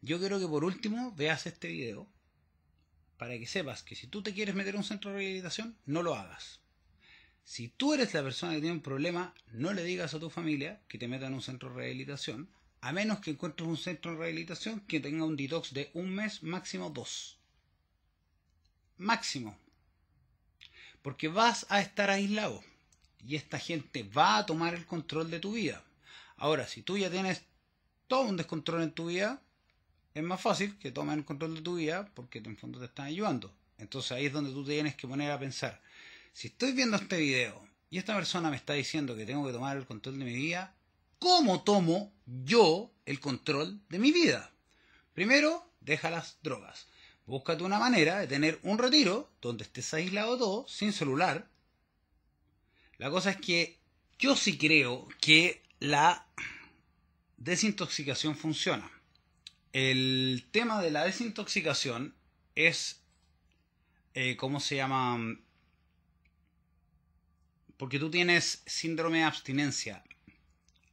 Yo 0.00 0.18
quiero 0.18 0.38
que 0.38 0.46
por 0.46 0.64
último 0.64 1.12
veas 1.16 1.46
este 1.46 1.68
video 1.68 2.06
para 3.16 3.38
que 3.38 3.46
sepas 3.46 3.82
que 3.82 3.96
si 3.96 4.06
tú 4.06 4.22
te 4.22 4.32
quieres 4.32 4.54
meter 4.54 4.74
en 4.74 4.78
un 4.78 4.84
centro 4.84 5.10
de 5.10 5.16
rehabilitación, 5.16 5.76
no 5.86 6.02
lo 6.02 6.14
hagas. 6.14 6.60
Si 7.44 7.68
tú 7.68 7.94
eres 7.94 8.14
la 8.14 8.22
persona 8.22 8.52
que 8.52 8.60
tiene 8.60 8.76
un 8.76 8.82
problema, 8.82 9.34
no 9.52 9.72
le 9.72 9.82
digas 9.82 10.14
a 10.14 10.20
tu 10.20 10.30
familia 10.30 10.80
que 10.86 10.98
te 10.98 11.08
metan 11.08 11.28
en 11.28 11.34
un 11.34 11.42
centro 11.42 11.70
de 11.70 11.76
rehabilitación, 11.76 12.48
a 12.80 12.92
menos 12.92 13.20
que 13.20 13.32
encuentres 13.32 13.68
un 13.68 13.76
centro 13.76 14.12
de 14.12 14.18
rehabilitación 14.18 14.80
que 14.80 15.00
tenga 15.00 15.24
un 15.24 15.36
detox 15.36 15.72
de 15.74 15.90
un 15.94 16.14
mes, 16.14 16.42
máximo 16.42 16.90
dos 16.90 17.38
máximo. 18.98 19.56
Porque 21.02 21.28
vas 21.28 21.66
a 21.70 21.80
estar 21.80 22.10
aislado 22.10 22.62
y 23.24 23.36
esta 23.36 23.58
gente 23.58 24.02
va 24.02 24.38
a 24.38 24.46
tomar 24.46 24.74
el 24.74 24.84
control 24.84 25.30
de 25.30 25.40
tu 25.40 25.52
vida. 25.52 25.82
Ahora, 26.36 26.66
si 26.66 26.82
tú 26.82 26.98
ya 26.98 27.10
tienes 27.10 27.42
todo 28.06 28.22
un 28.22 28.36
descontrol 28.36 28.82
en 28.82 28.92
tu 28.92 29.06
vida, 29.06 29.42
es 30.18 30.24
más 30.24 30.40
fácil 30.40 30.76
que 30.78 30.90
tomen 30.90 31.20
el 31.20 31.24
control 31.24 31.54
de 31.54 31.62
tu 31.62 31.76
vida 31.76 32.10
porque 32.14 32.38
en 32.38 32.56
fondo 32.56 32.80
te 32.80 32.86
están 32.86 33.06
ayudando. 33.06 33.54
Entonces 33.78 34.12
ahí 34.12 34.26
es 34.26 34.32
donde 34.32 34.50
tú 34.50 34.64
tienes 34.64 34.96
que 34.96 35.06
poner 35.06 35.30
a 35.30 35.38
pensar, 35.38 35.80
si 36.32 36.48
estoy 36.48 36.72
viendo 36.72 36.96
este 36.96 37.16
video 37.16 37.66
y 37.88 37.98
esta 37.98 38.14
persona 38.14 38.50
me 38.50 38.56
está 38.56 38.72
diciendo 38.72 39.16
que 39.16 39.24
tengo 39.24 39.46
que 39.46 39.52
tomar 39.52 39.76
el 39.76 39.86
control 39.86 40.18
de 40.18 40.24
mi 40.24 40.34
vida, 40.34 40.74
¿cómo 41.20 41.62
tomo 41.62 42.12
yo 42.26 42.90
el 43.06 43.20
control 43.20 43.80
de 43.88 43.98
mi 44.00 44.10
vida? 44.10 44.52
Primero, 45.14 45.70
deja 45.80 46.10
las 46.10 46.38
drogas. 46.42 46.88
Búscate 47.24 47.62
una 47.62 47.78
manera 47.78 48.18
de 48.18 48.26
tener 48.26 48.58
un 48.62 48.78
retiro 48.78 49.30
donde 49.40 49.64
estés 49.64 49.94
aislado 49.94 50.36
todo, 50.36 50.68
sin 50.68 50.92
celular. 50.92 51.48
La 52.96 53.10
cosa 53.10 53.30
es 53.30 53.36
que 53.36 53.78
yo 54.18 54.34
sí 54.34 54.58
creo 54.58 55.06
que 55.20 55.62
la 55.78 56.26
desintoxicación 57.36 58.34
funciona. 58.34 58.90
El 59.72 60.46
tema 60.50 60.80
de 60.82 60.90
la 60.90 61.04
desintoxicación 61.04 62.14
es, 62.54 63.02
eh, 64.14 64.36
¿cómo 64.36 64.60
se 64.60 64.76
llama? 64.76 65.18
Porque 67.76 67.98
tú 67.98 68.10
tienes 68.10 68.62
síndrome 68.66 69.18
de 69.18 69.24
abstinencia 69.24 70.02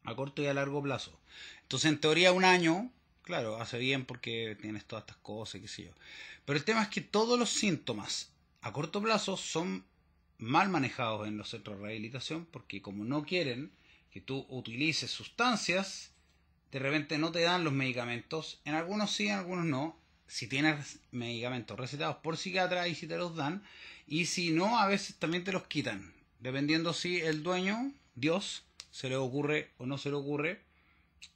a 0.04 0.16
corto 0.16 0.42
y 0.42 0.48
a 0.48 0.54
largo 0.54 0.84
plazo. 0.84 1.20
Entonces, 1.64 1.92
en 1.92 2.00
teoría, 2.00 2.32
un 2.32 2.46
año 2.46 2.92
claro, 3.26 3.60
hace 3.60 3.78
bien 3.80 4.06
porque 4.06 4.56
tienes 4.62 4.86
todas 4.86 5.04
estas 5.04 5.18
cosas, 5.18 5.60
qué 5.60 5.68
sé 5.68 5.84
yo. 5.86 5.92
Pero 6.46 6.58
el 6.58 6.64
tema 6.64 6.84
es 6.84 6.90
que 6.90 7.02
todos 7.02 7.38
los 7.38 7.50
síntomas 7.50 8.32
a 8.62 8.72
corto 8.72 9.02
plazo 9.02 9.36
son 9.36 9.84
mal 10.38 10.70
manejados 10.70 11.28
en 11.28 11.38
los 11.38 11.50
centros 11.50 11.78
de 11.78 11.84
rehabilitación 11.84 12.46
porque 12.46 12.82
como 12.82 13.04
no 13.04 13.26
quieren 13.26 13.72
que 14.12 14.22
tú 14.22 14.46
utilices 14.50 15.12
sustancias, 15.12 16.12
de 16.76 16.80
repente 16.80 17.18
no 17.18 17.32
te 17.32 17.40
dan 17.40 17.64
los 17.64 17.72
medicamentos, 17.72 18.60
en 18.66 18.76
algunos 18.76 19.10
sí, 19.10 19.28
en 19.30 19.36
algunos 19.36 19.64
no. 19.64 19.98
Si 20.28 20.46
tienes 20.46 21.00
medicamentos 21.10 21.80
recetados 21.80 22.18
por 22.18 22.36
psiquiatra 22.36 22.90
y 22.90 22.96
si 22.96 23.08
te 23.08 23.16
los 23.16 23.34
dan, 23.38 23.64
y 24.08 24.26
si 24.26 24.52
no, 24.52 24.78
a 24.78 24.86
veces 24.86 25.16
también 25.16 25.46
te 25.46 25.54
los 25.54 25.68
quitan, 25.68 26.14
dependiendo 26.42 26.92
si 26.92 27.22
el 27.22 27.44
dueño, 27.44 27.94
Dios, 28.16 28.66
se 28.92 29.08
le 29.08 29.16
ocurre 29.16 29.70
o 29.78 29.86
no 29.86 29.98
se 29.98 30.10
le 30.10 30.16
ocurre 30.16 30.60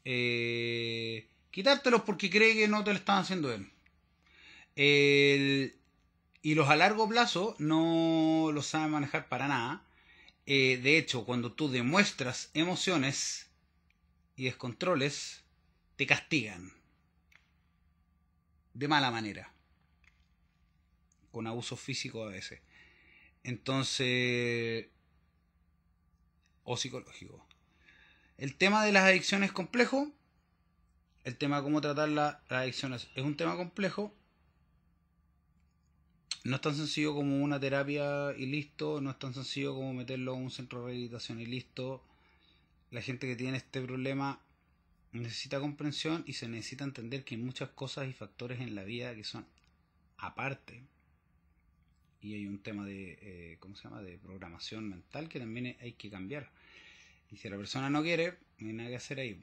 eh, 0.03 1.25
quitártelos 1.51 2.01
porque 2.01 2.29
cree 2.29 2.53
que 2.53 2.67
no 2.67 2.83
te 2.83 2.91
lo 2.91 2.97
están 2.97 3.19
haciendo 3.19 3.49
él. 3.53 3.71
y 6.41 6.53
los 6.53 6.67
a 6.67 6.75
largo 6.75 7.07
plazo 7.07 7.55
no 7.59 8.49
los 8.53 8.65
sabe 8.65 8.89
manejar 8.89 9.29
para 9.29 9.47
nada. 9.47 9.85
Eh, 10.45 10.81
de 10.83 10.97
hecho, 10.97 11.23
cuando 11.23 11.53
tú 11.53 11.69
demuestras 11.69 12.49
emociones 12.53 13.48
y 14.39 14.45
descontroles, 14.45 15.43
te 15.95 16.07
castigan. 16.07 16.71
De 18.73 18.87
mala 18.87 19.11
manera. 19.11 19.53
Con 21.31 21.45
abuso 21.47 21.75
físico 21.75 22.23
a 22.23 22.29
veces. 22.29 22.61
Entonces... 23.43 24.87
O 26.63 26.77
psicológico. 26.77 27.45
El 28.37 28.55
tema 28.55 28.85
de 28.85 28.91
las 28.91 29.03
adicciones 29.03 29.49
es 29.49 29.53
complejo 29.53 30.13
el 31.23 31.37
tema 31.37 31.57
de 31.57 31.63
cómo 31.63 31.81
tratar 31.81 32.09
las 32.09 32.37
adicciones 32.49 33.07
es 33.15 33.23
un 33.23 33.35
tema 33.35 33.55
complejo. 33.55 34.15
No 36.43 36.55
es 36.55 36.61
tan 36.61 36.75
sencillo 36.75 37.13
como 37.13 37.43
una 37.43 37.59
terapia 37.59 38.33
y 38.37 38.45
listo, 38.45 39.01
no 39.01 39.11
es 39.11 39.19
tan 39.19 39.33
sencillo 39.33 39.75
como 39.75 39.93
meterlo 39.93 40.33
en 40.35 40.43
un 40.43 40.51
centro 40.51 40.79
de 40.79 40.85
rehabilitación 40.85 41.41
y 41.41 41.45
listo. 41.45 42.01
La 42.91 43.01
gente 43.01 43.27
que 43.27 43.35
tiene 43.35 43.57
este 43.57 43.81
problema 43.81 44.41
necesita 45.11 45.59
comprensión 45.59 46.23
y 46.27 46.33
se 46.33 46.47
necesita 46.47 46.83
entender 46.83 47.23
que 47.23 47.35
hay 47.35 47.41
muchas 47.41 47.69
cosas 47.69 48.07
y 48.07 48.13
factores 48.13 48.59
en 48.59 48.75
la 48.75 48.83
vida 48.83 49.15
que 49.15 49.23
son 49.23 49.45
aparte. 50.17 50.83
Y 52.21 52.33
hay 52.33 52.47
un 52.47 52.59
tema 52.59 52.85
de, 52.85 53.17
eh, 53.21 53.57
¿cómo 53.59 53.75
se 53.75 53.83
llama?, 53.83 54.01
de 54.01 54.17
programación 54.17 54.89
mental 54.89 55.29
que 55.29 55.39
también 55.39 55.77
hay 55.79 55.93
que 55.93 56.09
cambiar. 56.09 56.51
Y 57.31 57.37
si 57.37 57.49
la 57.49 57.57
persona 57.57 57.89
no 57.89 58.01
quiere, 58.01 58.37
no 58.57 58.67
hay 58.67 58.73
nada 58.73 58.89
que 58.89 58.95
hacer 58.95 59.19
ahí 59.19 59.39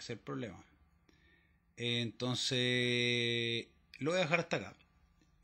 es 0.00 0.10
el 0.10 0.18
problema. 0.18 0.62
Entonces, 1.76 3.66
lo 3.98 4.10
voy 4.10 4.18
a 4.18 4.22
dejar 4.22 4.40
hasta 4.40 4.56
acá. 4.56 4.76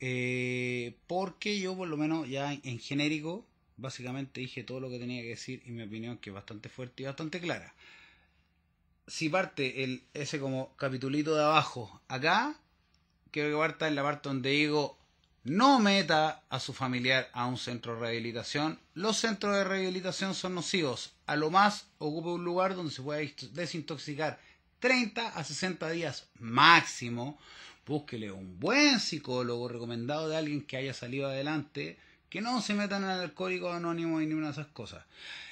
Eh, 0.01 0.97
porque 1.07 1.59
yo 1.59 1.76
por 1.76 1.89
lo 1.89 1.97
menos 1.97 2.28
ya 2.28 2.53
en 2.53 2.78
genérico, 2.78 3.47
básicamente 3.77 4.41
dije 4.41 4.64
todo 4.64 4.81
lo 4.81 4.91
que 4.91 4.99
tenía 4.99 5.22
que 5.22 5.29
decir 5.29 5.62
y 5.66 5.70
mi 5.70 5.83
opinión 5.83 6.18
que 6.18 6.31
es 6.31 6.35
bastante 6.35 6.68
fuerte 6.68 7.03
y 7.03 7.07
bastante 7.07 7.41
clara. 7.41 7.74
Si 9.07 9.29
parte 9.29 9.85
el, 9.85 10.03
ese 10.14 10.41
como 10.41 10.74
capitulito 10.77 11.35
de 11.35 11.45
abajo 11.45 12.01
acá, 12.09 12.59
quiero 13.31 13.51
que 13.51 13.57
parta 13.57 13.89
en 13.89 13.95
la 13.95 14.03
parte 14.03 14.29
donde 14.29 14.51
digo 14.51 14.99
no 15.47 15.79
meta 15.79 16.43
a 16.49 16.59
su 16.59 16.72
familiar 16.72 17.31
a 17.33 17.47
un 17.47 17.57
centro 17.57 17.95
de 17.95 18.01
rehabilitación. 18.01 18.81
Los 18.95 19.18
centros 19.18 19.55
de 19.55 19.62
rehabilitación 19.62 20.35
son 20.35 20.57
nocivos. 20.57 21.12
A 21.27 21.37
lo 21.37 21.53
más 21.53 21.87
ocupe 21.99 22.31
un 22.31 22.45
lugar 22.45 22.74
donde 22.74 22.93
se 22.93 23.01
pueda 23.01 23.20
desintoxicar 23.53 24.41
30 24.81 25.29
a 25.29 25.45
60 25.45 25.89
días 25.91 26.27
máximo. 26.41 27.39
Búsquele 27.87 28.33
un 28.33 28.59
buen 28.59 28.99
psicólogo 28.99 29.68
recomendado 29.68 30.29
de 30.29 30.37
alguien 30.37 30.62
que 30.62 30.79
haya 30.79 30.93
salido 30.93 31.29
adelante. 31.29 31.97
Que 32.31 32.41
no 32.41 32.61
se 32.61 32.74
metan 32.74 33.05
en 33.05 33.11
el 33.11 33.20
alcohólico 33.20 33.72
anónimo 33.72 34.20
y 34.20 34.27
ni 34.27 34.35
de 34.35 34.51
esas 34.51 34.66
cosas. 34.66 35.05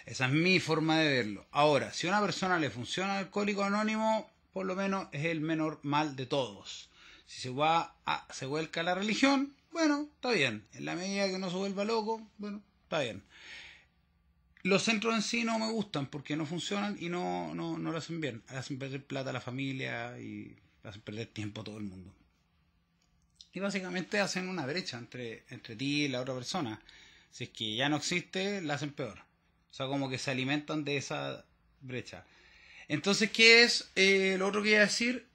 Esa 0.07 0.27
es 0.27 0.33
mi 0.33 0.61
forma 0.61 0.99
de 0.99 1.09
verlo. 1.09 1.47
Ahora, 1.51 1.93
si 1.93 2.07
a 2.07 2.11
una 2.11 2.20
persona 2.20 2.59
le 2.59 2.70
funciona 2.70 3.18
el 3.18 3.27
alcohólico 3.27 3.64
anónimo, 3.64 4.31
por 4.53 4.66
lo 4.66 4.77
menos 4.77 5.09
es 5.12 5.25
el 5.27 5.41
menor 5.41 5.81
mal 5.83 6.16
de 6.16 6.27
todos. 6.27 6.91
Si 7.27 7.41
se 7.41 7.51
va 7.51 7.95
a, 8.05 8.27
se 8.33 8.47
vuelca 8.47 8.81
a 8.81 8.85
la 8.85 8.95
religión, 8.95 9.55
bueno, 9.72 10.09
está 10.14 10.31
bien. 10.31 10.66
En 10.72 10.85
la 10.85 10.95
medida 10.95 11.29
que 11.29 11.39
no 11.39 11.51
se 11.51 11.57
vuelva 11.57 11.85
loco, 11.85 12.20
bueno, 12.39 12.62
está 12.85 13.01
bien. 13.01 13.22
Los 14.62 14.83
centros 14.83 15.14
en 15.14 15.22
sí 15.22 15.45
no 15.45 15.59
me 15.59 15.70
gustan 15.70 16.07
porque 16.07 16.37
no 16.37 16.47
funcionan 16.47 16.97
y 16.99 17.09
no, 17.09 17.55
no, 17.55 17.79
no 17.79 17.93
lo 17.93 17.99
hacen 17.99 18.20
bien. 18.20 18.43
Hacen 18.49 18.79
perder 18.79 19.05
plata 19.05 19.31
a 19.31 19.33
la 19.33 19.41
familia 19.41 20.18
y 20.18 20.57
hacen 20.85 21.03
perder 21.03 21.27
tiempo 21.27 21.61
a 21.61 21.64
todo 21.64 21.79
el 21.79 21.85
mundo. 21.85 22.14
Y 23.55 23.61
básicamente 23.61 24.20
hacen 24.20 24.48
una 24.48 24.66
brecha 24.66 24.98
entre, 24.98 25.44
entre 25.48 25.76
ti 25.76 26.05
y 26.05 26.09
la 26.09 26.20
otra 26.20 26.34
persona. 26.34 26.80
Si 27.30 27.44
es 27.44 27.50
que 27.50 27.74
ya 27.74 27.88
no 27.88 27.96
existe, 27.96 28.61
la 28.61 28.74
hacen 28.74 28.92
peor. 28.92 29.18
O 29.70 29.74
sea, 29.74 29.86
como 29.86 30.11
que 30.11 30.18
se 30.18 30.30
alimentan 30.30 30.84
de 30.84 30.98
esa 30.98 31.44
brecha. 31.80 32.24
Entonces, 32.88 33.30
¿qué 33.30 33.62
es 33.62 33.90
eh, 33.94 34.36
lo 34.38 34.48
otro 34.48 34.62
que 34.62 34.70
iba 34.70 34.78
a 34.78 34.82
decir? 34.82 35.26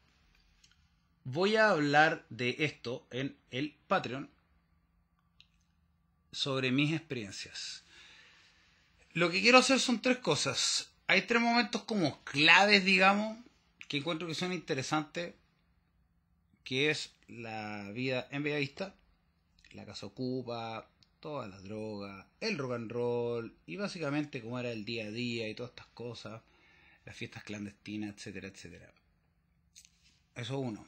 voy 1.31 1.55
a 1.55 1.69
hablar 1.69 2.25
de 2.29 2.55
esto 2.59 3.05
en 3.11 3.37
el 3.51 3.75
Patreon 3.87 4.29
sobre 6.31 6.71
mis 6.71 6.93
experiencias. 6.93 7.83
Lo 9.13 9.29
que 9.29 9.41
quiero 9.41 9.59
hacer 9.59 9.79
son 9.79 10.01
tres 10.01 10.17
cosas. 10.17 10.89
Hay 11.07 11.23
tres 11.23 11.41
momentos 11.41 11.83
como 11.83 12.23
claves, 12.23 12.85
digamos, 12.85 13.37
que 13.87 13.97
encuentro 13.97 14.27
que 14.27 14.35
son 14.35 14.53
interesantes, 14.53 15.33
que 16.69 16.91
es 16.91 17.15
la 17.27 17.89
vida 17.93 18.27
en 18.29 18.43
Bellavista, 18.43 18.93
la 19.71 19.87
casa 19.87 20.05
ocupa, 20.05 20.87
toda 21.19 21.47
la 21.47 21.59
droga, 21.61 22.27
el 22.41 22.59
rock 22.59 22.73
and 22.73 22.91
roll 22.91 23.57
y 23.65 23.77
básicamente 23.77 24.39
cómo 24.39 24.59
era 24.59 24.71
el 24.71 24.85
día 24.85 25.05
a 25.05 25.09
día 25.09 25.49
y 25.49 25.55
todas 25.55 25.71
estas 25.71 25.87
cosas, 25.87 26.43
las 27.05 27.15
fiestas 27.15 27.43
clandestinas, 27.43 28.15
etcétera, 28.15 28.49
etcétera. 28.49 28.93
Eso 30.35 30.59
uno. 30.59 30.85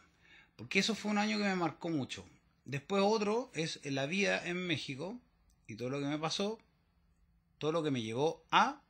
Porque 0.56 0.78
eso 0.78 0.94
fue 0.94 1.10
un 1.10 1.18
año 1.18 1.40
que 1.40 1.46
me 1.46 1.56
marcó 1.56 1.90
mucho. 1.90 2.28
Después 2.64 3.02
otro 3.04 3.50
es 3.56 3.84
la 3.84 4.06
vida 4.06 4.48
en 4.48 4.58
México 4.68 5.20
y 5.66 5.78
todo 5.78 5.90
lo 5.90 6.00
que 6.00 6.06
me 6.06 6.20
pasó, 6.20 6.60
todo 7.58 7.72
lo 7.72 7.82
que 7.82 7.90
me 7.90 8.04
llevó 8.04 8.46
a 8.52 8.84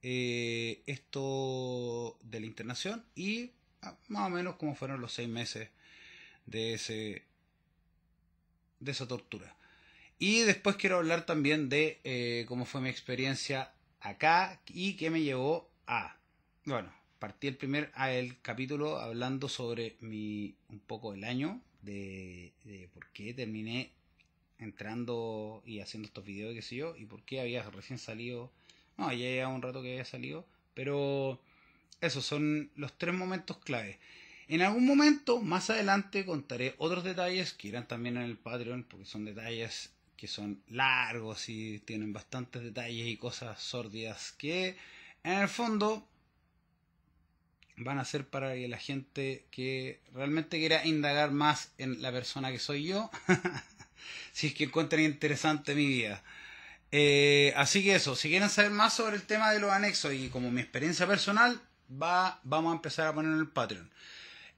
eh, 0.00 0.82
esto 0.86 2.16
de 2.22 2.40
la 2.40 2.46
internación 2.46 3.04
y 3.14 3.50
más 4.08 4.28
o 4.28 4.30
menos 4.30 4.56
como 4.56 4.74
fueron 4.74 5.02
los 5.02 5.12
seis 5.12 5.28
meses 5.28 5.68
de 6.46 6.74
ese 6.74 7.24
de 8.80 8.92
esa 8.92 9.06
tortura. 9.06 9.56
Y 10.18 10.40
después 10.40 10.76
quiero 10.76 10.98
hablar 10.98 11.26
también 11.26 11.68
de 11.68 12.00
eh, 12.04 12.44
cómo 12.48 12.64
fue 12.64 12.80
mi 12.80 12.88
experiencia 12.88 13.72
acá 14.00 14.60
y 14.68 14.94
qué 14.94 15.10
me 15.10 15.22
llevó 15.22 15.70
a, 15.86 16.16
bueno, 16.64 16.92
partí 17.18 17.46
el 17.46 17.56
primer 17.56 17.92
ah, 17.94 18.12
el 18.12 18.40
capítulo 18.40 18.98
hablando 18.98 19.48
sobre 19.48 19.96
mi 20.00 20.56
un 20.68 20.80
poco 20.80 21.14
el 21.14 21.24
año 21.24 21.60
de, 21.82 22.52
por 22.92 23.06
qué 23.12 23.32
terminé 23.32 23.92
entrando 24.58 25.62
y 25.64 25.80
haciendo 25.80 26.06
estos 26.06 26.24
videos 26.24 26.54
qué 26.54 26.62
sé 26.62 26.76
yo 26.76 26.96
y 26.96 27.04
por 27.06 27.22
qué 27.22 27.40
había 27.40 27.62
recién 27.70 27.98
salido 27.98 28.52
no 28.96 29.10
ya 29.10 29.18
lleva 29.18 29.48
un 29.48 29.62
rato 29.62 29.82
que 29.82 29.92
había 29.92 30.04
salido 30.04 30.44
pero 30.74 31.40
esos 32.00 32.24
son 32.24 32.70
los 32.74 32.96
tres 32.98 33.14
momentos 33.14 33.58
clave 33.58 34.00
en 34.48 34.62
algún 34.62 34.86
momento 34.86 35.40
más 35.40 35.70
adelante 35.70 36.24
contaré 36.24 36.74
otros 36.78 37.04
detalles 37.04 37.52
que 37.52 37.68
irán 37.68 37.88
también 37.88 38.16
en 38.16 38.24
el 38.24 38.36
Patreon 38.36 38.84
porque 38.84 39.06
son 39.06 39.24
detalles 39.24 39.92
que 40.16 40.28
son 40.28 40.62
largos 40.68 41.48
y 41.48 41.80
tienen 41.80 42.12
bastantes 42.12 42.62
detalles 42.62 43.06
y 43.06 43.16
cosas 43.16 43.60
sórdidas 43.60 44.32
que 44.32 44.76
en 45.24 45.32
el 45.32 45.48
fondo 45.48 46.06
van 47.76 47.98
a 47.98 48.04
ser 48.04 48.26
para 48.26 48.54
que 48.54 48.68
la 48.68 48.78
gente 48.78 49.46
que 49.50 50.00
realmente 50.12 50.58
quiera 50.58 50.86
indagar 50.86 51.30
más 51.30 51.72
en 51.78 52.02
la 52.02 52.12
persona 52.12 52.52
que 52.52 52.58
soy 52.58 52.84
yo, 52.84 53.10
si 54.32 54.48
es 54.48 54.54
que 54.54 54.64
encuentran 54.64 55.02
interesante 55.02 55.74
mi 55.74 55.86
vida. 55.86 56.22
Eh, 56.90 57.52
así 57.56 57.82
que 57.82 57.94
eso, 57.94 58.14
si 58.14 58.28
quieren 58.28 58.50
saber 58.50 58.70
más 58.70 58.94
sobre 58.94 59.16
el 59.16 59.22
tema 59.22 59.50
de 59.52 59.60
los 59.60 59.70
anexos 59.70 60.12
y 60.12 60.28
como 60.28 60.50
mi 60.50 60.60
experiencia 60.60 61.06
personal, 61.06 61.60
va, 61.90 62.40
vamos 62.44 62.72
a 62.72 62.76
empezar 62.76 63.06
a 63.08 63.14
poner 63.14 63.32
en 63.32 63.38
el 63.38 63.48
Patreon. 63.48 63.90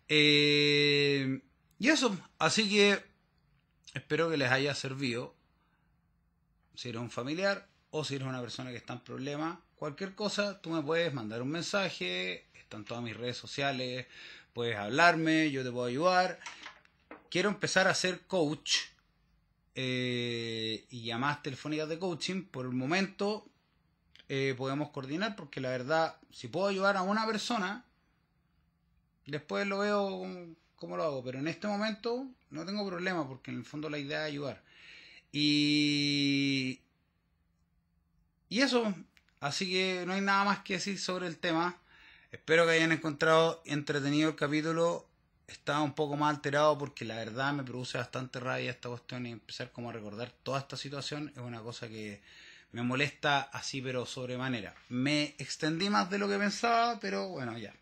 Eh, 0.09 1.41
y 1.79 1.89
eso, 1.89 2.17
así 2.39 2.69
que 2.69 3.03
espero 3.95 4.31
que 4.31 4.37
les 4.37 4.51
haya 4.51 4.75
servido. 4.75 5.35
Si 6.75 6.89
eres 6.89 7.01
un 7.01 7.11
familiar 7.11 7.69
o 7.91 8.05
si 8.05 8.17
eres 8.17 8.27
una 8.27 8.41
persona 8.41 8.71
que 8.71 8.77
está 8.77 8.95
en 8.95 9.01
problemas, 9.01 9.59
cualquier 9.77 10.15
cosa, 10.15 10.61
tú 10.61 10.71
me 10.71 10.83
puedes 10.83 11.13
mandar 11.15 11.43
un 11.43 11.51
mensaje, 11.51 12.47
en 12.77 12.85
todas 12.85 13.03
mis 13.03 13.17
redes 13.17 13.37
sociales, 13.37 14.07
puedes 14.53 14.77
hablarme, 14.77 15.51
yo 15.51 15.63
te 15.63 15.71
puedo 15.71 15.87
ayudar. 15.87 16.41
Quiero 17.31 17.49
empezar 17.49 17.89
a 17.89 17.95
ser 17.95 18.27
coach 18.27 18.77
eh, 19.75 20.87
y 20.91 21.05
llamadas 21.05 21.43
telefónicas 21.43 21.89
de 21.89 21.99
coaching. 21.99 22.45
Por 22.45 22.67
el 22.67 22.73
momento 22.73 23.47
eh, 24.29 24.55
podemos 24.57 24.91
coordinar 24.91 25.37
porque 25.37 25.61
la 25.61 25.71
verdad, 25.71 26.17
si 26.31 26.49
puedo 26.49 26.69
ayudar 26.69 26.97
a 26.97 27.03
una 27.03 27.27
persona, 27.27 27.85
después 29.27 29.67
lo 29.67 29.79
veo 29.79 30.27
cómo 30.77 30.97
lo 30.97 31.05
hago, 31.05 31.25
pero 31.25 31.39
en 31.39 31.49
este 31.49 31.67
momento 31.67 32.27
no 32.51 32.65
tengo 32.65 32.87
problema 32.87 33.27
porque 33.27 33.51
en 33.51 33.59
el 33.59 33.65
fondo 33.65 33.89
la 33.89 33.99
idea 33.99 34.27
es 34.27 34.33
ayudar. 34.33 34.63
Y, 35.33 36.81
y 38.49 38.61
eso, 38.61 38.95
así 39.41 39.71
que 39.71 40.05
no 40.07 40.13
hay 40.13 40.21
nada 40.21 40.45
más 40.45 40.61
que 40.61 40.75
decir 40.75 40.99
sobre 40.99 41.27
el 41.27 41.39
tema. 41.39 41.77
Espero 42.31 42.67
que 42.67 42.73
hayan 42.73 42.93
encontrado 42.93 43.63
entretenido 43.65 44.31
el 44.31 44.37
capítulo. 44.37 45.09
Estaba 45.49 45.83
un 45.83 45.95
poco 45.95 46.17
más 46.17 46.37
alterado 46.37 46.77
porque 46.79 47.05
la 47.05 47.17
verdad 47.17 47.53
me 47.53 47.65
produce 47.65 47.99
bastante 47.99 48.41
rabia 48.41 48.71
esta 48.71 48.89
cuestión 48.89 49.27
y 49.27 49.33
empezar 49.33 49.73
como 49.73 49.91
a 49.91 49.93
recordar 49.93 50.33
toda 50.43 50.61
esta 50.61 50.77
situación 50.77 51.33
es 51.35 51.43
una 51.43 51.61
cosa 51.61 51.89
que 51.89 52.23
me 52.73 52.83
molesta 52.83 53.41
así 53.41 53.81
pero 53.83 54.07
sobremanera. 54.07 54.75
Me 54.89 55.35
extendí 55.39 55.91
más 55.91 56.11
de 56.11 56.19
lo 56.19 56.29
que 56.29 56.39
pensaba, 56.39 56.99
pero 57.01 57.29
bueno, 57.29 57.57
ya. 57.59 57.73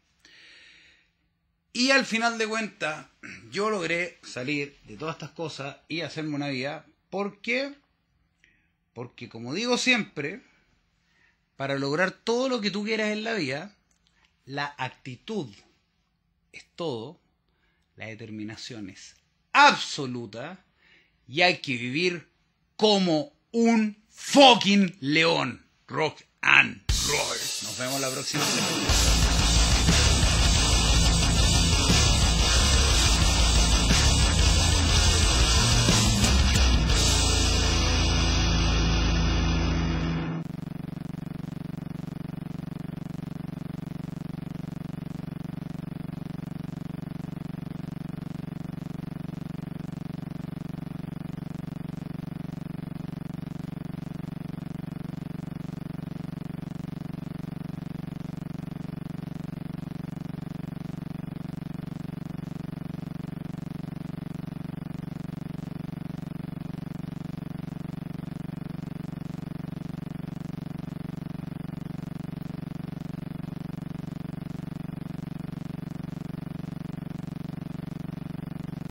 Y 1.73 1.91
al 1.91 2.05
final 2.05 2.39
de 2.39 2.47
cuentas, 2.47 3.07
yo 3.51 3.71
logré 3.71 4.19
salir 4.23 4.79
de 4.85 4.97
todas 4.97 5.17
estas 5.17 5.31
cosas 5.31 5.77
y 5.89 6.03
hacerme 6.03 6.35
una 6.35 6.49
vida. 6.49 6.87
¿Por 7.11 7.41
qué? 7.41 7.75
Porque 8.95 9.29
como 9.29 9.55
digo 9.55 9.79
siempre, 9.79 10.43
para 11.57 11.79
lograr 11.79 12.11
todo 12.11 12.49
lo 12.49 12.61
que 12.61 12.71
tú 12.71 12.85
quieras 12.85 13.11
en 13.11 13.25
la 13.25 13.35
vida, 13.35 13.75
la 14.45 14.75
actitud 14.79 15.49
es 16.53 16.65
todo, 16.77 17.21
la 17.97 18.07
determinación 18.07 18.91
es 18.91 19.17
absoluta 19.53 20.65
y 21.29 21.43
hay 21.43 21.59
que 21.59 21.73
vivir 21.73 22.29
como 22.77 23.33
un 23.53 24.03
fucking 24.11 24.97
león. 25.01 25.65
Rock 25.87 26.23
and 26.41 26.83
roll. 27.07 27.39
Nos 27.63 27.79
vemos 27.79 28.01
la 28.01 28.11
próxima 28.11 28.45
semana. 28.45 29.32